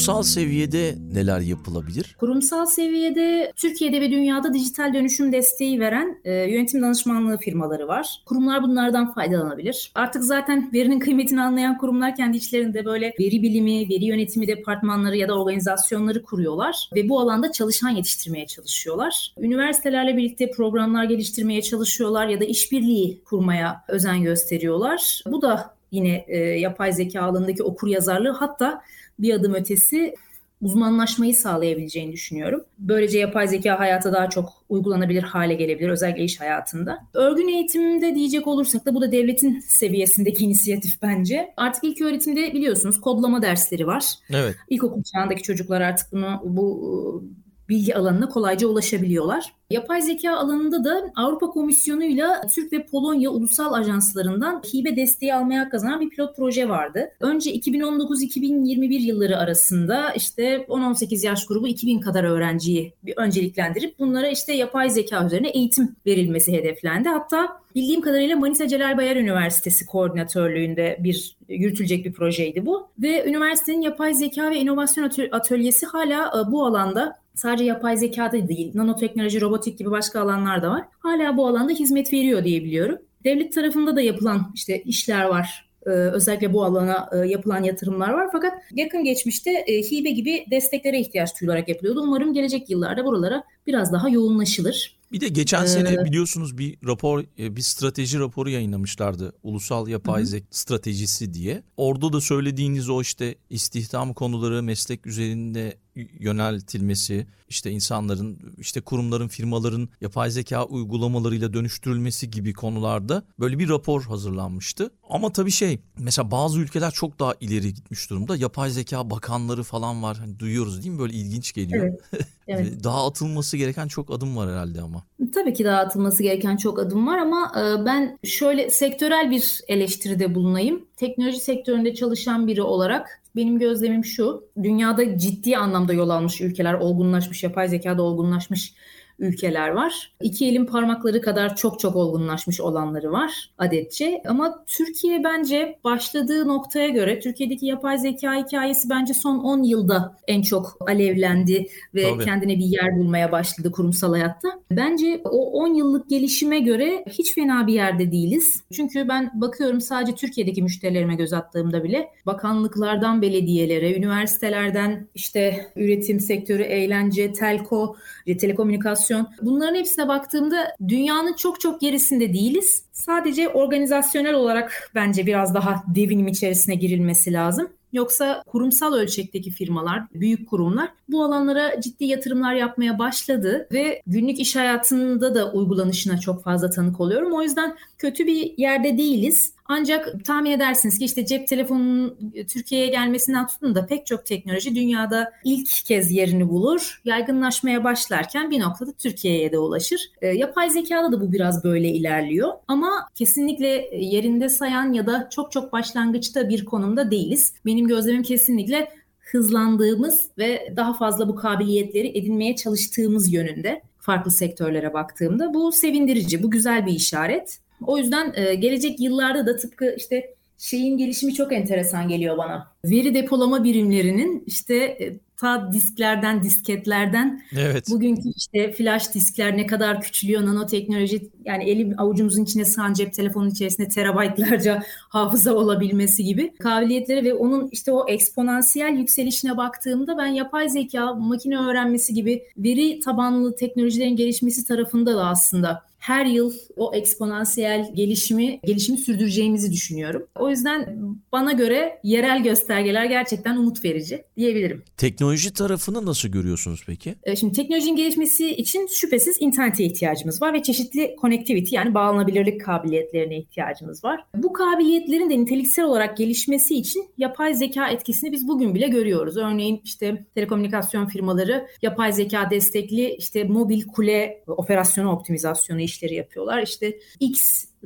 Kurumsal 0.06 0.22
seviyede 0.22 0.94
neler 1.12 1.40
yapılabilir? 1.40 2.16
Kurumsal 2.20 2.66
seviyede 2.66 3.52
Türkiye'de 3.56 4.00
ve 4.00 4.10
dünyada 4.10 4.54
dijital 4.54 4.94
dönüşüm 4.94 5.32
desteği 5.32 5.80
veren 5.80 6.20
e, 6.24 6.32
yönetim 6.32 6.82
danışmanlığı 6.82 7.38
firmaları 7.38 7.88
var. 7.88 8.22
Kurumlar 8.26 8.62
bunlardan 8.62 9.14
faydalanabilir. 9.14 9.92
Artık 9.94 10.24
zaten 10.24 10.70
verinin 10.72 10.98
kıymetini 10.98 11.42
anlayan 11.42 11.78
kurumlar 11.78 12.16
kendi 12.16 12.36
içlerinde 12.36 12.84
böyle 12.84 13.14
veri 13.20 13.42
bilimi, 13.42 13.88
veri 13.88 14.04
yönetimi 14.04 14.46
departmanları 14.46 15.16
ya 15.16 15.28
da 15.28 15.40
organizasyonları 15.40 16.22
kuruyorlar 16.22 16.88
ve 16.94 17.08
bu 17.08 17.20
alanda 17.20 17.52
çalışan 17.52 17.90
yetiştirmeye 17.90 18.46
çalışıyorlar. 18.46 19.34
Üniversitelerle 19.38 20.16
birlikte 20.16 20.50
programlar 20.50 21.04
geliştirmeye 21.04 21.62
çalışıyorlar 21.62 22.28
ya 22.28 22.40
da 22.40 22.44
işbirliği 22.44 23.20
kurmaya 23.24 23.84
özen 23.88 24.22
gösteriyorlar. 24.22 25.22
Bu 25.26 25.42
da 25.42 25.74
yine 25.92 26.24
e, 26.28 26.38
yapay 26.38 26.92
zeka 26.92 27.22
alanındaki 27.22 27.62
okur 27.62 27.88
yazarlığı 27.88 28.30
hatta 28.30 28.82
bir 29.18 29.34
adım 29.34 29.54
ötesi 29.54 30.14
uzmanlaşmayı 30.62 31.36
sağlayabileceğini 31.36 32.12
düşünüyorum. 32.12 32.64
Böylece 32.78 33.18
yapay 33.18 33.48
zeka 33.48 33.78
hayata 33.78 34.12
daha 34.12 34.30
çok 34.30 34.52
uygulanabilir 34.68 35.22
hale 35.22 35.54
gelebilir 35.54 35.88
özellikle 35.88 36.24
iş 36.24 36.40
hayatında. 36.40 36.98
Örgün 37.14 37.48
eğitimde 37.48 38.14
diyecek 38.14 38.46
olursak 38.46 38.86
da 38.86 38.94
bu 38.94 39.00
da 39.00 39.12
devletin 39.12 39.60
seviyesindeki 39.60 40.44
inisiyatif 40.44 41.02
bence. 41.02 41.54
Artık 41.56 41.84
ilk 41.84 42.00
öğretimde 42.00 42.52
biliyorsunuz 42.52 43.00
kodlama 43.00 43.42
dersleri 43.42 43.86
var. 43.86 44.04
Evet. 44.30 44.56
İlkokul 44.68 45.02
çağındaki 45.02 45.42
çocuklar 45.42 45.80
artık 45.80 46.12
bunu 46.12 46.40
bu 46.44 47.24
bilgi 47.68 47.96
alanına 47.96 48.28
kolayca 48.28 48.66
ulaşabiliyorlar. 48.66 49.52
Yapay 49.70 50.02
zeka 50.02 50.36
alanında 50.36 50.84
da 50.84 51.12
Avrupa 51.16 51.46
Komisyonu'yla 51.46 52.40
Türk 52.54 52.72
ve 52.72 52.86
Polonya 52.86 53.30
ulusal 53.30 53.72
ajanslarından 53.72 54.62
hibe 54.74 54.96
desteği 54.96 55.34
almaya 55.34 55.68
kazanan 55.68 56.00
bir 56.00 56.10
pilot 56.10 56.36
proje 56.36 56.68
vardı. 56.68 57.10
Önce 57.20 57.54
2019-2021 57.54 58.94
yılları 58.94 59.38
arasında 59.38 60.12
işte 60.12 60.56
10-18 60.68 61.26
yaş 61.26 61.46
grubu 61.46 61.68
2000 61.68 62.00
kadar 62.00 62.24
öğrenciyi 62.24 62.94
bir 63.02 63.14
önceliklendirip 63.16 63.98
bunlara 63.98 64.28
işte 64.28 64.52
yapay 64.52 64.90
zeka 64.90 65.26
üzerine 65.26 65.48
eğitim 65.48 65.96
verilmesi 66.06 66.52
hedeflendi. 66.52 67.08
Hatta 67.08 67.62
bildiğim 67.74 68.00
kadarıyla 68.00 68.36
Manisa 68.36 68.68
Celal 68.68 68.96
Bayar 68.96 69.16
Üniversitesi 69.16 69.86
koordinatörlüğünde 69.86 70.96
bir 71.00 71.36
yürütülecek 71.48 72.04
bir 72.04 72.12
projeydi 72.12 72.66
bu. 72.66 72.88
Ve 72.98 73.28
üniversitenin 73.28 73.82
yapay 73.82 74.14
zeka 74.14 74.50
ve 74.50 74.58
inovasyon 74.58 75.10
atölyesi 75.32 75.86
hala 75.86 76.26
e, 76.40 76.52
bu 76.52 76.66
alanda 76.66 77.21
sadece 77.34 77.64
yapay 77.64 77.96
zekada 77.96 78.48
değil, 78.48 78.70
nanoteknoloji, 78.74 79.40
robotik 79.40 79.78
gibi 79.78 79.90
başka 79.90 80.20
alanlar 80.20 80.62
da 80.62 80.70
var. 80.70 80.84
Hala 80.98 81.36
bu 81.36 81.46
alanda 81.46 81.72
hizmet 81.72 82.12
veriyor 82.12 82.44
diye 82.44 82.64
biliyorum. 82.64 82.98
Devlet 83.24 83.52
tarafında 83.54 83.96
da 83.96 84.00
yapılan 84.00 84.52
işte 84.54 84.82
işler 84.82 85.24
var. 85.24 85.72
Ee, 85.86 85.90
özellikle 85.90 86.52
bu 86.52 86.64
alana 86.64 87.10
e, 87.12 87.16
yapılan 87.16 87.62
yatırımlar 87.62 88.10
var. 88.10 88.28
Fakat 88.32 88.52
yakın 88.74 89.04
geçmişte 89.04 89.50
e, 89.50 89.82
hibe 89.82 90.10
gibi 90.10 90.44
desteklere 90.50 91.00
ihtiyaç 91.00 91.40
duyularak 91.40 91.68
yapılıyordu. 91.68 92.02
Umarım 92.02 92.32
gelecek 92.32 92.70
yıllarda 92.70 93.04
buralara 93.04 93.44
biraz 93.66 93.92
daha 93.92 94.08
yoğunlaşılır. 94.08 95.02
Bir 95.12 95.20
de 95.20 95.28
geçen 95.28 95.66
sene 95.66 95.92
ee, 95.92 96.04
biliyorsunuz 96.04 96.58
bir 96.58 96.78
rapor, 96.86 97.24
e, 97.38 97.56
bir 97.56 97.60
strateji 97.60 98.18
raporu 98.18 98.50
yayınlamışlardı. 98.50 99.32
Ulusal 99.42 99.88
Yapay 99.88 100.24
Zeka 100.24 100.46
Stratejisi 100.50 101.34
diye. 101.34 101.62
Orada 101.76 102.12
da 102.12 102.20
söylediğiniz 102.20 102.88
o 102.88 103.00
işte 103.00 103.34
istihdam 103.50 104.14
konuları, 104.14 104.62
meslek 104.62 105.06
üzerinde 105.06 105.76
yöneltilmesi, 106.18 107.26
işte 107.48 107.70
insanların, 107.70 108.54
işte 108.58 108.80
kurumların, 108.80 109.28
firmaların 109.28 109.88
yapay 110.00 110.30
zeka 110.30 110.64
uygulamalarıyla 110.64 111.52
dönüştürülmesi 111.52 112.30
gibi 112.30 112.52
konularda 112.52 113.22
böyle 113.40 113.58
bir 113.58 113.68
rapor 113.68 114.02
hazırlanmıştı. 114.02 114.90
Ama 115.10 115.32
tabii 115.32 115.50
şey, 115.50 115.80
mesela 115.98 116.30
bazı 116.30 116.60
ülkeler 116.60 116.90
çok 116.90 117.18
daha 117.18 117.34
ileri 117.40 117.74
gitmiş 117.74 118.10
durumda. 118.10 118.36
Yapay 118.36 118.70
zeka 118.70 119.10
bakanları 119.10 119.62
falan 119.62 120.02
var. 120.02 120.16
Hani 120.16 120.38
duyuyoruz 120.38 120.82
değil 120.82 120.94
mi? 120.94 120.98
Böyle 120.98 121.14
ilginç 121.14 121.52
geliyor. 121.52 121.84
Evet. 121.84 122.26
evet. 122.60 122.84
daha 122.84 123.06
atılması 123.06 123.56
gereken 123.56 123.88
çok 123.88 124.10
adım 124.10 124.36
var 124.36 124.50
herhalde 124.50 124.80
ama. 124.80 125.02
Tabii 125.34 125.54
ki 125.54 125.64
daha 125.64 125.78
atılması 125.78 126.22
gereken 126.22 126.56
çok 126.56 126.78
adım 126.78 127.06
var 127.06 127.18
ama 127.18 127.52
e, 127.56 127.86
ben 127.86 128.18
şöyle 128.24 128.70
sektörel 128.70 129.30
bir 129.30 129.60
eleştiride 129.68 130.34
bulunayım. 130.34 130.84
Teknoloji 130.96 131.40
sektöründe 131.40 131.94
çalışan 131.94 132.46
biri 132.46 132.62
olarak 132.62 133.22
benim 133.36 133.58
gözlemim 133.58 134.04
şu. 134.04 134.44
Dünyada 134.62 135.18
ciddi 135.18 135.56
anlamda 135.56 135.92
yol 135.92 136.08
almış 136.10 136.40
ülkeler, 136.40 136.74
olgunlaşmış, 136.74 137.42
yapay 137.42 137.68
zekada 137.68 138.02
olgunlaşmış 138.02 138.74
ülkeler 139.22 139.68
var. 139.68 140.12
İki 140.20 140.46
elin 140.46 140.66
parmakları 140.66 141.20
kadar 141.20 141.56
çok 141.56 141.80
çok 141.80 141.96
olgunlaşmış 141.96 142.60
olanları 142.60 143.12
var 143.12 143.50
adetçe. 143.58 144.22
Ama 144.26 144.64
Türkiye 144.66 145.24
bence 145.24 145.78
başladığı 145.84 146.48
noktaya 146.48 146.88
göre 146.88 147.20
Türkiye'deki 147.20 147.66
yapay 147.66 147.98
zeka 147.98 148.34
hikayesi 148.34 148.90
bence 148.90 149.14
son 149.14 149.38
10 149.38 149.62
yılda 149.62 150.16
en 150.26 150.42
çok 150.42 150.76
alevlendi 150.88 151.66
ve 151.94 152.10
Tabii. 152.10 152.24
kendine 152.24 152.58
bir 152.58 152.64
yer 152.64 152.98
bulmaya 152.98 153.32
başladı 153.32 153.72
kurumsal 153.72 154.12
hayatta. 154.12 154.48
Bence 154.70 155.20
o 155.24 155.50
10 155.62 155.74
yıllık 155.74 156.10
gelişime 156.10 156.60
göre 156.60 157.04
hiç 157.10 157.34
fena 157.34 157.66
bir 157.66 157.74
yerde 157.74 158.12
değiliz. 158.12 158.62
Çünkü 158.72 159.08
ben 159.08 159.30
bakıyorum 159.34 159.80
sadece 159.80 160.14
Türkiye'deki 160.14 160.62
müşterilerime 160.62 161.14
göz 161.14 161.32
attığımda 161.32 161.84
bile 161.84 162.08
bakanlıklardan 162.26 163.22
belediyelere, 163.22 163.96
üniversitelerden 163.96 165.08
işte 165.14 165.66
üretim 165.76 166.20
sektörü, 166.20 166.62
eğlence, 166.62 167.32
telko, 167.32 167.96
telekomünikasyon 168.26 169.11
organizasyon. 169.12 169.28
Bunların 169.42 169.74
hepsine 169.74 170.08
baktığımda 170.08 170.76
dünyanın 170.88 171.32
çok 171.32 171.60
çok 171.60 171.80
gerisinde 171.80 172.32
değiliz. 172.32 172.84
Sadece 172.92 173.48
organizasyonel 173.48 174.34
olarak 174.34 174.90
bence 174.94 175.26
biraz 175.26 175.54
daha 175.54 175.82
devinim 175.94 176.28
içerisine 176.28 176.74
girilmesi 176.74 177.32
lazım. 177.32 177.68
Yoksa 177.92 178.42
kurumsal 178.46 178.94
ölçekteki 178.94 179.50
firmalar, 179.50 180.02
büyük 180.14 180.50
kurumlar 180.50 180.88
bu 181.08 181.24
alanlara 181.24 181.80
ciddi 181.80 182.04
yatırımlar 182.04 182.54
yapmaya 182.54 182.98
başladı 182.98 183.68
ve 183.72 184.02
günlük 184.06 184.40
iş 184.40 184.56
hayatında 184.56 185.34
da 185.34 185.52
uygulanışına 185.52 186.18
çok 186.20 186.44
fazla 186.44 186.70
tanık 186.70 187.00
oluyorum. 187.00 187.32
O 187.32 187.42
yüzden 187.42 187.76
kötü 187.98 188.26
bir 188.26 188.54
yerde 188.58 188.98
değiliz. 188.98 189.54
Ancak 189.74 190.24
tahmin 190.24 190.50
edersiniz 190.50 190.98
ki 190.98 191.04
işte 191.04 191.26
cep 191.26 191.48
telefonunun 191.48 192.32
Türkiye'ye 192.48 192.86
gelmesinden 192.86 193.46
tutun 193.46 193.74
da 193.74 193.86
pek 193.86 194.06
çok 194.06 194.26
teknoloji 194.26 194.74
dünyada 194.74 195.32
ilk 195.44 195.68
kez 195.84 196.12
yerini 196.12 196.48
bulur. 196.48 197.00
Yaygınlaşmaya 197.04 197.84
başlarken 197.84 198.50
bir 198.50 198.60
noktada 198.60 198.92
Türkiye'ye 198.92 199.52
de 199.52 199.58
ulaşır. 199.58 200.00
E, 200.22 200.26
yapay 200.28 200.70
zekada 200.70 201.12
da 201.12 201.20
bu 201.20 201.32
biraz 201.32 201.64
böyle 201.64 201.88
ilerliyor. 201.88 202.52
Ama 202.68 203.08
kesinlikle 203.14 203.90
yerinde 203.96 204.48
sayan 204.48 204.92
ya 204.92 205.06
da 205.06 205.28
çok 205.30 205.52
çok 205.52 205.72
başlangıçta 205.72 206.48
bir 206.48 206.64
konumda 206.64 207.10
değiliz. 207.10 207.54
Benim 207.66 207.88
gözlemim 207.88 208.22
kesinlikle 208.22 208.88
hızlandığımız 209.18 210.30
ve 210.38 210.72
daha 210.76 210.94
fazla 210.94 211.28
bu 211.28 211.34
kabiliyetleri 211.34 212.18
edinmeye 212.18 212.56
çalıştığımız 212.56 213.32
yönünde 213.32 213.82
farklı 213.98 214.30
sektörlere 214.30 214.92
baktığımda 214.94 215.54
bu 215.54 215.72
sevindirici, 215.72 216.42
bu 216.42 216.50
güzel 216.50 216.86
bir 216.86 216.92
işaret. 216.92 217.58
O 217.86 217.98
yüzden 217.98 218.32
e, 218.36 218.54
gelecek 218.54 219.00
yıllarda 219.00 219.46
da 219.46 219.56
tıpkı 219.56 219.94
işte 219.96 220.34
şeyin 220.58 220.98
gelişimi 220.98 221.34
çok 221.34 221.52
enteresan 221.52 222.08
geliyor 222.08 222.38
bana. 222.38 222.72
Veri 222.84 223.14
depolama 223.14 223.64
birimlerinin 223.64 224.44
işte 224.46 224.74
e, 224.74 225.18
ta 225.42 225.72
disklerden, 225.72 226.42
disketlerden 226.42 227.42
evet. 227.56 227.86
bugünkü 227.90 228.28
işte 228.36 228.72
flash 228.72 229.14
diskler 229.14 229.56
ne 229.56 229.66
kadar 229.66 230.00
küçülüyor, 230.00 230.46
nanoteknoloji 230.46 231.30
yani 231.44 231.64
elim 231.64 231.94
avucumuzun 231.98 232.44
içine 232.44 232.64
sığan 232.64 232.92
cep 232.92 233.14
telefonun 233.14 233.50
içerisinde 233.50 233.88
terabaytlarca 233.88 234.82
hafıza 235.08 235.54
olabilmesi 235.54 236.24
gibi 236.24 236.54
kabiliyetleri 236.54 237.24
ve 237.24 237.34
onun 237.34 237.68
işte 237.72 237.92
o 237.92 238.08
eksponansiyel 238.08 238.98
yükselişine 238.98 239.56
baktığımda 239.56 240.18
ben 240.18 240.26
yapay 240.26 240.68
zeka, 240.68 241.14
makine 241.14 241.58
öğrenmesi 241.58 242.14
gibi 242.14 242.42
veri 242.56 243.00
tabanlı 243.00 243.56
teknolojilerin 243.56 244.16
gelişmesi 244.16 244.66
tarafında 244.66 245.16
da 245.16 245.26
aslında 245.26 245.82
her 246.02 246.26
yıl 246.26 246.52
o 246.76 246.94
eksponansiyel 246.94 247.90
gelişimi 247.94 248.60
gelişimi 248.64 248.98
sürdüreceğimizi 248.98 249.72
düşünüyorum. 249.72 250.26
O 250.38 250.50
yüzden 250.50 250.98
bana 251.32 251.52
göre 251.52 252.00
yerel 252.02 252.42
göstergeler 252.42 253.04
gerçekten 253.04 253.56
umut 253.56 253.84
verici 253.84 254.24
diyebilirim. 254.36 254.82
Teknoloji 254.96 255.52
tarafını 255.52 256.06
nasıl 256.06 256.28
görüyorsunuz 256.28 256.82
peki? 256.86 257.14
E, 257.22 257.36
şimdi 257.36 257.52
teknolojinin 257.52 257.96
gelişmesi 257.96 258.50
için 258.50 258.88
şüphesiz 258.92 259.36
internete 259.40 259.84
ihtiyacımız 259.84 260.42
var 260.42 260.54
ve 260.54 260.62
çeşitli 260.62 261.16
connectivity 261.20 261.74
yani 261.74 261.94
bağlanabilirlik 261.94 262.64
kabiliyetlerine 262.64 263.38
ihtiyacımız 263.38 264.04
var. 264.04 264.24
Bu 264.34 264.52
kabiliyetlerin 264.52 265.30
de 265.30 265.38
niteliksel 265.38 265.84
olarak 265.84 266.16
gelişmesi 266.16 266.74
için 266.74 267.04
yapay 267.18 267.54
zeka 267.54 267.88
etkisini 267.88 268.32
biz 268.32 268.48
bugün 268.48 268.74
bile 268.74 268.88
görüyoruz. 268.88 269.36
Örneğin 269.36 269.80
işte 269.84 270.24
telekomünikasyon 270.34 271.06
firmaları 271.06 271.66
yapay 271.82 272.12
zeka 272.12 272.50
destekli 272.50 273.14
işte 273.18 273.44
mobil 273.44 273.82
kule 273.86 274.42
operasyonu 274.46 275.12
optimizasyonu 275.12 275.80
işleri 275.92 276.14
yapıyorlar. 276.14 276.62
İşte 276.62 276.98
X 277.20 277.40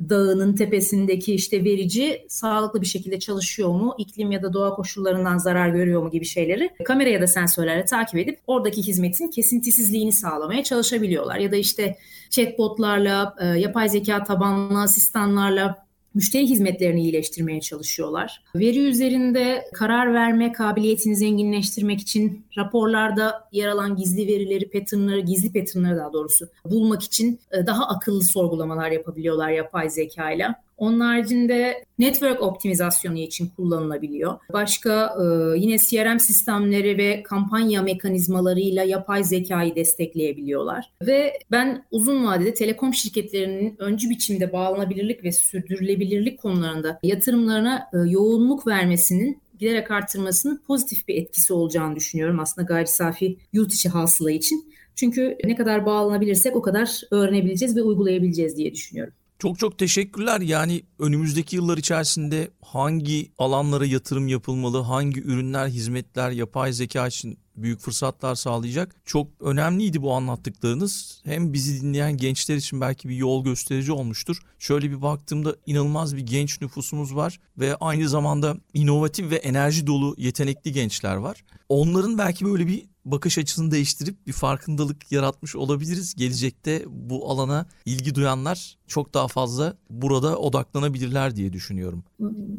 dağının 0.09 0.55
tepesindeki 0.55 1.33
işte 1.33 1.63
verici 1.63 2.25
sağlıklı 2.29 2.81
bir 2.81 2.85
şekilde 2.85 3.19
çalışıyor 3.19 3.69
mu, 3.69 3.95
iklim 3.97 4.31
ya 4.31 4.43
da 4.43 4.53
doğa 4.53 4.75
koşullarından 4.75 5.37
zarar 5.37 5.69
görüyor 5.69 6.03
mu 6.03 6.11
gibi 6.11 6.25
şeyleri 6.25 6.69
kamera 6.85 7.09
ya 7.09 7.21
da 7.21 7.27
sensörlerle 7.27 7.85
takip 7.85 8.19
edip 8.19 8.39
oradaki 8.47 8.87
hizmetin 8.87 9.27
kesintisizliğini 9.27 10.13
sağlamaya 10.13 10.63
çalışabiliyorlar. 10.63 11.37
Ya 11.37 11.51
da 11.51 11.55
işte 11.55 11.95
chatbotlarla, 12.29 13.35
e, 13.41 13.45
yapay 13.45 13.89
zeka 13.89 14.23
tabanlı 14.23 14.81
asistanlarla 14.81 15.86
müşteri 16.13 16.49
hizmetlerini 16.49 17.01
iyileştirmeye 17.01 17.61
çalışıyorlar. 17.61 18.43
Veri 18.55 18.79
üzerinde 18.79 19.65
karar 19.73 20.13
verme 20.13 20.51
kabiliyetini 20.51 21.15
zenginleştirmek 21.15 22.01
için 22.01 22.45
raporlarda 22.57 23.47
yer 23.51 23.67
alan 23.67 23.95
gizli 23.95 24.27
verileri, 24.27 24.69
patternları, 24.69 25.19
gizli 25.19 25.59
patternları 25.59 25.97
daha 25.97 26.13
doğrusu 26.13 26.47
bulmak 26.65 27.03
için 27.03 27.39
e, 27.51 27.65
daha 27.65 27.87
akıllı 27.87 28.23
sorgulamalar 28.23 28.91
yapabiliyorlar 28.91 29.49
yapay 29.49 29.89
zeka 29.89 30.31
ile. 30.31 30.55
Onun 30.77 30.99
haricinde 30.99 31.85
network 31.99 32.41
optimizasyonu 32.41 33.17
için 33.17 33.47
kullanılabiliyor. 33.55 34.39
Başka 34.53 35.15
e, 35.21 35.57
yine 35.59 35.77
CRM 35.77 36.19
sistemleri 36.19 36.97
ve 36.97 37.23
kampanya 37.23 37.81
mekanizmalarıyla 37.81 38.83
yapay 38.83 39.23
zekayı 39.23 39.75
destekleyebiliyorlar. 39.75 40.85
Ve 41.01 41.33
ben 41.51 41.85
uzun 41.91 42.25
vadede 42.25 42.53
telekom 42.53 42.93
şirketlerinin 42.93 43.75
öncü 43.79 44.09
biçimde 44.09 44.53
bağlanabilirlik 44.53 45.23
ve 45.23 45.31
sürdürülebilirlik 45.31 46.39
konularında 46.39 46.99
yatırımlarına 47.03 47.89
e, 47.93 47.97
yoğunluk 48.09 48.67
vermesinin 48.67 49.41
giderek 49.59 49.91
artırmasının 49.91 50.61
pozitif 50.67 51.07
bir 51.07 51.15
etkisi 51.15 51.53
olacağını 51.53 51.95
düşünüyorum 51.95 52.39
aslında 52.39 52.65
gayri 52.65 52.87
safi 52.87 53.37
yurt 53.53 53.73
içi 53.73 53.89
hasıla 53.89 54.31
için. 54.31 54.73
Çünkü 54.95 55.37
ne 55.43 55.55
kadar 55.55 55.85
bağlanabilirsek 55.85 56.55
o 56.55 56.61
kadar 56.61 57.01
öğrenebileceğiz 57.11 57.75
ve 57.75 57.81
uygulayabileceğiz 57.81 58.57
diye 58.57 58.73
düşünüyorum. 58.73 59.13
Çok 59.39 59.59
çok 59.59 59.77
teşekkürler. 59.77 60.41
Yani 60.41 60.83
önümüzdeki 60.99 61.55
yıllar 61.55 61.77
içerisinde 61.77 62.51
hangi 62.61 63.31
alanlara 63.37 63.85
yatırım 63.85 64.27
yapılmalı, 64.27 64.81
hangi 64.81 65.21
ürünler, 65.21 65.67
hizmetler 65.67 66.31
yapay 66.31 66.73
zeka 66.73 67.07
için 67.07 67.39
büyük 67.57 67.79
fırsatlar 67.79 68.35
sağlayacak. 68.35 68.95
Çok 69.05 69.27
önemliydi 69.39 70.01
bu 70.01 70.13
anlattıklarınız. 70.13 71.21
Hem 71.25 71.53
bizi 71.53 71.81
dinleyen 71.81 72.17
gençler 72.17 72.55
için 72.55 72.81
belki 72.81 73.09
bir 73.09 73.15
yol 73.15 73.43
gösterici 73.43 73.91
olmuştur. 73.91 74.41
Şöyle 74.59 74.91
bir 74.91 75.01
baktığımda 75.01 75.55
inanılmaz 75.65 76.15
bir 76.15 76.21
genç 76.21 76.61
nüfusumuz 76.61 77.15
var 77.15 77.39
ve 77.57 77.75
aynı 77.75 78.09
zamanda 78.09 78.57
inovatif 78.73 79.31
ve 79.31 79.35
enerji 79.35 79.87
dolu 79.87 80.15
yetenekli 80.17 80.71
gençler 80.71 81.15
var. 81.15 81.43
Onların 81.69 82.17
belki 82.17 82.45
böyle 82.45 82.67
bir 82.67 82.85
bakış 83.11 83.37
açısını 83.37 83.71
değiştirip 83.71 84.27
bir 84.27 84.31
farkındalık 84.31 85.11
yaratmış 85.11 85.55
olabiliriz. 85.55 86.15
Gelecekte 86.15 86.83
bu 86.87 87.31
alana 87.31 87.65
ilgi 87.85 88.15
duyanlar 88.15 88.77
çok 88.87 89.13
daha 89.13 89.27
fazla 89.27 89.77
burada 89.89 90.37
odaklanabilirler 90.37 91.35
diye 91.35 91.53
düşünüyorum. 91.53 92.03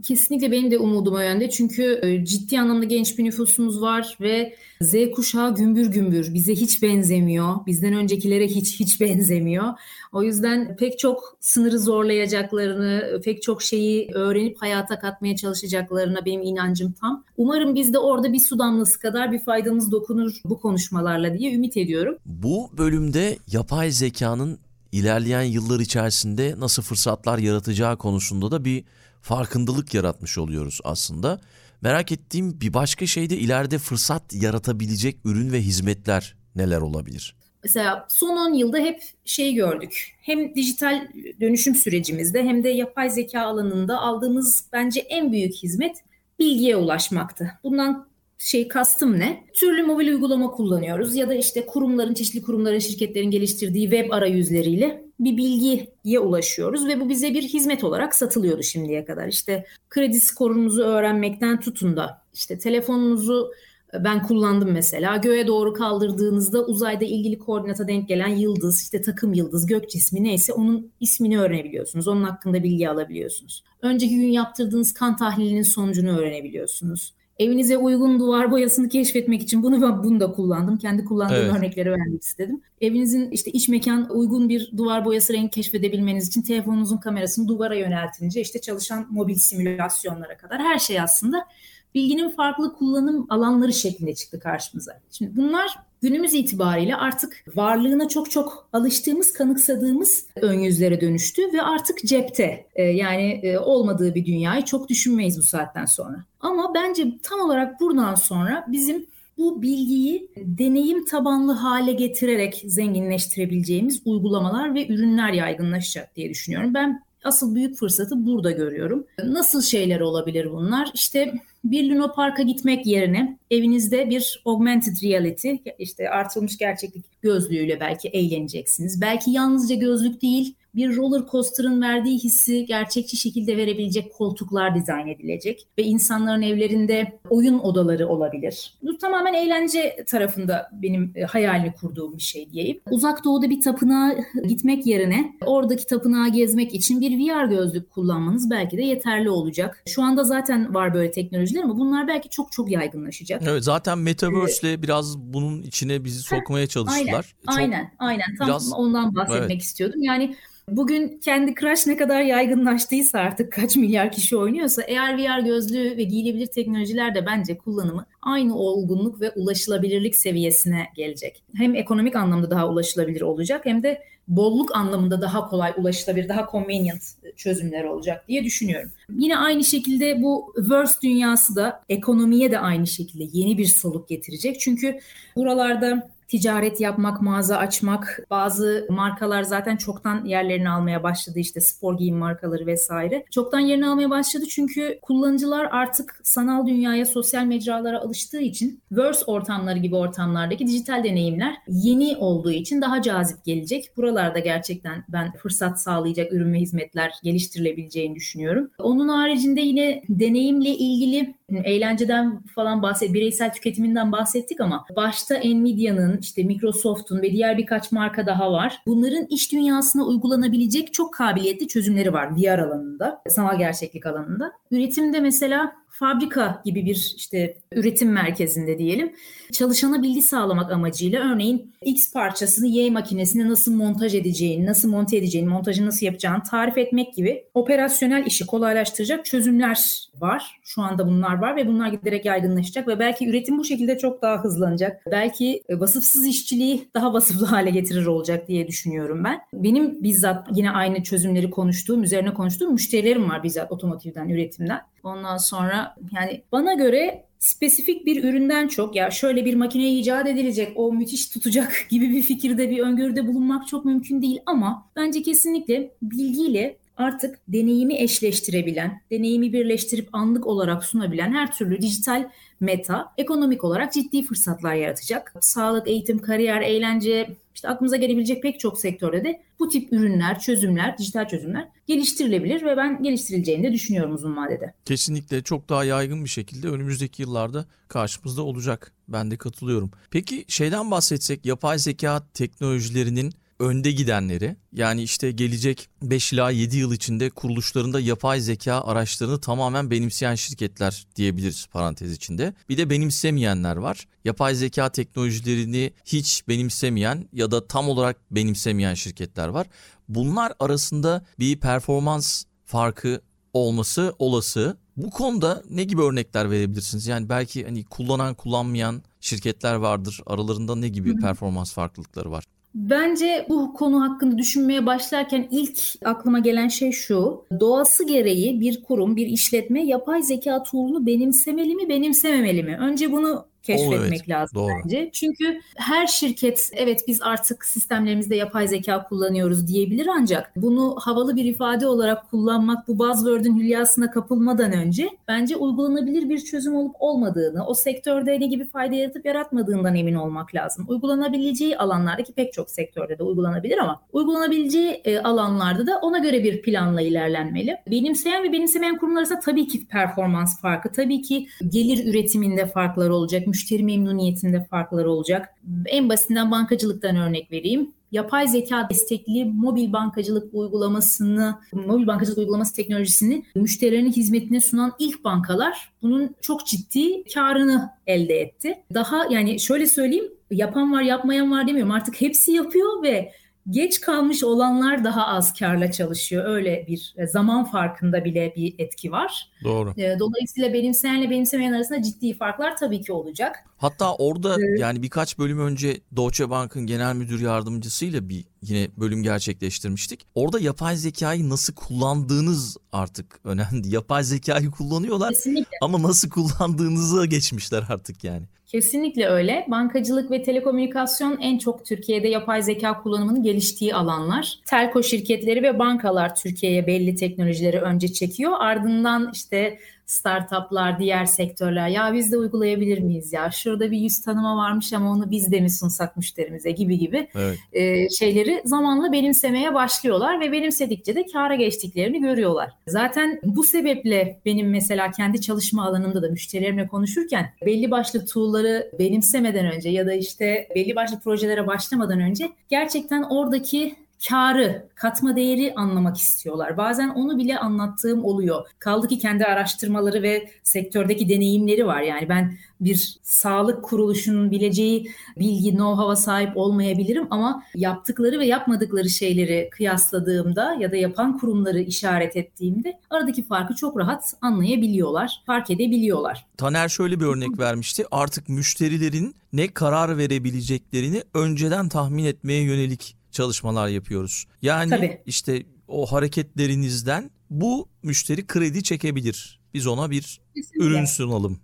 Kesinlikle 0.02 0.52
benim 0.52 0.70
de 0.70 0.78
umudum 0.78 1.14
o 1.14 1.20
yönde. 1.20 1.50
Çünkü 1.50 2.00
e, 2.02 2.24
ciddi 2.24 2.61
anlamda 2.61 2.84
genç 2.84 3.18
bir 3.18 3.24
nüfusumuz 3.24 3.80
var 3.80 4.16
ve 4.20 4.56
Z 4.88 5.11
kuşağı 5.14 5.55
gümbür 5.55 5.87
gümbür. 5.87 6.35
Bize 6.35 6.53
hiç 6.53 6.83
benzemiyor. 6.83 7.66
Bizden 7.66 7.92
öncekilere 7.92 8.46
hiç 8.46 8.81
hiç 8.81 9.01
benzemiyor. 9.01 9.74
O 10.12 10.22
yüzden 10.22 10.77
pek 10.77 10.98
çok 10.98 11.37
sınırı 11.40 11.79
zorlayacaklarını, 11.79 13.20
pek 13.24 13.42
çok 13.42 13.62
şeyi 13.62 14.11
öğrenip 14.14 14.62
hayata 14.62 14.98
katmaya 14.98 15.37
çalışacaklarına 15.37 16.24
benim 16.24 16.42
inancım 16.42 16.92
tam. 16.92 17.24
Umarım 17.37 17.74
biz 17.74 17.92
de 17.94 17.98
orada 17.98 18.33
bir 18.33 18.40
su 18.48 18.59
damlası 18.59 18.98
kadar 18.98 19.33
bir 19.33 19.44
faydamız 19.44 19.92
dokunur 19.92 20.33
bu 20.44 20.61
konuşmalarla 20.61 21.38
diye 21.38 21.55
ümit 21.55 21.77
ediyorum. 21.77 22.16
Bu 22.27 22.70
bölümde 22.79 23.38
yapay 23.53 23.90
zekanın 23.90 24.59
ilerleyen 24.92 25.42
yıllar 25.42 25.81
içerisinde 25.81 26.55
nasıl 26.59 26.83
fırsatlar 26.83 27.38
yaratacağı 27.38 27.96
konusunda 27.96 28.51
da 28.51 28.64
bir 28.64 28.85
farkındalık 29.22 29.94
yaratmış 29.94 30.38
oluyoruz 30.38 30.81
aslında. 30.85 31.40
Merak 31.83 32.12
ettiğim 32.12 32.61
bir 32.61 32.75
başka 32.75 33.07
şey 33.07 33.31
de 33.31 33.37
ileride 33.37 33.79
fırsat 33.79 34.23
yaratabilecek 34.33 35.17
ürün 35.25 35.53
ve 35.53 35.61
hizmetler 35.61 36.37
neler 36.57 36.81
olabilir? 36.81 37.37
Mesela 37.64 38.07
son 38.09 38.37
10 38.37 38.53
yılda 38.53 38.79
hep 38.79 39.03
şey 39.25 39.55
gördük. 39.55 40.17
Hem 40.21 40.55
dijital 40.55 41.09
dönüşüm 41.41 41.75
sürecimizde 41.75 42.43
hem 42.43 42.64
de 42.64 42.69
yapay 42.69 43.11
zeka 43.11 43.41
alanında 43.41 43.99
aldığımız 43.99 44.69
bence 44.73 45.01
en 45.01 45.33
büyük 45.33 45.55
hizmet 45.55 45.97
bilgiye 46.38 46.77
ulaşmaktı. 46.77 47.51
Bundan 47.64 48.09
şey 48.38 48.69
kastım 48.69 49.19
ne? 49.19 49.45
Türlü 49.55 49.83
mobil 49.83 50.09
uygulama 50.09 50.51
kullanıyoruz 50.51 51.17
ya 51.17 51.29
da 51.29 51.35
işte 51.35 51.67
kurumların, 51.67 52.14
çeşitli 52.14 52.43
kurumların, 52.43 52.79
şirketlerin 52.79 53.31
geliştirdiği 53.31 53.91
web 53.91 54.11
arayüzleriyle 54.11 55.08
bir 55.20 55.37
bilgiye 55.37 56.18
ulaşıyoruz 56.20 56.87
ve 56.87 57.00
bu 57.00 57.09
bize 57.09 57.35
bir 57.35 57.42
hizmet 57.42 57.85
olarak 57.85 58.14
satılıyordu 58.14 58.62
şimdiye 58.62 59.04
kadar. 59.04 59.28
İşte 59.28 59.66
kredi 59.90 60.20
skorunuzu 60.20 60.83
öğrenmekten 60.83 61.61
tutun 61.61 61.96
da 61.96 62.22
işte 62.35 62.59
telefonunuzu 62.59 63.52
e, 63.94 64.04
ben 64.04 64.22
kullandım 64.22 64.72
mesela. 64.72 65.16
Göğe 65.16 65.46
doğru 65.46 65.72
kaldırdığınızda 65.72 66.66
uzayda 66.66 67.04
ilgili 67.04 67.38
koordinata 67.38 67.88
denk 67.88 68.09
gelen 68.09 68.28
yıldız, 68.37 68.83
işte 68.83 69.02
takım 69.02 69.33
yıldız, 69.35 69.66
gök 69.66 69.90
cismi 69.90 70.24
neyse 70.24 70.52
onun 70.52 70.92
ismini 71.00 71.40
öğrenebiliyorsunuz. 71.40 72.09
Onun 72.09 72.22
hakkında 72.22 72.62
bilgi 72.62 72.88
alabiliyorsunuz. 72.88 73.64
Önceki 73.83 74.16
gün 74.16 74.28
yaptırdığınız 74.28 74.92
kan 74.92 75.16
tahlilinin 75.16 75.74
sonucunu 75.74 76.18
öğrenebiliyorsunuz. 76.18 77.12
Evinize 77.38 77.77
uygun 77.77 78.20
duvar 78.20 78.51
boyasını 78.51 78.88
keşfetmek 78.88 79.42
için 79.42 79.62
bunu 79.62 79.83
ben 79.83 80.05
bunu 80.05 80.20
da 80.20 80.33
kullandım. 80.33 80.79
Kendi 80.79 81.05
kullandığım 81.05 81.37
evet. 81.37 81.57
örnekleri 81.57 81.90
vermek 81.90 82.22
istedim. 82.22 82.62
Evinizin 82.81 83.31
işte 83.31 83.51
iç 83.51 83.68
mekan 83.68 84.11
uygun 84.11 84.48
bir 84.48 84.72
duvar 84.77 85.05
boyası 85.05 85.33
renk 85.33 85.53
keşfedebilmeniz 85.53 86.29
için 86.29 86.42
telefonunuzun 86.42 86.96
kamerasını 86.96 87.48
duvara 87.48 87.74
yöneltince 87.74 88.40
işte 88.40 88.61
çalışan 88.61 89.07
mobil 89.11 89.35
simülasyonlara 89.35 90.37
kadar 90.37 90.62
her 90.62 90.79
şey 90.79 91.01
aslında 91.01 91.46
bilginin 91.94 92.31
farklı 92.31 92.74
kullanım 92.74 93.27
alanları 93.29 93.72
şeklinde 93.72 94.14
çıktı 94.14 94.40
karşımıza. 94.40 95.01
Şimdi 95.11 95.37
bunlar 95.37 95.79
günümüz 96.02 96.34
itibariyle 96.34 96.96
artık 96.96 97.44
varlığına 97.54 98.08
çok 98.08 98.30
çok 98.30 98.68
alıştığımız, 98.72 99.32
kanıksadığımız 99.32 100.26
ön 100.37 100.58
yüzlere 100.58 101.00
dönüştü 101.00 101.42
ve 101.52 101.62
artık 101.62 101.98
cepte. 102.06 102.66
Ee, 102.74 102.82
yani 102.82 103.40
e, 103.42 103.58
olmadığı 103.58 104.14
bir 104.14 104.26
dünyayı 104.26 104.64
çok 104.64 104.88
düşünmeyiz 104.88 105.38
bu 105.38 105.42
saatten 105.42 105.84
sonra. 105.84 106.24
Ama 106.40 106.74
bence 106.74 107.18
tam 107.22 107.40
olarak 107.40 107.80
buradan 107.80 108.14
sonra 108.14 108.64
bizim 108.68 109.06
bu 109.38 109.62
bilgiyi 109.62 110.30
deneyim 110.37 111.04
tabanlı 111.04 111.52
hale 111.52 111.92
getirerek 111.92 112.62
zenginleştirebileceğimiz 112.64 114.02
uygulamalar 114.04 114.74
ve 114.74 114.87
ürünler 114.88 115.32
yaygınlaşacak 115.32 116.16
diye 116.16 116.30
düşünüyorum. 116.30 116.74
Ben 116.74 117.02
asıl 117.24 117.54
büyük 117.54 117.76
fırsatı 117.76 118.26
burada 118.26 118.50
görüyorum. 118.50 119.07
Nasıl 119.24 119.62
şeyler 119.62 120.00
olabilir 120.00 120.52
bunlar? 120.52 120.90
İşte 120.94 121.35
bir 121.64 121.90
Luna 121.90 122.12
Park'a 122.12 122.42
gitmek 122.42 122.87
yerine 122.87 123.38
evinizde 123.50 124.11
bir 124.11 124.42
augmented 124.44 125.02
reality 125.02 125.52
işte 125.78 126.11
artılmış 126.11 126.59
gerçeklik 126.59 127.22
gözlüğüyle 127.22 127.81
belki 127.81 128.09
eğleneceksiniz. 128.09 129.00
Belki 129.00 129.31
yalnızca 129.31 129.74
gözlük 129.74 130.22
değil 130.22 130.54
bir 130.74 130.96
roller 130.96 131.22
coaster'ın 131.31 131.83
verdiği 131.83 132.18
hissi 132.18 132.66
gerçekçi 132.66 133.16
şekilde 133.16 133.57
verebilecek 133.57 134.12
koltuklar 134.12 134.74
dizayn 134.74 135.07
edilecek 135.07 135.66
ve 135.78 135.83
insanların 135.83 136.42
evlerinde 136.42 137.18
oyun 137.31 137.59
odaları 137.59 138.09
olabilir. 138.09 138.74
Bu 138.83 138.98
tamamen 138.98 139.35
eğlence 139.35 140.04
tarafında 140.07 140.70
benim 140.72 141.12
e, 141.14 141.22
hayalini 141.22 141.72
kurduğum 141.72 142.16
bir 142.16 142.22
şey 142.22 142.52
diyeyim. 142.52 142.81
Uzak 142.90 143.24
doğuda 143.24 143.50
bir 143.50 143.61
tapınağa 143.61 144.16
gitmek 144.48 144.87
yerine 144.87 145.33
oradaki 145.46 145.87
tapınağı 145.87 146.28
gezmek 146.28 146.74
için 146.74 147.00
bir 147.00 147.18
VR 147.18 147.44
gözlük 147.44 147.90
kullanmanız 147.90 148.50
belki 148.50 148.76
de 148.76 148.83
yeterli 148.83 149.31
olacak. 149.31 149.83
Şu 149.87 150.02
anda 150.02 150.24
zaten 150.24 150.74
var 150.74 150.94
böyle 150.94 151.11
teknolojiler 151.11 151.62
ama 151.62 151.78
bunlar 151.78 152.09
belki 152.09 152.28
çok 152.28 152.52
çok 152.52 152.70
yaygınlaşacak. 152.70 153.42
Evet 153.46 153.64
zaten 153.64 153.98
Metaverse 153.98 154.68
ile 154.68 154.83
biraz 154.83 155.18
bunun 155.18 155.62
içine 155.62 156.04
bizi 156.04 156.22
sokmaya 156.22 156.66
çalıştılar. 156.66 157.04
Aynen, 157.04 157.22
çok 157.22 157.59
aynen, 157.59 157.90
aynen. 157.98 158.37
Tam 158.38 158.48
biraz... 158.48 158.72
ondan 158.72 159.14
bahsetmek 159.14 159.50
evet. 159.50 159.62
istiyordum. 159.62 160.02
Yani 160.02 160.37
Bugün 160.70 161.18
kendi 161.24 161.54
Crush 161.54 161.87
ne 161.87 161.96
kadar 161.96 162.20
yaygınlaştıysa 162.20 163.18
artık 163.18 163.52
kaç 163.52 163.76
milyar 163.76 164.12
kişi 164.12 164.37
oynuyorsa 164.37 164.83
eğer 164.83 165.18
VR 165.18 165.44
gözlüğü 165.44 165.96
ve 165.96 166.02
giyilebilir 166.02 166.46
teknolojiler 166.46 167.14
de 167.14 167.26
bence 167.26 167.59
kullanımı 167.59 168.07
aynı 168.22 168.57
olgunluk 168.57 169.20
ve 169.20 169.31
ulaşılabilirlik 169.31 170.16
seviyesine 170.16 170.87
gelecek. 170.96 171.42
Hem 171.54 171.74
ekonomik 171.74 172.16
anlamda 172.16 172.50
daha 172.50 172.68
ulaşılabilir 172.68 173.20
olacak 173.20 173.66
hem 173.66 173.83
de 173.83 174.02
bolluk 174.28 174.76
anlamında 174.76 175.20
daha 175.20 175.48
kolay 175.48 175.72
ulaşılabilir, 175.76 176.28
daha 176.28 176.48
convenient 176.50 177.02
çözümler 177.37 177.85
olacak 177.85 178.28
diye 178.28 178.44
düşünüyorum. 178.44 178.90
Yine 179.11 179.38
aynı 179.38 179.64
şekilde 179.64 180.22
bu 180.22 180.54
verse 180.57 180.94
dünyası 181.02 181.57
da 181.57 181.83
ekonomiye 181.88 182.50
de 182.50 182.59
aynı 182.59 182.87
şekilde 182.87 183.24
yeni 183.33 183.59
bir 183.59 183.66
soluk 183.66 184.09
getirecek. 184.09 184.61
Çünkü 184.61 184.98
buralarda 185.37 186.11
ticaret 186.29 186.81
yapmak, 186.81 187.23
mağaza 187.23 187.57
açmak, 187.57 188.27
bazı 188.31 188.87
markalar 188.91 189.43
zaten 189.43 189.77
çoktan 189.77 190.25
yerlerini 190.25 190.71
almaya 190.71 191.03
başladı 191.03 191.38
işte 191.38 191.61
spor 191.61 191.99
giyim 191.99 192.17
markaları 192.17 192.67
vesaire. 192.67 193.25
Çoktan 193.31 193.61
yerini 193.61 193.87
almaya 193.87 194.11
başladı 194.11 194.45
çünkü 194.51 194.99
kullanıcılar 195.03 195.69
artık 195.71 196.21
sanal 196.23 196.67
dünyaya, 196.67 197.07
sosyal 197.07 197.45
mecralara 197.45 198.01
alıştığı 198.01 198.41
için 198.41 198.81
verse 198.93 199.25
ortamları 199.27 199.79
gibi 199.79 199.97
ortamlardaki 199.97 200.67
dijital 200.67 201.05
deneyimler 201.05 201.55
yeni 201.69 202.17
olduğu 202.17 202.51
için 202.51 202.83
daha 202.83 203.03
cazip 203.03 203.45
gelecek. 203.45 203.91
Buralarda 203.97 204.38
gerçekten 204.38 205.05
ben 205.09 205.33
fırsat 205.33 205.81
sağlayacak 205.81 206.33
ürün 206.33 206.53
ve 206.53 206.59
hizmetler 206.59 207.12
geliştirilebileceğini 207.23 208.14
düşünüyorum. 208.14 208.71
Onun 208.79 209.09
haricinde 209.09 209.61
yine 209.61 210.03
deneyimle 210.09 210.71
ilgili 210.71 211.35
eğlenceden 211.64 212.42
falan 212.54 212.82
bahset, 212.82 213.14
bireysel 213.14 213.52
tüketiminden 213.52 214.12
bahsettik 214.12 214.61
ama 214.61 214.84
başta 214.96 215.34
Nvidia'nın, 215.38 216.18
işte 216.18 216.42
Microsoft'un 216.42 217.22
ve 217.22 217.32
diğer 217.32 217.58
birkaç 217.58 217.92
marka 217.92 218.26
daha 218.26 218.52
var. 218.52 218.78
Bunların 218.87 219.26
iş 219.30 219.52
dünyasına 219.52 220.04
uygulanabilecek 220.04 220.94
çok 220.94 221.14
kabiliyetli 221.14 221.68
çözümleri 221.68 222.12
var 222.12 222.37
VR 222.37 222.58
alanında, 222.58 223.22
sanal 223.28 223.58
gerçeklik 223.58 224.06
alanında. 224.06 224.52
Üretimde 224.70 225.20
mesela 225.20 225.72
fabrika 225.90 226.62
gibi 226.64 226.87
bir 226.87 227.14
işte 227.16 227.57
üretim 227.72 228.12
merkezinde 228.12 228.79
diyelim 228.79 229.12
çalışana 229.53 230.03
bilgi 230.03 230.22
sağlamak 230.22 230.72
amacıyla 230.72 231.33
örneğin 231.33 231.74
X 231.85 232.12
parçasını 232.12 232.66
Y 232.66 232.90
makinesine 232.90 233.48
nasıl 233.48 233.74
montaj 233.74 234.14
edeceğini, 234.14 234.66
nasıl 234.66 234.90
monte 234.90 235.16
edeceğini, 235.16 235.48
montajı 235.48 235.87
nasıl 235.87 236.07
yapacağını 236.07 236.42
tarif 236.42 236.79
etmek 236.79 237.14
gibi 237.14 237.44
operasyonel 237.55 238.27
işi 238.27 238.46
kolaylaştıracak 238.46 239.24
çözümler 239.24 240.09
var. 240.20 240.59
Şu 240.62 240.83
anda 240.83 241.07
bunlar 241.07 241.38
var 241.38 241.57
ve 241.57 241.66
bunlar 241.66 241.88
giderek 241.88 242.24
yaygınlaşacak 242.24 242.88
ve 242.88 242.98
belki 242.98 243.29
üretim 243.29 243.59
bu 243.59 243.64
şekilde 243.64 243.98
çok 243.98 244.22
daha 244.22 244.44
hızlanacak. 244.44 245.03
Belki 245.11 245.62
vasıfsız 245.70 246.27
işçiliği 246.27 246.88
daha 246.94 247.12
vasıflı 247.12 247.46
hale 247.46 247.70
getirir 247.70 248.07
olacak 248.07 248.48
diye 248.48 248.68
düşünüyorum 248.68 249.24
ben. 249.24 249.40
Benim 249.53 250.03
bizzat 250.03 250.48
yine 250.55 250.70
aynı 250.70 251.03
çözümleri 251.03 251.51
konuştuğum, 251.51 252.03
üzerine 252.03 252.35
konuştuğum 252.35 252.72
müşterilerim 252.72 253.31
var 253.31 253.42
bizzat 253.42 253.72
otomotivden, 253.72 254.29
üretimden. 254.29 254.81
Ondan 255.03 255.37
sonra 255.37 255.78
yani 256.12 256.43
bana 256.53 256.75
göre 256.75 257.25
spesifik 257.38 258.07
bir 258.07 258.25
üründen 258.25 258.69
çok 258.69 258.97
ya 258.97 259.11
şöyle 259.11 259.45
bir 259.45 259.55
makine 259.55 259.91
icat 259.91 260.27
edilecek 260.27 260.73
o 260.77 260.93
müthiş 260.93 261.29
tutacak 261.29 261.73
gibi 261.91 262.11
bir 262.11 262.23
fikirde 262.23 262.71
bir 262.71 262.79
öngörüde 262.79 263.27
bulunmak 263.27 263.67
çok 263.69 263.85
mümkün 263.85 264.23
değil. 264.23 264.38
Ama 264.47 264.87
bence 264.97 265.23
kesinlikle 265.23 265.91
bilgiyle 266.03 266.77
artık 266.98 267.38
deneyimi 267.48 267.98
eşleştirebilen, 267.98 269.00
deneyimi 269.11 269.52
birleştirip 269.52 270.08
anlık 270.12 270.46
olarak 270.46 270.84
sunabilen 270.84 271.32
her 271.32 271.52
türlü 271.52 271.82
dijital 271.82 272.30
meta 272.61 273.12
ekonomik 273.18 273.64
olarak 273.64 273.92
ciddi 273.92 274.22
fırsatlar 274.22 274.74
yaratacak. 274.74 275.34
Sağlık, 275.40 275.88
eğitim, 275.88 276.18
kariyer, 276.18 276.61
eğlence, 276.61 277.37
işte 277.54 277.68
aklımıza 277.68 277.96
gelebilecek 277.96 278.42
pek 278.42 278.61
çok 278.61 278.80
sektörde 278.80 279.24
de 279.24 279.42
bu 279.58 279.68
tip 279.68 279.92
ürünler, 279.92 280.40
çözümler, 280.40 280.98
dijital 280.98 281.28
çözümler 281.28 281.68
geliştirilebilir 281.87 282.64
ve 282.64 282.76
ben 282.76 283.02
geliştirileceğini 283.02 283.62
de 283.62 283.72
düşünüyorum 283.72 284.14
uzun 284.14 284.37
vadede. 284.37 284.74
Kesinlikle 284.84 285.42
çok 285.42 285.68
daha 285.68 285.84
yaygın 285.84 286.24
bir 286.24 286.28
şekilde 286.30 286.68
önümüzdeki 286.68 287.22
yıllarda 287.22 287.66
karşımızda 287.88 288.42
olacak. 288.42 288.92
Ben 289.08 289.30
de 289.30 289.37
katılıyorum. 289.37 289.90
Peki 290.11 290.44
şeyden 290.48 290.90
bahsetsek 290.90 291.46
yapay 291.46 291.78
zeka 291.78 292.26
teknolojilerinin 292.34 293.32
önde 293.59 293.92
gidenleri 293.92 294.57
yani 294.73 295.03
işte 295.03 295.31
gelecek 295.31 295.88
5 296.03 296.33
ila 296.33 296.51
7 296.51 296.77
yıl 296.77 296.92
içinde 296.92 297.31
kuruluşlarında 297.31 298.01
yapay 298.01 298.40
zeka 298.40 298.81
araçlarını 298.81 299.40
tamamen 299.40 299.90
benimseyen 299.90 300.35
şirketler 300.35 301.07
diyebiliriz 301.16 301.66
parantez 301.66 302.12
içinde. 302.12 302.55
Bir 302.68 302.79
de 302.79 302.90
benimsemeyenler 302.90 303.77
var. 303.77 304.07
Yapay 304.25 304.55
zeka 304.55 304.88
teknolojilerini 304.88 305.92
hiç 306.05 306.49
benimsemeyen 306.49 307.29
ya 307.33 307.51
da 307.51 307.66
tam 307.66 307.88
olarak 307.88 308.16
benimsemeyen 308.31 308.94
şirketler 308.94 309.49
var. 309.49 309.66
Bunlar 310.09 310.53
arasında 310.61 311.25
bir 311.38 311.61
performans 311.61 312.44
farkı 312.64 313.21
olması 313.53 314.14
olası. 314.18 314.77
Bu 314.97 315.11
konuda 315.11 315.62
ne 315.71 315.85
gibi 315.85 316.03
örnekler 316.03 316.51
verebilirsiniz? 316.51 317.07
Yani 317.07 317.29
belki 317.29 317.64
hani 317.64 317.85
kullanan 317.85 318.35
kullanmayan 318.35 319.03
şirketler 319.21 319.75
vardır. 319.75 320.21
Aralarında 320.27 320.77
ne 320.77 320.88
gibi 320.88 321.16
performans 321.16 321.73
farklılıkları 321.73 322.31
var? 322.31 322.44
Bence 322.74 323.46
bu 323.48 323.74
konu 323.74 324.02
hakkında 324.02 324.38
düşünmeye 324.38 324.87
başlarken 324.87 325.48
ilk 325.50 325.78
aklıma 326.04 326.38
gelen 326.38 326.68
şey 326.68 326.92
şu. 326.92 327.44
Doğası 327.61 328.07
gereği 328.07 328.61
bir 328.61 328.83
kurum, 328.83 329.16
bir 329.16 329.26
işletme 329.26 329.85
yapay 329.85 330.22
zeka 330.22 330.62
tool'unu 330.62 331.07
benimsemeli 331.07 331.74
mi, 331.74 331.88
benimsememeli 331.88 332.62
mi? 332.62 332.78
Önce 332.81 333.12
bunu 333.12 333.46
keşfetmek 333.76 334.20
evet, 334.20 334.28
lazım 334.28 334.62
doğru. 334.62 334.72
bence. 334.85 335.11
Çünkü 335.12 335.61
her 335.76 336.07
şirket 336.07 336.70
evet 336.72 337.00
biz 337.09 337.22
artık 337.22 337.64
sistemlerimizde 337.64 338.37
yapay 338.37 338.68
zeka 338.68 339.04
kullanıyoruz 339.04 339.66
diyebilir 339.66 340.09
ancak 340.18 340.52
bunu 340.57 340.96
havalı 341.00 341.37
bir 341.37 341.44
ifade 341.44 341.87
olarak 341.87 342.31
kullanmak 342.31 342.88
bu 342.88 342.98
buzzword'ün 342.98 343.59
hülyasına 343.59 344.11
kapılmadan 344.11 344.72
önce 344.72 345.09
bence 345.28 345.57
uygulanabilir 345.57 346.28
bir 346.28 346.38
çözüm 346.38 346.76
olup 346.76 346.96
olmadığını, 346.98 347.66
o 347.66 347.74
sektörde 347.74 348.40
ne 348.40 348.46
gibi 348.46 348.64
fayda 348.64 348.94
yaratıp 348.94 349.26
yaratmadığından 349.26 349.96
emin 349.96 350.14
olmak 350.14 350.54
lazım. 350.54 350.85
Uygulanabileceği 350.88 351.78
alanlardaki 351.78 352.33
pek 352.33 352.52
çok 352.52 352.70
sektörde 352.70 353.18
de 353.18 353.22
uygulanabilir 353.22 353.78
ama 353.78 354.00
uygulanabileceği 354.12 354.90
e, 355.04 355.18
alanlarda 355.18 355.87
da 355.87 355.98
ona 356.02 356.18
göre 356.18 356.44
bir 356.44 356.62
planla 356.62 357.00
ilerlenmeli. 357.00 357.76
Benimseyen 357.90 358.42
ve 358.42 358.52
benimsemeyen 358.52 358.98
kurumlar 358.98 359.20
arasında 359.20 359.40
tabii 359.40 359.68
ki 359.68 359.87
performans 359.87 360.61
farkı, 360.61 360.92
tabii 360.92 361.22
ki 361.22 361.48
gelir 361.68 362.07
üretiminde 362.07 362.66
farklar 362.66 363.11
olacak 363.11 363.46
müşteri 363.59 363.83
memnuniyetinde 363.83 364.64
farklar 364.64 365.05
olacak. 365.05 365.49
En 365.87 366.09
basitinden 366.09 366.51
bankacılıktan 366.51 367.16
örnek 367.16 367.53
vereyim 367.53 367.92
yapay 368.12 368.49
zeka 368.49 368.88
destekli 368.90 369.44
mobil 369.44 369.92
bankacılık 369.92 370.55
uygulamasını, 370.55 371.59
mobil 371.73 372.07
bankacılık 372.07 372.38
uygulaması 372.38 372.75
teknolojisini 372.75 373.44
müşterilerinin 373.55 374.12
hizmetine 374.12 374.61
sunan 374.61 374.92
ilk 374.99 375.25
bankalar 375.25 375.92
bunun 376.03 376.35
çok 376.40 376.66
ciddi 376.66 377.25
karını 377.35 377.90
elde 378.07 378.40
etti. 378.40 378.75
Daha 378.94 379.27
yani 379.31 379.61
şöyle 379.61 379.87
söyleyeyim 379.87 380.33
yapan 380.51 380.92
var 380.92 381.03
yapmayan 381.03 381.51
var 381.51 381.66
demiyorum 381.66 381.92
artık 381.92 382.21
hepsi 382.21 382.53
yapıyor 382.53 383.03
ve 383.03 383.33
geç 383.70 384.00
kalmış 384.00 384.44
olanlar 384.44 385.04
daha 385.04 385.26
az 385.26 385.52
karla 385.52 385.90
çalışıyor. 385.92 386.44
Öyle 386.44 386.85
bir 386.88 387.14
e, 387.16 387.26
zaman 387.26 387.64
farkında 387.64 388.24
bile 388.24 388.52
bir 388.57 388.74
etki 388.78 389.12
var. 389.12 389.48
Doğru. 389.64 389.94
E, 389.96 390.18
dolayısıyla 390.18 390.72
benimseyenle 390.72 391.31
benimsemeyen 391.31 391.72
arasında 391.72 392.02
ciddi 392.02 392.35
farklar 392.35 392.76
tabii 392.76 393.00
ki 393.00 393.12
olacak. 393.12 393.64
Hatta 393.79 394.14
orada 394.14 394.57
evet. 394.59 394.81
yani 394.81 395.03
birkaç 395.03 395.38
bölüm 395.38 395.61
önce 395.61 396.01
Deutsche 396.17 396.51
Bank'ın 396.51 396.87
genel 396.87 397.14
müdür 397.14 397.41
yardımcısıyla 397.41 398.29
bir 398.29 398.45
yine 398.62 398.88
bölüm 398.97 399.23
gerçekleştirmiştik. 399.23 400.27
Orada 400.35 400.61
yapay 400.61 400.97
zekayı 400.97 401.49
nasıl 401.49 401.75
kullandığınız 401.75 402.77
artık 402.93 403.41
önemli. 403.45 403.95
Yapay 403.95 404.25
zekayı 404.25 404.71
kullanıyorlar 404.71 405.31
Kesinlikle. 405.31 405.77
ama 405.83 406.03
nasıl 406.03 406.31
kullandığınızı 406.31 407.27
geçmişler 407.27 407.85
artık 407.88 408.25
yani. 408.25 408.47
Kesinlikle 408.67 409.27
öyle. 409.27 409.67
Bankacılık 409.69 410.31
ve 410.31 410.43
telekomünikasyon 410.43 411.38
en 411.41 411.59
çok 411.59 411.87
Türkiye'de 411.87 412.29
yapay 412.29 412.62
zeka 412.62 413.03
kullanımının 413.03 413.43
geliştiği 413.43 413.95
alanlar. 413.95 414.59
Telko 414.67 415.03
şirketleri 415.03 415.62
ve 415.62 415.79
bankalar 415.79 416.35
Türkiye'ye 416.35 416.87
belli 416.87 417.14
teknolojileri 417.14 417.81
önce 417.81 418.12
çekiyor. 418.12 418.53
Ardından 418.59 419.31
işte 419.35 419.79
startuplar, 420.09 420.99
diğer 420.99 421.25
sektörler 421.25 421.88
ya 421.88 422.14
biz 422.14 422.33
de 422.33 422.37
uygulayabilir 422.37 422.99
miyiz 422.99 423.33
ya? 423.33 423.51
Şurada 423.51 423.90
bir 423.90 423.99
yüz 423.99 424.21
tanıma 424.21 424.57
varmış 424.57 424.92
ama 424.92 425.11
onu 425.11 425.31
biz 425.31 425.53
de 425.53 425.61
mi 425.61 425.71
sunsak 425.71 426.16
müşterimize 426.16 426.71
gibi 426.71 426.99
gibi 426.99 427.29
evet. 427.35 427.59
e, 427.73 428.11
şeyleri 428.11 428.62
zamanla 428.64 429.12
benimsemeye 429.12 429.75
başlıyorlar 429.75 430.40
ve 430.40 430.53
benimsedikçe 430.53 431.14
de 431.14 431.27
kâra 431.33 431.55
geçtiklerini 431.55 432.21
görüyorlar. 432.21 432.71
Zaten 432.87 433.40
bu 433.44 433.64
sebeple 433.64 434.40
benim 434.44 434.71
mesela 434.71 435.11
kendi 435.11 435.40
çalışma 435.40 435.87
alanımda 435.87 436.23
da 436.23 436.29
müşterilerimle 436.29 436.87
konuşurken 436.87 437.51
belli 437.66 437.90
başlı 437.90 438.27
tool'ları 438.27 438.90
benimsemeden 438.99 439.73
önce 439.73 439.88
ya 439.88 440.07
da 440.07 440.12
işte 440.12 440.68
belli 440.75 440.97
başlı 440.97 441.21
projelere 441.21 441.66
başlamadan 441.66 442.21
önce 442.21 442.51
gerçekten 442.68 443.23
oradaki 443.23 444.08
karı, 444.28 444.88
katma 444.94 445.37
değeri 445.37 445.74
anlamak 445.74 446.16
istiyorlar. 446.16 446.76
Bazen 446.76 447.09
onu 447.09 447.38
bile 447.38 447.59
anlattığım 447.59 448.24
oluyor. 448.24 448.66
Kaldı 448.78 449.09
ki 449.09 449.18
kendi 449.18 449.45
araştırmaları 449.45 450.22
ve 450.22 450.51
sektördeki 450.62 451.28
deneyimleri 451.28 451.86
var. 451.86 452.01
Yani 452.01 452.28
ben 452.28 452.59
bir 452.80 453.18
sağlık 453.22 453.84
kuruluşunun 453.84 454.51
bileceği 454.51 455.11
bilgi, 455.38 455.70
know-how'a 455.70 456.16
sahip 456.16 456.57
olmayabilirim 456.57 457.26
ama 457.30 457.62
yaptıkları 457.74 458.38
ve 458.38 458.47
yapmadıkları 458.47 459.11
şeyleri 459.11 459.68
kıyasladığımda 459.70 460.76
ya 460.80 460.93
da 460.93 460.97
yapan 460.97 461.38
kurumları 461.38 461.80
işaret 461.80 462.36
ettiğimde 462.36 463.01
aradaki 463.11 463.47
farkı 463.47 463.74
çok 463.74 463.99
rahat 463.99 464.34
anlayabiliyorlar, 464.40 465.43
fark 465.47 465.70
edebiliyorlar. 465.70 466.47
Taner 466.57 466.88
şöyle 466.88 467.20
bir 467.20 467.24
örnek 467.24 467.59
vermişti. 467.59 468.05
Artık 468.11 468.49
müşterilerin 468.49 469.34
ne 469.53 469.68
karar 469.68 470.18
verebileceklerini 470.18 471.22
önceden 471.34 471.88
tahmin 471.88 472.24
etmeye 472.24 472.62
yönelik 472.62 473.18
çalışmalar 473.39 473.89
yapıyoruz. 473.89 474.45
Yani 474.62 474.91
Tabii. 474.91 475.22
işte 475.26 475.66
o 475.89 476.07
hareketlerinizden 476.07 477.30
bu 477.51 477.89
müşteri 478.03 478.47
kredi 478.47 478.82
çekebilir. 478.82 479.61
Biz 479.74 479.86
ona 479.86 480.11
bir 480.11 480.41
Kesinlikle. 480.55 480.84
ürün 480.84 481.05
sunalım. 481.05 481.61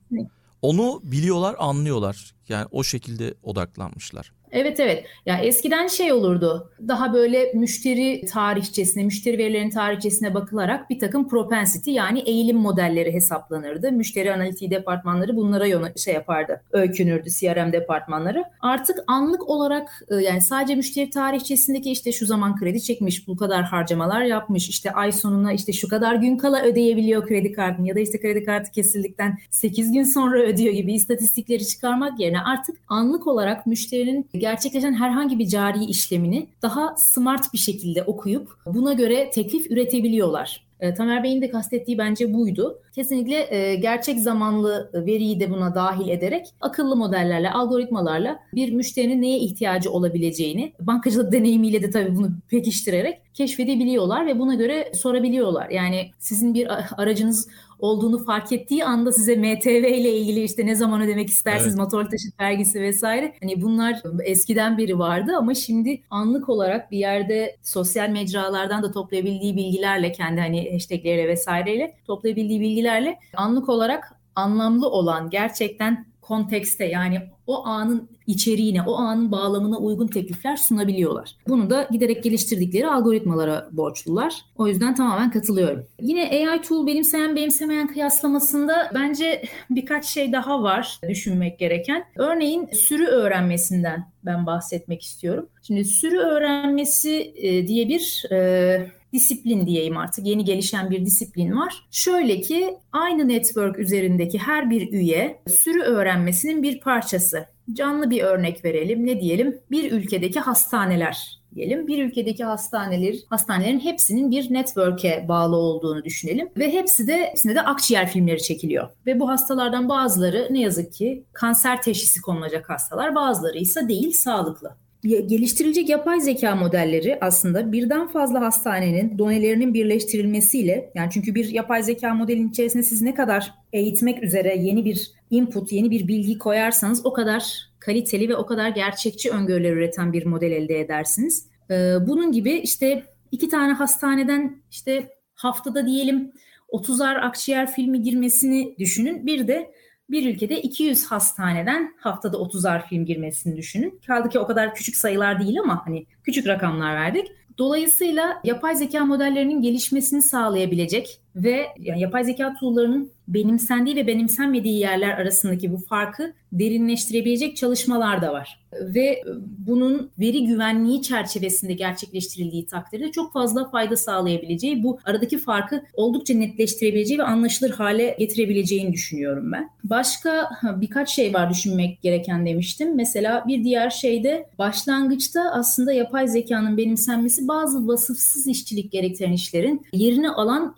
Onu 0.63 1.01
biliyorlar, 1.05 1.57
anlıyorlar. 1.59 2.35
Yani 2.49 2.67
o 2.71 2.85
şekilde 2.85 3.35
odaklanmışlar. 3.43 4.33
Evet 4.55 4.81
evet. 4.81 5.05
Ya 5.27 5.39
eskiden 5.39 5.87
şey 5.87 6.13
olurdu. 6.13 6.71
Daha 6.89 7.15
böyle 7.15 7.53
müşteri 7.55 8.25
tarihçesine, 8.27 9.05
müşteri 9.05 9.39
verilerinin 9.39 9.71
tarihçesine 9.71 10.35
bakılarak 10.35 10.91
bir 10.91 10.99
takım 10.99 11.29
propensity 11.29 11.91
yani 11.91 12.21
eğilim 12.21 12.57
modelleri 12.57 13.13
hesaplanırdı. 13.13 13.93
Müşteri 13.93 14.33
analitiği 14.33 14.71
departmanları 14.71 15.37
bunlara 15.37 15.67
yona, 15.67 15.93
şey 15.97 16.15
yapardı. 16.15 16.63
Öykünürdü 16.73 17.31
CRM 17.31 17.73
departmanları. 17.73 18.45
Artık 18.61 18.99
anlık 19.07 19.49
olarak 19.49 20.03
e, 20.11 20.15
yani 20.15 20.43
sadece 20.43 20.75
müşteri 20.75 21.11
tarihçesindeki 21.11 21.91
işte 21.91 22.13
şu 22.13 22.27
zaman 22.27 22.57
kredi 22.57 22.83
çekmiş, 22.83 23.29
bu 23.29 23.37
kadar 23.37 23.65
harcamalar 23.65 24.23
yapmış, 24.23 24.69
işte 24.69 24.91
ay 24.91 25.13
sonuna 25.13 25.53
işte 25.53 25.73
şu 25.73 25.89
kadar 25.89 26.15
gün 26.15 26.37
kala 26.37 26.63
ödeyebiliyor 26.63 27.27
kredi 27.27 27.53
kartını 27.53 27.89
ya 27.89 27.95
da 27.95 28.01
işte 28.01 28.21
kredi 28.21 28.45
kartı 28.45 28.71
kesildikten 28.71 29.39
8 29.51 29.93
gün 29.93 30.05
sonra 30.05 30.43
ödüyor 30.43 30.75
gibi 30.75 30.95
istatistikleri 30.95 31.67
çıkarmak 31.67 32.21
yerine 32.21 32.41
artık 32.41 32.77
anlık 32.89 33.27
olarak 33.27 33.67
müşterinin 33.67 34.29
gerçekleşen 34.45 34.93
herhangi 34.93 35.39
bir 35.39 35.47
cari 35.47 35.85
işlemini 35.85 36.49
daha 36.63 36.95
smart 36.97 37.53
bir 37.53 37.59
şekilde 37.59 38.03
okuyup 38.03 38.59
buna 38.67 38.93
göre 38.93 39.31
teklif 39.31 39.71
üretebiliyorlar. 39.71 40.65
E, 40.81 40.95
Tamer 40.95 41.23
Bey'in 41.23 41.43
de 41.43 41.51
kastettiği 41.51 41.99
bence 41.99 42.35
buydu. 42.35 42.79
Kesinlikle 42.95 43.57
e, 43.57 43.75
gerçek 43.75 44.19
zamanlı 44.19 44.91
veriyi 44.95 45.41
de 45.41 45.51
buna 45.51 45.75
dahil 45.75 46.09
ederek 46.09 46.47
akıllı 46.61 46.97
modellerle, 46.97 47.51
algoritmalarla 47.51 48.39
bir 48.55 48.73
müşterinin 48.73 49.23
neye 49.23 49.39
ihtiyacı 49.39 49.91
olabileceğini, 49.91 50.73
bankacılık 50.81 51.33
deneyimiyle 51.33 51.83
de 51.83 51.91
tabii 51.91 52.17
bunu 52.17 52.31
pekiştirerek 52.49 53.21
keşfedebiliyorlar 53.35 54.27
ve 54.27 54.39
buna 54.39 54.55
göre 54.55 54.93
sorabiliyorlar. 54.95 55.71
Yani 55.71 56.11
sizin 56.19 56.55
bir 56.55 56.69
aracınız 57.03 57.49
olduğunu 57.85 58.25
fark 58.25 58.53
ettiği 58.53 58.85
anda 58.85 59.13
size 59.13 59.37
MTV 59.37 59.69
ile 59.69 60.17
ilgili 60.17 60.43
işte 60.43 60.67
ne 60.67 60.75
zaman 60.75 61.01
ödemek 61.01 61.31
istersiniz, 61.31 61.75
evet. 61.75 61.79
motor 61.79 62.05
taşıt 62.05 62.41
vergisi 62.41 62.81
vesaire. 62.81 63.35
Hani 63.43 63.63
bunlar 63.63 64.03
eskiden 64.25 64.79
beri 64.79 64.99
vardı 64.99 65.33
ama 65.39 65.55
şimdi 65.55 66.03
anlık 66.11 66.49
olarak 66.49 66.91
bir 66.91 66.99
yerde 66.99 67.57
sosyal 67.63 68.09
mecralardan 68.09 68.83
da 68.83 68.91
toplayabildiği 68.91 69.57
bilgilerle 69.57 70.13
kendi 70.13 70.41
hani 70.41 70.73
hashtagleriyle 70.73 71.29
vesaireyle 71.29 71.97
toplayabildiği 72.07 72.61
bilgilerle 72.61 73.19
anlık 73.37 73.69
olarak 73.69 74.13
anlamlı 74.37 74.89
olan 74.91 75.31
gerçekten 75.31 76.07
kontekste 76.21 76.85
yani 76.85 77.21
o 77.47 77.67
anın 77.67 78.09
içeriğine, 78.27 78.83
o 78.83 78.95
anın 78.95 79.33
bağlamına 79.33 79.79
uygun 79.79 80.07
teklifler 80.07 80.57
sunabiliyorlar. 80.57 81.37
Bunu 81.49 81.71
da 81.71 81.89
giderek 81.91 82.25
geliştirdikleri 82.25 82.87
algoritmalara 82.87 83.69
borçlular. 83.73 84.35
O 84.57 84.67
yüzden 84.67 84.95
tamamen 84.95 85.31
katılıyorum. 85.31 85.87
Yine 86.01 86.51
AI 86.51 86.63
tool 86.63 86.87
benimseyen 86.87 87.37
benimsemeyen 87.37 87.87
kıyaslamasında 87.87 88.91
bence 88.95 89.45
birkaç 89.71 90.05
şey 90.05 90.33
daha 90.33 90.63
var 90.63 91.01
düşünmek 91.09 91.59
gereken. 91.59 92.05
Örneğin 92.17 92.67
sürü 92.67 93.07
öğrenmesinden 93.07 94.07
ben 94.25 94.47
bahsetmek 94.47 95.03
istiyorum. 95.03 95.49
Şimdi 95.63 95.85
sürü 95.85 96.19
öğrenmesi 96.19 97.35
e, 97.37 97.67
diye 97.69 97.89
bir 97.89 98.25
e, 98.33 98.91
disiplin 99.15 99.67
diyeyim 99.67 99.97
artık 99.97 100.27
yeni 100.27 100.45
gelişen 100.45 100.91
bir 100.91 101.07
disiplin 101.07 101.57
var. 101.57 101.87
Şöyle 101.91 102.41
ki 102.41 102.77
aynı 102.93 103.29
network 103.29 103.79
üzerindeki 103.79 104.39
her 104.39 104.71
bir 104.71 104.93
üye 104.93 105.43
sürü 105.49 105.83
öğrenmesinin 105.83 106.63
bir 106.63 106.81
parçası. 106.81 107.47
Canlı 107.73 108.11
bir 108.11 108.23
örnek 108.23 108.65
verelim. 108.65 109.07
Ne 109.07 109.21
diyelim? 109.21 109.61
Bir 109.71 109.93
ülkedeki 109.93 110.41
hastaneler 110.41 111.41
diyelim. 111.55 111.87
Bir 111.87 112.05
ülkedeki 112.05 112.45
hastaneler, 112.45 113.17
hastanelerin 113.31 113.81
hepsinin 113.81 114.31
bir 114.31 114.53
network'e 114.53 115.25
bağlı 115.29 115.57
olduğunu 115.57 116.05
düşünelim 116.05 116.49
ve 116.57 116.73
hepsi 116.73 117.07
de 117.07 117.27
hepsinde 117.27 117.55
de 117.55 117.63
akciğer 117.63 118.09
filmleri 118.09 118.43
çekiliyor. 118.43 118.89
Ve 119.07 119.21
bu 119.21 119.29
hastalardan 119.29 119.89
bazıları 119.89 120.49
ne 120.51 120.61
yazık 120.61 120.93
ki 120.93 121.25
kanser 121.33 121.83
teşhisi 121.83 122.21
konulacak 122.21 122.71
hastalar, 122.71 123.15
bazıları 123.15 123.59
ise 123.59 123.89
değil, 123.89 124.13
sağlıklı 124.13 124.77
geliştirilecek 125.05 125.89
yapay 125.89 126.21
zeka 126.21 126.57
modelleri 126.57 127.19
aslında 127.21 127.73
birden 127.73 128.09
fazla 128.09 128.41
hastanenin 128.41 129.19
donelerinin 129.19 129.75
birleştirilmesiyle 129.75 130.93
yani 130.95 131.11
çünkü 131.13 131.35
bir 131.35 131.49
yapay 131.49 131.83
zeka 131.83 132.15
modelinin 132.15 132.49
içerisine 132.49 132.83
siz 132.83 133.03
ne 133.03 133.15
kadar 133.15 133.55
eğitmek 133.73 134.23
üzere 134.23 134.57
yeni 134.57 134.85
bir 134.85 135.11
input, 135.31 135.73
yeni 135.73 135.91
bir 135.91 136.09
bilgi 136.09 136.39
koyarsanız 136.39 137.07
o 137.07 137.13
kadar 137.13 137.45
kaliteli 137.79 138.29
ve 138.29 138.37
o 138.37 138.47
kadar 138.47 138.69
gerçekçi 138.69 139.31
öngörüler 139.31 139.73
üreten 139.73 140.13
bir 140.13 140.27
model 140.27 140.51
elde 140.51 140.81
edersiniz. 140.81 141.49
Ee, 141.71 141.75
bunun 142.07 142.33
gibi 142.33 142.53
işte 142.53 143.05
iki 143.33 143.49
tane 143.49 143.73
hastaneden 143.73 144.63
işte 144.71 145.09
haftada 145.35 145.87
diyelim 145.87 146.33
30'ar 146.73 147.21
akciğer 147.21 147.73
filmi 147.73 148.03
girmesini 148.03 148.75
düşünün. 148.79 149.27
Bir 149.27 149.49
de 149.49 149.71
bir 150.11 150.35
ülkede 150.35 150.63
200 150.63 151.07
hastaneden 151.07 151.95
haftada 151.99 152.37
30'ar 152.37 152.89
film 152.89 153.05
girmesini 153.05 153.57
düşünün. 153.57 154.01
Kaldı 154.07 154.29
ki 154.29 154.39
o 154.39 154.47
kadar 154.47 154.75
küçük 154.75 154.97
sayılar 154.97 155.41
değil 155.41 155.61
ama 155.61 155.87
hani 155.87 156.07
küçük 156.23 156.47
rakamlar 156.47 156.95
verdik. 156.95 157.27
Dolayısıyla 157.59 158.41
yapay 158.45 158.77
zeka 158.77 159.05
modellerinin 159.05 159.63
gelişmesini 159.63 160.23
sağlayabilecek 160.23 161.21
ve 161.37 161.67
yani 161.81 162.01
yapay 162.01 162.25
zeka 162.25 162.55
tool'larının 162.61 163.11
benimsendiği 163.29 163.97
ve 163.97 164.07
benimsenmediği 164.07 164.79
yerler 164.79 165.11
arasındaki 165.11 165.73
bu 165.73 165.77
farkı 165.77 166.33
derinleştirebilecek 166.53 167.57
çalışmalar 167.57 168.23
da 168.23 168.33
var. 168.33 168.61
Ve 168.81 169.23
bunun 169.67 170.11
veri 170.19 170.47
güvenliği 170.47 171.03
çerçevesinde 171.03 171.73
gerçekleştirildiği 171.73 172.67
takdirde 172.67 173.13
çok 173.13 173.33
fazla 173.33 173.71
fayda 173.71 173.97
sağlayabileceği, 173.97 174.83
bu 174.83 174.99
aradaki 175.05 175.39
farkı 175.39 175.83
oldukça 175.95 176.35
netleştirebileceği 176.35 177.19
ve 177.19 177.23
anlaşılır 177.23 177.71
hale 177.71 178.17
getirebileceğini 178.19 178.93
düşünüyorum 178.93 179.53
ben. 179.53 179.71
Başka 179.85 180.51
birkaç 180.77 181.11
şey 181.11 181.35
var 181.35 181.51
düşünmek 181.51 182.03
gereken 182.03 182.47
demiştim. 182.47 182.97
Mesela 182.97 183.45
bir 183.49 183.65
diğer 183.65 183.91
şey 183.91 184.25
de 184.25 184.47
başlangıçta 184.59 185.51
aslında 185.53 185.93
yapay 185.93 186.29
zekanın 186.29 186.77
benimsenmesi 186.77 187.49
bazı 187.49 187.89
vasıfsız 187.89 188.47
işçilik 188.47 188.93
gerektiren 188.93 189.33
işlerin 189.33 189.87
yerini 189.93 190.31
alan 190.31 190.73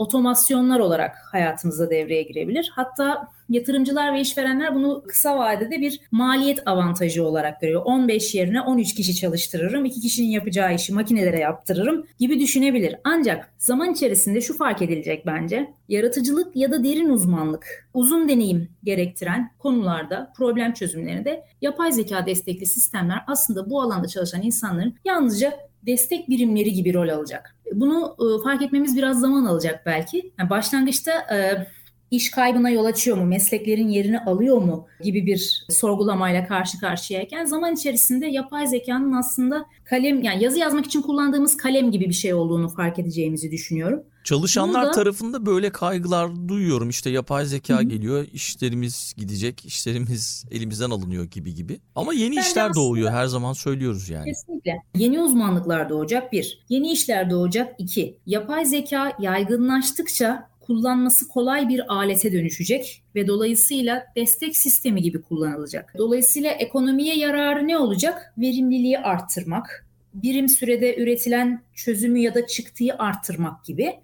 otomasyonlar 0.47 0.81
olarak 0.81 1.17
hayatımıza 1.33 1.91
devreye 1.91 2.23
girebilir. 2.23 2.71
Hatta 2.75 3.29
yatırımcılar 3.49 4.15
ve 4.15 4.21
işverenler 4.21 4.75
bunu 4.75 5.03
kısa 5.09 5.39
vadede 5.39 5.81
bir 5.81 6.01
maliyet 6.11 6.69
avantajı 6.69 7.25
olarak 7.25 7.61
görüyor. 7.61 7.83
15 7.85 8.35
yerine 8.35 8.61
13 8.61 8.95
kişi 8.95 9.15
çalıştırırım, 9.15 9.85
2 9.85 10.01
kişinin 10.01 10.29
yapacağı 10.29 10.75
işi 10.75 10.95
makinelere 10.95 11.39
yaptırırım 11.39 12.07
gibi 12.19 12.41
düşünebilir. 12.41 12.97
Ancak 13.05 13.55
zaman 13.59 13.93
içerisinde 13.93 14.41
şu 14.41 14.57
fark 14.57 14.83
edilecek 14.83 15.27
bence. 15.27 15.75
Yaratıcılık 15.89 16.57
ya 16.57 16.71
da 16.71 16.85
derin 16.85 17.09
uzmanlık, 17.09 17.89
uzun 17.95 18.29
deneyim 18.29 18.69
gerektiren 18.85 19.51
konularda 19.59 20.33
problem 20.37 20.73
çözümlerinde 20.73 21.45
yapay 21.61 21.93
zeka 21.93 22.27
destekli 22.27 22.67
sistemler 22.67 23.19
aslında 23.27 23.71
bu 23.71 23.83
alanda 23.83 24.09
çalışan 24.09 24.43
insanların 24.43 24.95
yalnızca 25.05 25.53
destek 25.87 26.29
birimleri 26.29 26.73
gibi 26.73 26.95
rol 26.95 27.09
alacak. 27.09 27.57
Bunu 27.73 28.17
e, 28.21 28.43
fark 28.43 28.63
etmemiz 28.63 28.97
biraz 28.97 29.21
zaman 29.21 29.45
alacak 29.45 29.87
belki. 29.87 30.33
Yani 30.39 30.51
başlangıçta 30.51 31.13
iş 32.11 32.31
kaybına 32.31 32.71
yol 32.71 32.85
açıyor 32.85 33.17
mu, 33.17 33.25
mesleklerin 33.25 33.89
yerini 33.89 34.21
alıyor 34.21 34.57
mu 34.57 34.87
gibi 35.03 35.27
bir 35.27 35.67
sorgulamayla 35.71 36.47
karşı 36.47 36.81
karşıyayken 36.81 37.45
zaman 37.45 37.75
içerisinde 37.75 38.27
yapay 38.27 38.67
zekanın 38.67 39.13
aslında 39.13 39.67
kalem 39.85 40.23
yani 40.23 40.45
yazı 40.45 40.59
yazmak 40.59 40.87
için 40.87 41.03
kullandığımız 41.03 41.57
kalem 41.57 41.91
gibi 41.91 42.09
bir 42.09 42.15
şey 42.15 42.35
olduğunu 42.35 42.69
fark 42.69 42.99
edeceğimizi 42.99 43.51
düşünüyorum. 43.51 44.03
Çalışanlar 44.27 44.83
Burada, 44.83 44.93
tarafında 44.95 45.47
böyle 45.47 45.71
kaygılar 45.71 46.49
duyuyorum. 46.49 46.89
İşte 46.89 47.11
yapay 47.11 47.45
zeka 47.45 47.79
hı. 47.79 47.83
geliyor, 47.83 48.27
işlerimiz 48.33 49.15
gidecek, 49.17 49.65
işlerimiz 49.65 50.45
elimizden 50.51 50.91
alınıyor 50.91 51.25
gibi 51.25 51.55
gibi. 51.55 51.81
Ama 51.95 52.15
yeni 52.15 52.37
Bence 52.37 52.49
işler 52.49 52.75
doğuyor 52.75 53.11
her 53.11 53.27
zaman 53.27 53.53
söylüyoruz 53.53 54.09
yani. 54.09 54.25
Kesinlikle. 54.25 54.83
Yeni 54.97 55.21
uzmanlıklar 55.21 55.89
doğacak 55.89 56.33
bir. 56.33 56.65
Yeni 56.69 56.93
işler 56.93 57.31
doğacak 57.31 57.75
iki. 57.79 58.19
Yapay 58.27 58.65
zeka 58.65 59.17
yaygınlaştıkça 59.19 60.49
kullanması 60.67 61.29
kolay 61.29 61.69
bir 61.69 61.95
alete 61.95 62.33
dönüşecek 62.33 63.03
ve 63.15 63.27
dolayısıyla 63.27 64.07
destek 64.17 64.57
sistemi 64.57 65.03
gibi 65.03 65.23
kullanılacak. 65.23 65.95
Dolayısıyla 65.99 66.51
ekonomiye 66.51 67.17
yararı 67.17 67.69
ne 67.69 67.79
olacak? 67.79 68.35
Verimliliği 68.39 68.99
arttırmak, 68.99 69.87
birim 70.15 70.49
sürede 70.49 70.97
üretilen 70.97 71.63
çözümü 71.75 72.19
ya 72.19 72.35
da 72.35 72.47
çıktıyı 72.47 72.95
arttırmak 72.99 73.65
gibi 73.65 73.95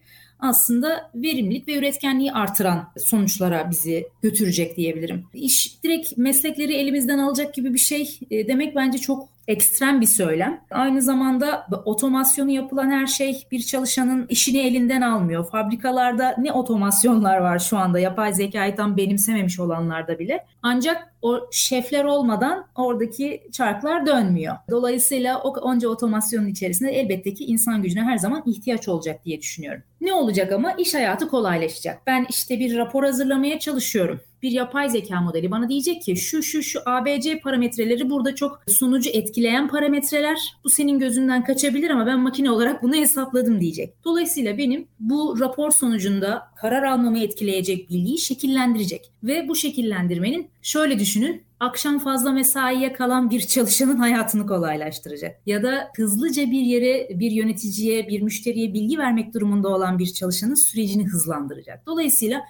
aslında 0.42 1.10
verimlilik 1.14 1.68
ve 1.68 1.76
üretkenliği 1.76 2.32
artıran 2.32 2.88
sonuçlara 2.96 3.70
bizi 3.70 4.06
götürecek 4.22 4.76
diyebilirim. 4.76 5.24
İş 5.34 5.82
direkt 5.84 6.16
meslekleri 6.16 6.74
elimizden 6.74 7.18
alacak 7.18 7.54
gibi 7.54 7.74
bir 7.74 7.78
şey 7.78 8.18
e, 8.30 8.48
demek 8.48 8.76
bence 8.76 8.98
çok 8.98 9.28
ekstrem 9.49 10.01
bir 10.01 10.07
söylem. 10.07 10.61
Aynı 10.70 11.03
zamanda 11.03 11.66
otomasyonu 11.84 12.51
yapılan 12.51 12.90
her 12.90 13.07
şey 13.07 13.47
bir 13.51 13.62
çalışanın 13.62 14.26
işini 14.28 14.59
elinden 14.59 15.01
almıyor. 15.01 15.51
Fabrikalarda 15.51 16.34
ne 16.38 16.53
otomasyonlar 16.53 17.38
var 17.38 17.59
şu 17.59 17.78
anda 17.78 17.99
yapay 17.99 18.34
zekayı 18.34 18.76
tam 18.76 18.97
benimsememiş 18.97 19.61
olanlarda 19.61 20.18
bile. 20.18 20.47
Ancak 20.62 21.14
o 21.22 21.40
şefler 21.53 22.05
olmadan 22.05 22.66
oradaki 22.74 23.43
çarklar 23.53 24.07
dönmüyor. 24.07 24.57
Dolayısıyla 24.70 25.40
o 25.43 25.49
onca 25.49 25.88
otomasyonun 25.88 26.47
içerisinde 26.47 26.90
elbette 26.90 27.34
ki 27.34 27.45
insan 27.45 27.82
gücüne 27.82 28.03
her 28.03 28.18
zaman 28.18 28.43
ihtiyaç 28.47 28.88
olacak 28.88 29.24
diye 29.24 29.40
düşünüyorum. 29.40 29.82
Ne 30.03 30.14
olacak 30.14 30.53
ama 30.53 30.72
iş 30.72 30.94
hayatı 30.94 31.28
kolaylaşacak. 31.28 32.07
Ben 32.07 32.26
işte 32.30 32.59
bir 32.59 32.76
rapor 32.76 33.05
hazırlamaya 33.05 33.59
çalışıyorum 33.59 34.20
bir 34.42 34.50
yapay 34.50 34.90
zeka 34.90 35.20
modeli 35.20 35.50
bana 35.50 35.68
diyecek 35.68 36.03
ki 36.03 36.16
şu 36.16 36.42
şu 36.42 36.62
şu 36.62 36.80
ABC 36.86 37.38
parametreleri 37.38 38.11
burada 38.11 38.34
çok 38.34 38.62
sunucu 38.68 39.11
etkileyen 39.11 39.68
parametreler. 39.68 40.38
Bu 40.64 40.70
senin 40.70 40.98
gözünden 40.98 41.44
kaçabilir 41.44 41.90
ama 41.90 42.07
ben 42.07 42.20
makine 42.20 42.50
olarak 42.50 42.82
bunu 42.82 42.94
hesapladım 42.94 43.61
diyecek. 43.61 43.94
Dolayısıyla 44.05 44.59
benim 44.59 44.86
bu 45.00 45.40
rapor 45.40 45.70
sonucunda 45.70 46.42
karar 46.57 46.82
almamı 46.82 47.18
etkileyecek 47.18 47.90
bilgiyi 47.90 48.18
şekillendirecek. 48.18 49.11
Ve 49.22 49.48
bu 49.48 49.57
şekillendirmenin 49.57 50.48
şöyle 50.62 50.98
düşünün 50.98 51.42
akşam 51.62 51.98
fazla 51.98 52.32
mesaiye 52.32 52.92
kalan 52.92 53.30
bir 53.30 53.40
çalışanın 53.40 53.96
hayatını 53.96 54.46
kolaylaştıracak. 54.46 55.40
Ya 55.46 55.62
da 55.62 55.90
hızlıca 55.96 56.42
bir 56.50 56.60
yere, 56.60 57.08
bir 57.18 57.30
yöneticiye, 57.30 58.08
bir 58.08 58.22
müşteriye 58.22 58.74
bilgi 58.74 58.98
vermek 58.98 59.34
durumunda 59.34 59.68
olan 59.68 59.98
bir 59.98 60.06
çalışanın 60.06 60.54
sürecini 60.54 61.06
hızlandıracak. 61.06 61.86
Dolayısıyla 61.86 62.40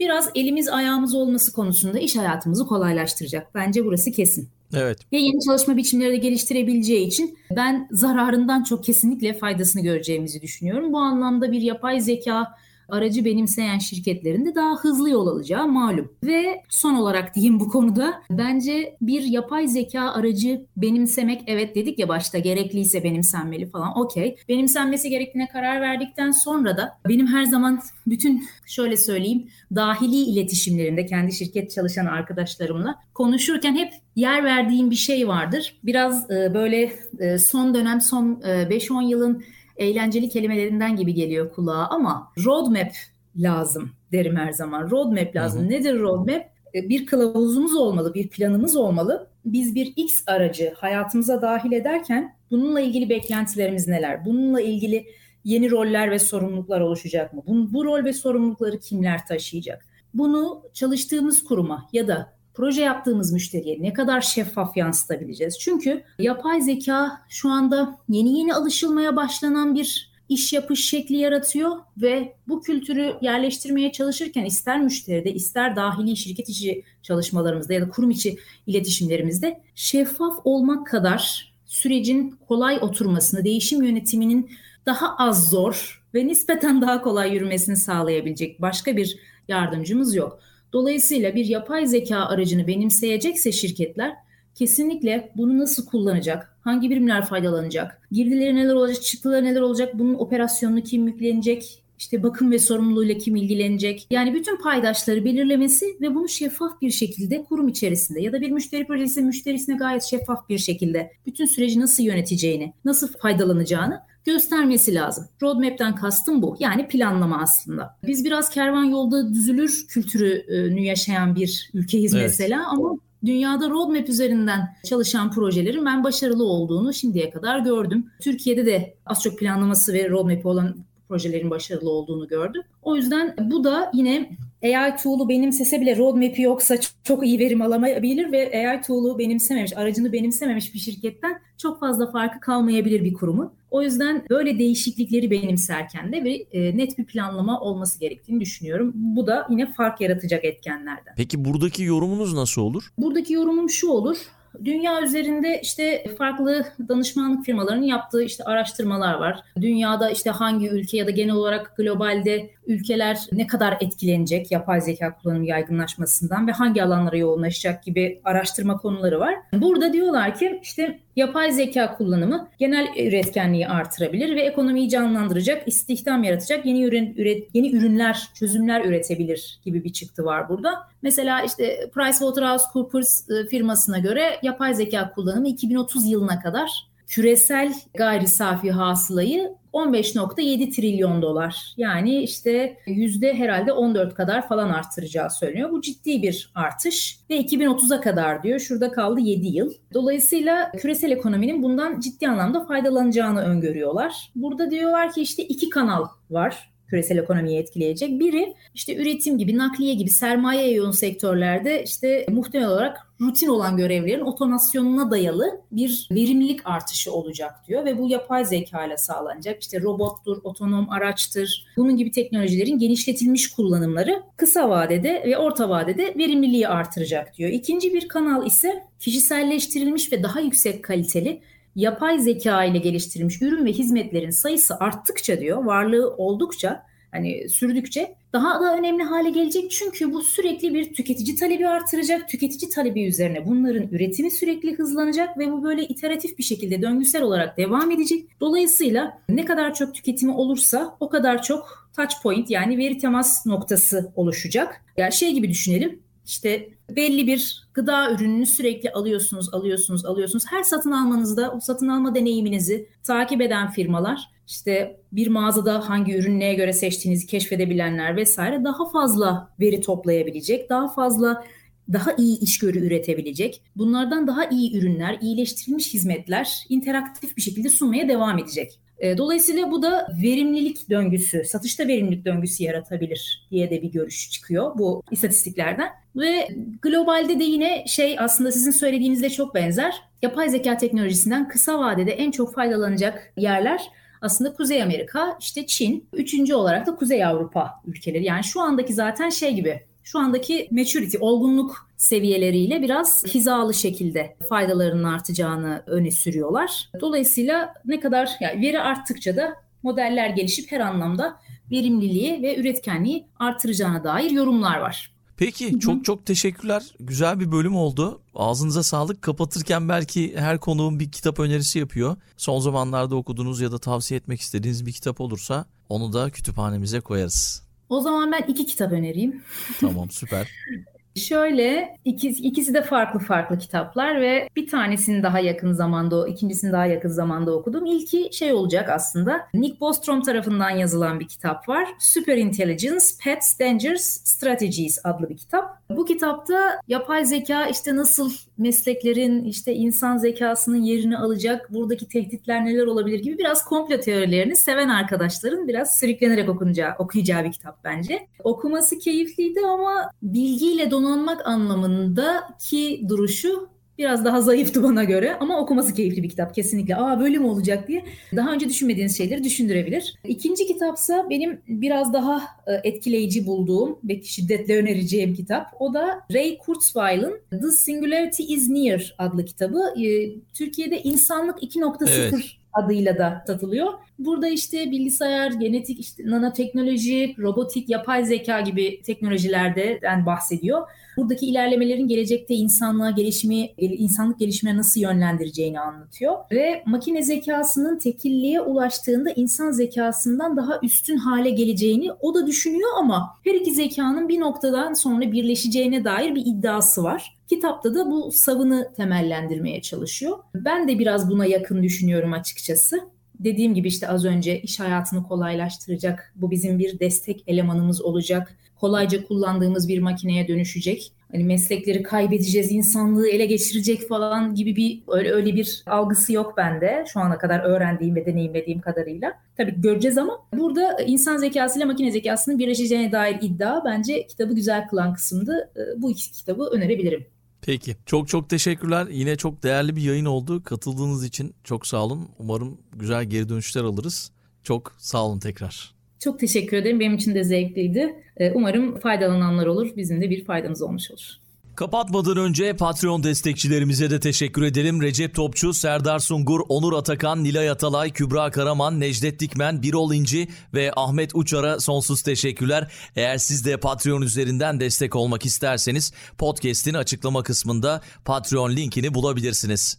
biraz 0.00 0.30
elimiz 0.34 0.68
ayağımız 0.68 1.14
olması 1.14 1.52
konusunda 1.52 1.98
iş 1.98 2.16
hayatımızı 2.16 2.66
kolaylaştıracak. 2.66 3.54
Bence 3.54 3.84
burası 3.84 4.12
kesin. 4.12 4.48
Evet. 4.74 4.98
Ve 5.12 5.18
yeni 5.18 5.44
çalışma 5.44 5.76
biçimleri 5.76 6.12
de 6.12 6.16
geliştirebileceği 6.16 7.06
için 7.06 7.38
ben 7.56 7.88
zararından 7.90 8.62
çok 8.62 8.84
kesinlikle 8.84 9.34
faydasını 9.34 9.82
göreceğimizi 9.82 10.42
düşünüyorum. 10.42 10.92
Bu 10.92 10.98
anlamda 10.98 11.52
bir 11.52 11.60
yapay 11.60 12.00
zeka 12.00 12.54
aracı 12.92 13.24
benimseyen 13.24 13.78
şirketlerin 13.78 14.46
de 14.46 14.54
daha 14.54 14.76
hızlı 14.76 15.10
yol 15.10 15.26
alacağı 15.26 15.68
malum. 15.68 16.12
Ve 16.24 16.62
son 16.68 16.94
olarak 16.94 17.34
diyeyim 17.34 17.60
bu 17.60 17.68
konuda 17.68 18.22
bence 18.30 18.96
bir 19.00 19.22
yapay 19.22 19.68
zeka 19.68 20.00
aracı 20.00 20.66
benimsemek 20.76 21.42
evet 21.46 21.74
dedik 21.74 21.98
ya 21.98 22.08
başta 22.08 22.38
gerekliyse 22.38 23.04
benimsenmeli 23.04 23.70
falan 23.70 23.98
okey. 23.98 24.36
Benimsenmesi 24.48 25.10
gerektiğine 25.10 25.48
karar 25.48 25.80
verdikten 25.80 26.30
sonra 26.30 26.76
da 26.76 26.98
benim 27.08 27.26
her 27.26 27.44
zaman 27.44 27.80
bütün 28.06 28.44
şöyle 28.66 28.96
söyleyeyim 28.96 29.48
dahili 29.74 30.16
iletişimlerinde 30.16 31.06
kendi 31.06 31.32
şirket 31.32 31.70
çalışan 31.70 32.06
arkadaşlarımla 32.06 32.94
konuşurken 33.14 33.76
hep 33.76 33.92
yer 34.16 34.44
verdiğim 34.44 34.90
bir 34.90 34.96
şey 34.96 35.28
vardır. 35.28 35.76
Biraz 35.84 36.30
e, 36.30 36.54
böyle 36.54 36.92
e, 37.18 37.38
son 37.38 37.74
dönem 37.74 38.00
son 38.00 38.40
e, 38.44 38.48
5-10 38.48 39.08
yılın 39.08 39.44
eğlenceli 39.76 40.28
kelimelerinden 40.28 40.96
gibi 40.96 41.14
geliyor 41.14 41.52
kulağa 41.52 41.86
ama 41.90 42.32
roadmap 42.44 42.92
lazım 43.36 43.90
derim 44.12 44.36
her 44.36 44.52
zaman. 44.52 44.90
Roadmap 44.90 45.36
lazım. 45.36 45.60
Hı 45.60 45.64
hı. 45.64 45.70
Nedir 45.70 45.98
roadmap? 46.00 46.52
E, 46.74 46.88
bir 46.88 47.06
kılavuzumuz 47.06 47.76
olmalı, 47.76 48.14
bir 48.14 48.28
planımız 48.28 48.76
olmalı. 48.76 49.28
Biz 49.44 49.74
bir 49.74 49.92
X 49.96 50.22
aracı 50.26 50.74
hayatımıza 50.76 51.42
dahil 51.42 51.72
ederken 51.72 52.36
bununla 52.50 52.80
ilgili 52.80 53.08
beklentilerimiz 53.08 53.88
neler? 53.88 54.24
Bununla 54.24 54.60
ilgili 54.60 55.06
yeni 55.44 55.70
roller 55.70 56.10
ve 56.10 56.18
sorumluluklar 56.18 56.80
oluşacak 56.80 57.32
mı? 57.32 57.42
Bu, 57.46 57.72
bu 57.72 57.84
rol 57.84 58.04
ve 58.04 58.12
sorumlulukları 58.12 58.78
kimler 58.78 59.26
taşıyacak? 59.26 59.86
Bunu 60.14 60.62
çalıştığımız 60.72 61.44
kuruma 61.44 61.88
ya 61.92 62.08
da 62.08 62.32
proje 62.54 62.82
yaptığımız 62.82 63.32
müşteriye 63.32 63.82
ne 63.82 63.92
kadar 63.92 64.20
şeffaf 64.20 64.76
yansıtabileceğiz? 64.76 65.58
Çünkü 65.58 66.04
yapay 66.18 66.60
zeka 66.60 67.20
şu 67.28 67.50
anda 67.50 67.98
yeni 68.08 68.38
yeni 68.38 68.54
alışılmaya 68.54 69.16
başlanan 69.16 69.74
bir 69.74 70.12
iş 70.28 70.52
yapış 70.52 70.88
şekli 70.88 71.16
yaratıyor 71.16 71.76
ve 71.96 72.36
bu 72.48 72.62
kültürü 72.62 73.16
yerleştirmeye 73.20 73.92
çalışırken 73.92 74.44
ister 74.44 74.82
müşteride 74.82 75.32
ister 75.32 75.76
dahili 75.76 76.16
şirket 76.16 76.48
içi 76.48 76.84
çalışmalarımızda 77.02 77.72
ya 77.72 77.80
da 77.80 77.90
kurum 77.90 78.10
içi 78.10 78.38
iletişimlerimizde 78.66 79.60
şeffaf 79.74 80.40
olmak 80.44 80.86
kadar 80.86 81.52
sürecin 81.66 82.38
kolay 82.48 82.78
oturmasını, 82.80 83.44
değişim 83.44 83.82
yönetiminin 83.82 84.50
daha 84.86 85.16
az 85.16 85.50
zor 85.50 86.04
ve 86.14 86.26
nispeten 86.26 86.82
daha 86.82 87.02
kolay 87.02 87.34
yürümesini 87.34 87.76
sağlayabilecek 87.76 88.60
başka 88.62 88.96
bir 88.96 89.18
yardımcımız 89.48 90.14
yok. 90.14 90.40
Dolayısıyla 90.72 91.34
bir 91.34 91.44
yapay 91.44 91.86
zeka 91.86 92.18
aracını 92.18 92.66
benimseyecekse 92.66 93.52
şirketler 93.52 94.12
kesinlikle 94.54 95.32
bunu 95.36 95.58
nasıl 95.58 95.86
kullanacak, 95.86 96.56
hangi 96.60 96.90
birimler 96.90 97.26
faydalanacak, 97.26 98.02
girdileri 98.12 98.56
neler 98.56 98.74
olacak, 98.74 99.02
çıktıları 99.02 99.44
neler 99.44 99.60
olacak, 99.60 99.98
bunun 99.98 100.14
operasyonunu 100.14 100.82
kim 100.82 101.06
yüklenecek, 101.06 101.82
işte 101.98 102.22
bakım 102.22 102.50
ve 102.50 102.58
sorumluluğuyla 102.58 103.18
kim 103.18 103.36
ilgilenecek? 103.36 104.06
Yani 104.10 104.34
bütün 104.34 104.56
paydaşları 104.56 105.24
belirlemesi 105.24 105.86
ve 106.00 106.14
bunu 106.14 106.28
şeffaf 106.28 106.80
bir 106.80 106.90
şekilde 106.90 107.44
kurum 107.44 107.68
içerisinde 107.68 108.20
ya 108.20 108.32
da 108.32 108.40
bir 108.40 108.50
müşteri 108.50 108.86
projesi 108.86 109.22
müşterisine 109.22 109.76
gayet 109.76 110.02
şeffaf 110.02 110.48
bir 110.48 110.58
şekilde 110.58 111.12
bütün 111.26 111.46
süreci 111.46 111.80
nasıl 111.80 112.02
yöneteceğini, 112.02 112.72
nasıl 112.84 113.08
faydalanacağını 113.18 114.00
göstermesi 114.24 114.94
lazım. 114.94 115.28
Roadmap'ten 115.42 115.94
kastım 115.94 116.42
bu. 116.42 116.56
Yani 116.58 116.88
planlama 116.88 117.38
aslında. 117.42 117.96
Biz 118.06 118.24
biraz 118.24 118.50
kervan 118.50 118.84
yolda 118.84 119.34
düzülür 119.34 119.86
kültürünü 119.88 120.80
yaşayan 120.80 121.36
bir 121.36 121.70
ülkeyiz 121.74 122.14
evet. 122.14 122.24
mesela 122.24 122.68
ama 122.68 122.98
dünyada 123.24 123.70
roadmap 123.70 124.08
üzerinden 124.08 124.76
çalışan 124.84 125.30
projelerin 125.30 125.86
ben 125.86 126.04
başarılı 126.04 126.44
olduğunu 126.44 126.92
şimdiye 126.92 127.30
kadar 127.30 127.58
gördüm. 127.58 128.06
Türkiye'de 128.20 128.66
de 128.66 128.94
az 129.06 129.22
çok 129.22 129.38
planlaması 129.38 129.92
ve 129.92 130.10
roadmap 130.10 130.46
olan 130.46 130.76
projelerin 131.08 131.50
başarılı 131.50 131.90
olduğunu 131.90 132.28
gördüm. 132.28 132.62
O 132.82 132.96
yüzden 132.96 133.36
bu 133.50 133.64
da 133.64 133.90
yine 133.94 134.30
AI 134.62 134.96
tool'u 135.02 135.28
benimsese 135.28 135.80
bile 135.80 135.96
roadmap'i 135.96 136.42
yoksa 136.42 136.76
çok 137.04 137.26
iyi 137.26 137.38
verim 137.38 137.62
alamayabilir 137.62 138.32
ve 138.32 138.68
AI 138.68 138.80
tool'u 138.80 139.18
benimsememiş, 139.18 139.76
aracını 139.76 140.12
benimsememiş 140.12 140.74
bir 140.74 140.78
şirketten 140.78 141.41
çok 141.62 141.80
fazla 141.80 142.10
farkı 142.10 142.40
kalmayabilir 142.40 143.04
bir 143.04 143.14
kurumun. 143.14 143.52
O 143.70 143.82
yüzden 143.82 144.26
böyle 144.30 144.58
değişiklikleri 144.58 145.30
benimserken 145.30 146.12
de 146.12 146.24
bir 146.24 146.46
e, 146.52 146.76
net 146.76 146.98
bir 146.98 147.04
planlama 147.04 147.60
olması 147.60 148.00
gerektiğini 148.00 148.40
düşünüyorum. 148.40 148.92
Bu 148.94 149.26
da 149.26 149.46
yine 149.50 149.72
fark 149.72 150.00
yaratacak 150.00 150.44
etkenlerden. 150.44 151.14
Peki 151.16 151.44
buradaki 151.44 151.82
yorumunuz 151.82 152.34
nasıl 152.34 152.62
olur? 152.62 152.92
Buradaki 152.98 153.32
yorumum 153.32 153.70
şu 153.70 153.88
olur. 153.88 154.16
Dünya 154.64 155.02
üzerinde 155.02 155.60
işte 155.62 156.04
farklı 156.18 156.64
danışmanlık 156.88 157.44
firmalarının 157.44 157.84
yaptığı 157.84 158.22
işte 158.22 158.44
araştırmalar 158.44 159.14
var. 159.14 159.40
Dünyada 159.60 160.10
işte 160.10 160.30
hangi 160.30 160.68
ülke 160.68 160.96
ya 160.96 161.06
da 161.06 161.10
genel 161.10 161.34
olarak 161.34 161.76
globalde 161.76 162.50
ülkeler 162.66 163.18
ne 163.32 163.46
kadar 163.46 163.76
etkilenecek 163.80 164.50
yapay 164.50 164.80
zeka 164.80 165.16
kullanımı 165.16 165.46
yaygınlaşmasından 165.46 166.46
ve 166.46 166.52
hangi 166.52 166.82
alanlara 166.82 167.16
yoğunlaşacak 167.16 167.84
gibi 167.84 168.20
araştırma 168.24 168.76
konuları 168.76 169.20
var. 169.20 169.34
Burada 169.52 169.92
diyorlar 169.92 170.38
ki 170.38 170.60
işte 170.62 171.00
yapay 171.16 171.52
zeka 171.52 171.94
kullanımı 171.96 172.48
genel 172.58 172.88
üretkenliği 172.98 173.68
artırabilir 173.68 174.36
ve 174.36 174.42
ekonomiyi 174.42 174.88
canlandıracak, 174.88 175.68
istihdam 175.68 176.24
yaratacak 176.24 176.66
yeni 176.66 176.84
ürün 176.84 177.14
üret, 177.16 177.48
yeni 177.54 177.76
ürünler, 177.76 178.28
çözümler 178.34 178.84
üretebilir 178.84 179.60
gibi 179.64 179.84
bir 179.84 179.92
çıktı 179.92 180.24
var 180.24 180.48
burada. 180.48 180.88
Mesela 181.02 181.42
işte 181.42 181.90
PricewaterhouseCoopers 181.94 183.30
e, 183.30 183.46
firmasına 183.46 183.98
göre 183.98 184.38
yapay 184.42 184.74
zeka 184.74 185.12
kullanımı 185.12 185.48
2030 185.48 186.06
yılına 186.06 186.40
kadar 186.40 186.91
küresel 187.12 187.74
gayri 187.94 188.28
safi 188.28 188.70
hasılayı 188.70 189.54
15.7 189.72 190.70
trilyon 190.70 191.22
dolar. 191.22 191.74
Yani 191.76 192.22
işte 192.22 192.76
yüzde 192.86 193.34
herhalde 193.34 193.72
14 193.72 194.14
kadar 194.14 194.48
falan 194.48 194.70
arttıracağı 194.70 195.30
söyleniyor. 195.30 195.70
Bu 195.70 195.80
ciddi 195.80 196.22
bir 196.22 196.52
artış 196.54 197.18
ve 197.30 197.40
2030'a 197.40 198.00
kadar 198.00 198.42
diyor. 198.42 198.60
Şurada 198.60 198.92
kaldı 198.92 199.20
7 199.20 199.46
yıl. 199.46 199.72
Dolayısıyla 199.94 200.72
küresel 200.72 201.10
ekonominin 201.10 201.62
bundan 201.62 202.00
ciddi 202.00 202.28
anlamda 202.28 202.64
faydalanacağını 202.64 203.40
öngörüyorlar. 203.40 204.32
Burada 204.34 204.70
diyorlar 204.70 205.12
ki 205.12 205.22
işte 205.22 205.42
iki 205.44 205.70
kanal 205.70 206.06
var 206.30 206.71
küresel 206.92 207.18
ekonomiyi 207.18 207.58
etkileyecek. 207.58 208.20
Biri 208.20 208.54
işte 208.74 208.96
üretim 208.96 209.38
gibi, 209.38 209.58
nakliye 209.58 209.94
gibi 209.94 210.10
sermaye 210.10 210.70
yoğun 210.70 210.90
sektörlerde 210.90 211.82
işte 211.84 212.26
muhtemel 212.30 212.68
olarak 212.68 213.12
rutin 213.20 213.48
olan 213.48 213.76
görevlerin 213.76 214.20
otomasyonuna 214.20 215.10
dayalı 215.10 215.60
bir 215.72 216.08
verimlilik 216.10 216.60
artışı 216.64 217.12
olacak 217.12 217.54
diyor 217.68 217.84
ve 217.84 217.98
bu 217.98 218.08
yapay 218.08 218.44
zeka 218.44 218.86
ile 218.86 218.96
sağlanacak. 218.96 219.62
İşte 219.62 219.80
robottur, 219.80 220.40
otonom 220.44 220.90
araçtır. 220.90 221.66
Bunun 221.76 221.96
gibi 221.96 222.10
teknolojilerin 222.10 222.78
genişletilmiş 222.78 223.50
kullanımları 223.50 224.22
kısa 224.36 224.70
vadede 224.70 225.22
ve 225.26 225.38
orta 225.38 225.68
vadede 225.68 226.14
verimliliği 226.18 226.68
artıracak 226.68 227.38
diyor. 227.38 227.50
İkinci 227.50 227.94
bir 227.94 228.08
kanal 228.08 228.46
ise 228.46 228.84
kişiselleştirilmiş 229.00 230.12
ve 230.12 230.22
daha 230.22 230.40
yüksek 230.40 230.84
kaliteli 230.84 231.40
yapay 231.76 232.18
zeka 232.18 232.64
ile 232.64 232.78
geliştirilmiş 232.78 233.42
ürün 233.42 233.64
ve 233.64 233.72
hizmetlerin 233.72 234.30
sayısı 234.30 234.76
arttıkça 234.76 235.40
diyor, 235.40 235.64
varlığı 235.64 236.14
oldukça 236.16 236.86
hani 237.12 237.48
sürdükçe 237.48 238.14
daha 238.32 238.60
da 238.60 238.76
önemli 238.78 239.02
hale 239.02 239.30
gelecek. 239.30 239.70
Çünkü 239.70 240.12
bu 240.12 240.22
sürekli 240.22 240.74
bir 240.74 240.94
tüketici 240.94 241.36
talebi 241.36 241.68
artıracak. 241.68 242.28
Tüketici 242.28 242.70
talebi 242.70 243.06
üzerine 243.06 243.46
bunların 243.46 243.88
üretimi 243.88 244.30
sürekli 244.30 244.74
hızlanacak 244.74 245.38
ve 245.38 245.52
bu 245.52 245.64
böyle 245.64 245.84
iteratif 245.84 246.38
bir 246.38 246.42
şekilde 246.42 246.82
döngüsel 246.82 247.22
olarak 247.22 247.56
devam 247.56 247.90
edecek. 247.90 248.24
Dolayısıyla 248.40 249.18
ne 249.28 249.44
kadar 249.44 249.74
çok 249.74 249.94
tüketimi 249.94 250.32
olursa 250.32 250.96
o 251.00 251.08
kadar 251.08 251.42
çok 251.42 251.88
touch 251.96 252.22
point 252.22 252.50
yani 252.50 252.78
veri 252.78 252.98
temas 252.98 253.46
noktası 253.46 254.12
oluşacak. 254.16 254.84
Yani 254.96 255.12
şey 255.12 255.32
gibi 255.32 255.48
düşünelim. 255.48 256.02
İşte 256.26 256.68
belli 256.96 257.26
bir 257.26 257.68
gıda 257.74 258.10
ürününü 258.10 258.46
sürekli 258.46 258.92
alıyorsunuz, 258.92 259.54
alıyorsunuz, 259.54 260.04
alıyorsunuz. 260.04 260.44
Her 260.50 260.62
satın 260.62 260.92
almanızda 260.92 261.52
o 261.56 261.60
satın 261.60 261.88
alma 261.88 262.14
deneyiminizi 262.14 262.88
takip 263.02 263.40
eden 263.40 263.70
firmalar, 263.70 264.20
işte 264.46 265.00
bir 265.12 265.28
mağazada 265.28 265.88
hangi 265.88 266.16
ürün 266.16 266.40
neye 266.40 266.54
göre 266.54 266.72
seçtiğinizi 266.72 267.26
keşfedebilenler 267.26 268.16
vesaire 268.16 268.64
daha 268.64 268.90
fazla 268.90 269.48
veri 269.60 269.80
toplayabilecek, 269.80 270.70
daha 270.70 270.88
fazla 270.88 271.44
daha 271.92 272.12
iyi 272.12 272.40
işgörü 272.40 272.78
üretebilecek, 272.78 273.62
bunlardan 273.76 274.26
daha 274.26 274.44
iyi 274.44 274.78
ürünler, 274.78 275.18
iyileştirilmiş 275.20 275.94
hizmetler 275.94 276.64
interaktif 276.68 277.36
bir 277.36 277.42
şekilde 277.42 277.68
sunmaya 277.68 278.08
devam 278.08 278.38
edecek. 278.38 278.78
E, 278.98 279.18
dolayısıyla 279.18 279.70
bu 279.70 279.82
da 279.82 280.06
verimlilik 280.22 280.90
döngüsü, 280.90 281.44
satışta 281.44 281.88
verimlilik 281.88 282.24
döngüsü 282.24 282.64
yaratabilir 282.64 283.48
diye 283.50 283.70
de 283.70 283.82
bir 283.82 283.92
görüş 283.92 284.30
çıkıyor 284.30 284.78
bu 284.78 285.02
istatistiklerden. 285.10 285.88
Ve 286.16 286.48
globalde 286.82 287.40
de 287.40 287.44
yine 287.44 287.84
şey 287.86 288.16
aslında 288.18 288.52
sizin 288.52 288.70
söylediğinizle 288.70 289.30
çok 289.30 289.54
benzer. 289.54 289.94
Yapay 290.22 290.48
zeka 290.48 290.76
teknolojisinden 290.76 291.48
kısa 291.48 291.78
vadede 291.78 292.12
en 292.12 292.30
çok 292.30 292.54
faydalanacak 292.54 293.32
yerler 293.36 293.80
aslında 294.20 294.52
Kuzey 294.52 294.82
Amerika, 294.82 295.36
işte 295.40 295.66
Çin, 295.66 296.08
üçüncü 296.12 296.54
olarak 296.54 296.86
da 296.86 296.96
Kuzey 296.96 297.24
Avrupa 297.24 297.70
ülkeleri. 297.86 298.24
Yani 298.24 298.44
şu 298.44 298.60
andaki 298.60 298.94
zaten 298.94 299.30
şey 299.30 299.54
gibi 299.54 299.80
şu 300.02 300.18
andaki 300.18 300.68
maturity, 300.70 301.16
olgunluk 301.20 301.88
seviyeleriyle 301.96 302.82
biraz 302.82 303.24
hizalı 303.34 303.74
şekilde 303.74 304.36
faydalarının 304.48 305.04
artacağını 305.04 305.82
öne 305.86 306.10
sürüyorlar. 306.10 306.90
Dolayısıyla 307.00 307.74
ne 307.84 308.00
kadar 308.00 308.30
yani 308.40 308.60
veri 308.66 308.80
arttıkça 308.80 309.36
da 309.36 309.54
modeller 309.82 310.30
gelişip 310.30 310.72
her 310.72 310.80
anlamda 310.80 311.36
verimliliği 311.70 312.42
ve 312.42 312.56
üretkenliği 312.56 313.26
artıracağına 313.38 314.04
dair 314.04 314.30
yorumlar 314.30 314.78
var. 314.78 315.12
Peki 315.36 315.78
çok 315.80 316.04
çok 316.04 316.26
teşekkürler. 316.26 316.82
Güzel 317.00 317.40
bir 317.40 317.52
bölüm 317.52 317.76
oldu. 317.76 318.20
Ağzınıza 318.34 318.82
sağlık. 318.82 319.22
Kapatırken 319.22 319.88
belki 319.88 320.36
her 320.36 320.58
konuğun 320.58 321.00
bir 321.00 321.12
kitap 321.12 321.40
önerisi 321.40 321.78
yapıyor. 321.78 322.16
Son 322.36 322.58
zamanlarda 322.60 323.16
okuduğunuz 323.16 323.60
ya 323.60 323.72
da 323.72 323.78
tavsiye 323.78 324.18
etmek 324.18 324.40
istediğiniz 324.40 324.86
bir 324.86 324.92
kitap 324.92 325.20
olursa 325.20 325.64
onu 325.88 326.12
da 326.12 326.30
kütüphanemize 326.30 327.00
koyarız. 327.00 327.61
O 327.92 328.00
zaman 328.00 328.32
ben 328.32 328.42
iki 328.48 328.66
kitap 328.66 328.92
önereyim. 328.92 329.42
Tamam 329.80 330.10
süper. 330.10 330.48
Şöyle 331.16 331.96
ikisi, 332.04 332.42
ikisi 332.42 332.74
de 332.74 332.82
farklı 332.82 333.20
farklı 333.20 333.58
kitaplar 333.58 334.20
ve 334.20 334.48
bir 334.56 334.66
tanesini 334.66 335.22
daha 335.22 335.40
yakın 335.40 335.72
zamanda, 335.72 336.28
ikincisini 336.28 336.72
daha 336.72 336.86
yakın 336.86 337.08
zamanda 337.08 337.52
okudum. 337.52 337.86
İlki 337.86 338.28
şey 338.32 338.52
olacak 338.52 338.88
aslında. 338.88 339.48
Nick 339.54 339.80
Bostrom 339.80 340.22
tarafından 340.22 340.70
yazılan 340.70 341.20
bir 341.20 341.28
kitap 341.28 341.68
var. 341.68 341.88
Super 341.98 342.36
Intelligence, 342.36 343.04
Pets, 343.24 343.58
Dangers, 343.60 344.02
Strategies 344.24 344.98
adlı 345.04 345.28
bir 345.28 345.36
kitap. 345.36 345.78
Bu 345.90 346.04
kitapta 346.04 346.80
yapay 346.88 347.24
zeka 347.24 347.66
işte 347.66 347.96
nasıl 347.96 348.32
mesleklerin 348.58 349.44
işte 349.44 349.74
insan 349.74 350.16
zekasının 350.16 350.82
yerini 350.82 351.18
alacak, 351.18 351.72
buradaki 351.72 352.08
tehditler 352.08 352.64
neler 352.64 352.86
olabilir 352.86 353.18
gibi 353.18 353.38
biraz 353.38 353.64
komplo 353.64 354.00
teorilerini 354.00 354.56
seven 354.56 354.88
arkadaşların 354.88 355.68
biraz 355.68 355.98
sürüklenerek 355.98 356.48
okunacağı, 356.48 356.94
okuyacağı 356.98 357.44
bir 357.44 357.52
kitap 357.52 357.84
bence. 357.84 358.26
Okuması 358.44 358.98
keyifliydi 358.98 359.60
ama 359.60 360.10
bilgiyle 360.22 360.90
donanmak 360.90 361.46
anlamındaki 361.46 363.04
duruşu 363.08 363.71
Biraz 363.98 364.24
daha 364.24 364.42
zayıftı 364.42 364.82
bana 364.82 365.04
göre 365.04 365.36
ama 365.40 365.60
okuması 365.60 365.94
keyifli 365.94 366.22
bir 366.22 366.28
kitap 366.28 366.54
kesinlikle. 366.54 366.96
Aa 366.96 367.20
böyle 367.20 367.38
mi 367.38 367.46
olacak 367.46 367.88
diye 367.88 368.04
daha 368.36 368.52
önce 368.52 368.68
düşünmediğiniz 368.68 369.18
şeyleri 369.18 369.44
düşündürebilir. 369.44 370.14
İkinci 370.24 370.66
kitapsa 370.66 371.26
benim 371.30 371.60
biraz 371.68 372.12
daha 372.12 372.42
e, 372.66 372.88
etkileyici 372.88 373.46
bulduğum 373.46 373.98
ve 374.04 374.22
şiddetle 374.22 374.78
önereceğim 374.78 375.34
kitap. 375.34 375.66
O 375.78 375.94
da 375.94 376.20
Ray 376.34 376.58
Kurzweil'ın 376.58 377.40
The 377.50 377.70
Singularity 377.70 378.54
is 378.54 378.68
Near 378.68 379.14
adlı 379.18 379.44
kitabı. 379.44 379.80
E, 380.02 380.30
Türkiye'de 380.54 381.02
İnsanlık 381.02 381.62
2.0 381.62 382.10
evet 382.10 382.34
adıyla 382.72 383.18
da 383.18 383.44
satılıyor. 383.46 383.92
Burada 384.18 384.48
işte 384.48 384.90
bilgisayar, 384.90 385.50
genetik, 385.50 386.00
işte 386.00 386.22
nanoteknoloji, 386.26 387.34
robotik, 387.38 387.88
yapay 387.88 388.24
zeka 388.24 388.60
gibi 388.60 389.02
teknolojilerden 389.02 390.26
bahsediyor. 390.26 390.82
Buradaki 391.16 391.46
ilerlemelerin 391.46 392.08
gelecekte 392.08 392.54
insanlığa 392.54 393.10
gelişimi, 393.10 393.70
insanlık 393.78 394.38
gelişimine 394.38 394.76
nasıl 394.76 395.00
yönlendireceğini 395.00 395.80
anlatıyor. 395.80 396.36
Ve 396.52 396.82
makine 396.86 397.22
zekasının 397.22 397.98
tekilliğe 397.98 398.60
ulaştığında 398.60 399.30
insan 399.30 399.70
zekasından 399.70 400.56
daha 400.56 400.80
üstün 400.82 401.16
hale 401.16 401.50
geleceğini 401.50 402.12
o 402.12 402.34
da 402.34 402.46
düşünüyor 402.46 402.90
ama 402.98 403.30
her 403.44 403.54
iki 403.54 403.74
zekanın 403.74 404.28
bir 404.28 404.40
noktadan 404.40 404.94
sonra 404.94 405.32
birleşeceğine 405.32 406.04
dair 406.04 406.34
bir 406.34 406.46
iddiası 406.46 407.02
var. 407.02 407.38
Kitapta 407.48 407.94
da 407.94 408.10
bu 408.10 408.32
savını 408.32 408.92
temellendirmeye 408.96 409.82
çalışıyor. 409.82 410.38
Ben 410.54 410.88
de 410.88 410.98
biraz 410.98 411.30
buna 411.30 411.46
yakın 411.46 411.82
düşünüyorum 411.82 412.32
açıkçası 412.32 413.00
dediğim 413.44 413.74
gibi 413.74 413.88
işte 413.88 414.08
az 414.08 414.24
önce 414.24 414.60
iş 414.60 414.80
hayatını 414.80 415.22
kolaylaştıracak. 415.22 416.32
Bu 416.36 416.50
bizim 416.50 416.78
bir 416.78 416.98
destek 416.98 417.44
elemanımız 417.46 418.02
olacak. 418.02 418.56
Kolayca 418.82 419.24
kullandığımız 419.24 419.88
bir 419.88 419.98
makineye 419.98 420.48
dönüşecek. 420.48 421.12
Hani 421.32 421.44
meslekleri 421.44 422.02
kaybedeceğiz, 422.02 422.72
insanlığı 422.72 423.28
ele 423.28 423.46
geçirecek 423.46 424.08
falan 424.08 424.54
gibi 424.54 424.76
bir 424.76 425.02
öyle, 425.08 425.32
öyle 425.32 425.54
bir 425.54 425.82
algısı 425.86 426.32
yok 426.32 426.54
bende. 426.56 427.04
Şu 427.12 427.20
ana 427.20 427.38
kadar 427.38 427.60
öğrendiğim 427.60 428.16
ve 428.16 428.26
deneyimlediğim 428.26 428.80
kadarıyla. 428.80 429.32
Tabii 429.56 429.80
göreceğiz 429.80 430.18
ama 430.18 430.38
burada 430.54 431.02
insan 431.02 431.36
zekası 431.36 431.78
ile 431.78 431.84
makine 431.84 432.10
zekasının 432.10 432.58
birleşeceğine 432.58 433.12
dair 433.12 433.38
iddia 433.42 433.84
bence 433.84 434.26
kitabı 434.26 434.54
güzel 434.54 434.88
kılan 434.88 435.14
kısımdı. 435.14 435.72
Bu 435.96 436.10
iki 436.10 436.32
kitabı 436.32 436.64
önerebilirim. 436.64 437.26
Peki. 437.60 437.96
Çok 438.06 438.28
çok 438.28 438.50
teşekkürler. 438.50 439.06
Yine 439.10 439.36
çok 439.36 439.62
değerli 439.62 439.96
bir 439.96 440.02
yayın 440.02 440.24
oldu. 440.24 440.62
Katıldığınız 440.64 441.24
için 441.24 441.54
çok 441.64 441.86
sağ 441.86 442.04
olun. 442.04 442.28
Umarım 442.38 442.78
güzel 442.92 443.24
geri 443.24 443.48
dönüşler 443.48 443.82
alırız. 443.82 444.32
Çok 444.62 444.94
sağ 444.98 445.26
olun 445.26 445.38
tekrar. 445.38 445.91
Çok 446.24 446.38
teşekkür 446.38 446.76
ederim. 446.76 447.00
Benim 447.00 447.14
için 447.14 447.34
de 447.34 447.44
zevkliydi. 447.44 448.14
Ee, 448.36 448.52
umarım 448.52 449.00
faydalananlar 449.00 449.66
olur. 449.66 449.90
Bizim 449.96 450.20
de 450.20 450.30
bir 450.30 450.44
faydamız 450.44 450.82
olmuş 450.82 451.10
olur. 451.10 451.42
Kapatmadan 451.76 452.36
önce 452.36 452.76
Patreon 452.76 453.22
destekçilerimize 453.22 454.10
de 454.10 454.20
teşekkür 454.20 454.62
edelim. 454.62 455.02
Recep 455.02 455.34
Topçu, 455.34 455.74
Serdar 455.74 456.18
Sungur, 456.18 456.60
Onur 456.68 456.92
Atakan, 456.92 457.44
Nilay 457.44 457.70
Atalay, 457.70 458.10
Kübra 458.10 458.50
Karaman, 458.50 459.00
Necdet 459.00 459.40
Dikmen, 459.40 459.82
Birol 459.82 460.12
İnci 460.12 460.48
ve 460.74 460.92
Ahmet 460.96 461.34
Uçar'a 461.34 461.80
sonsuz 461.80 462.22
teşekkürler. 462.22 462.92
Eğer 463.16 463.38
siz 463.38 463.64
de 463.64 463.76
Patreon 463.76 464.22
üzerinden 464.22 464.80
destek 464.80 465.16
olmak 465.16 465.46
isterseniz 465.46 466.12
podcast'in 466.38 466.94
açıklama 466.94 467.42
kısmında 467.42 468.00
Patreon 468.24 468.76
linkini 468.76 469.14
bulabilirsiniz. 469.14 469.98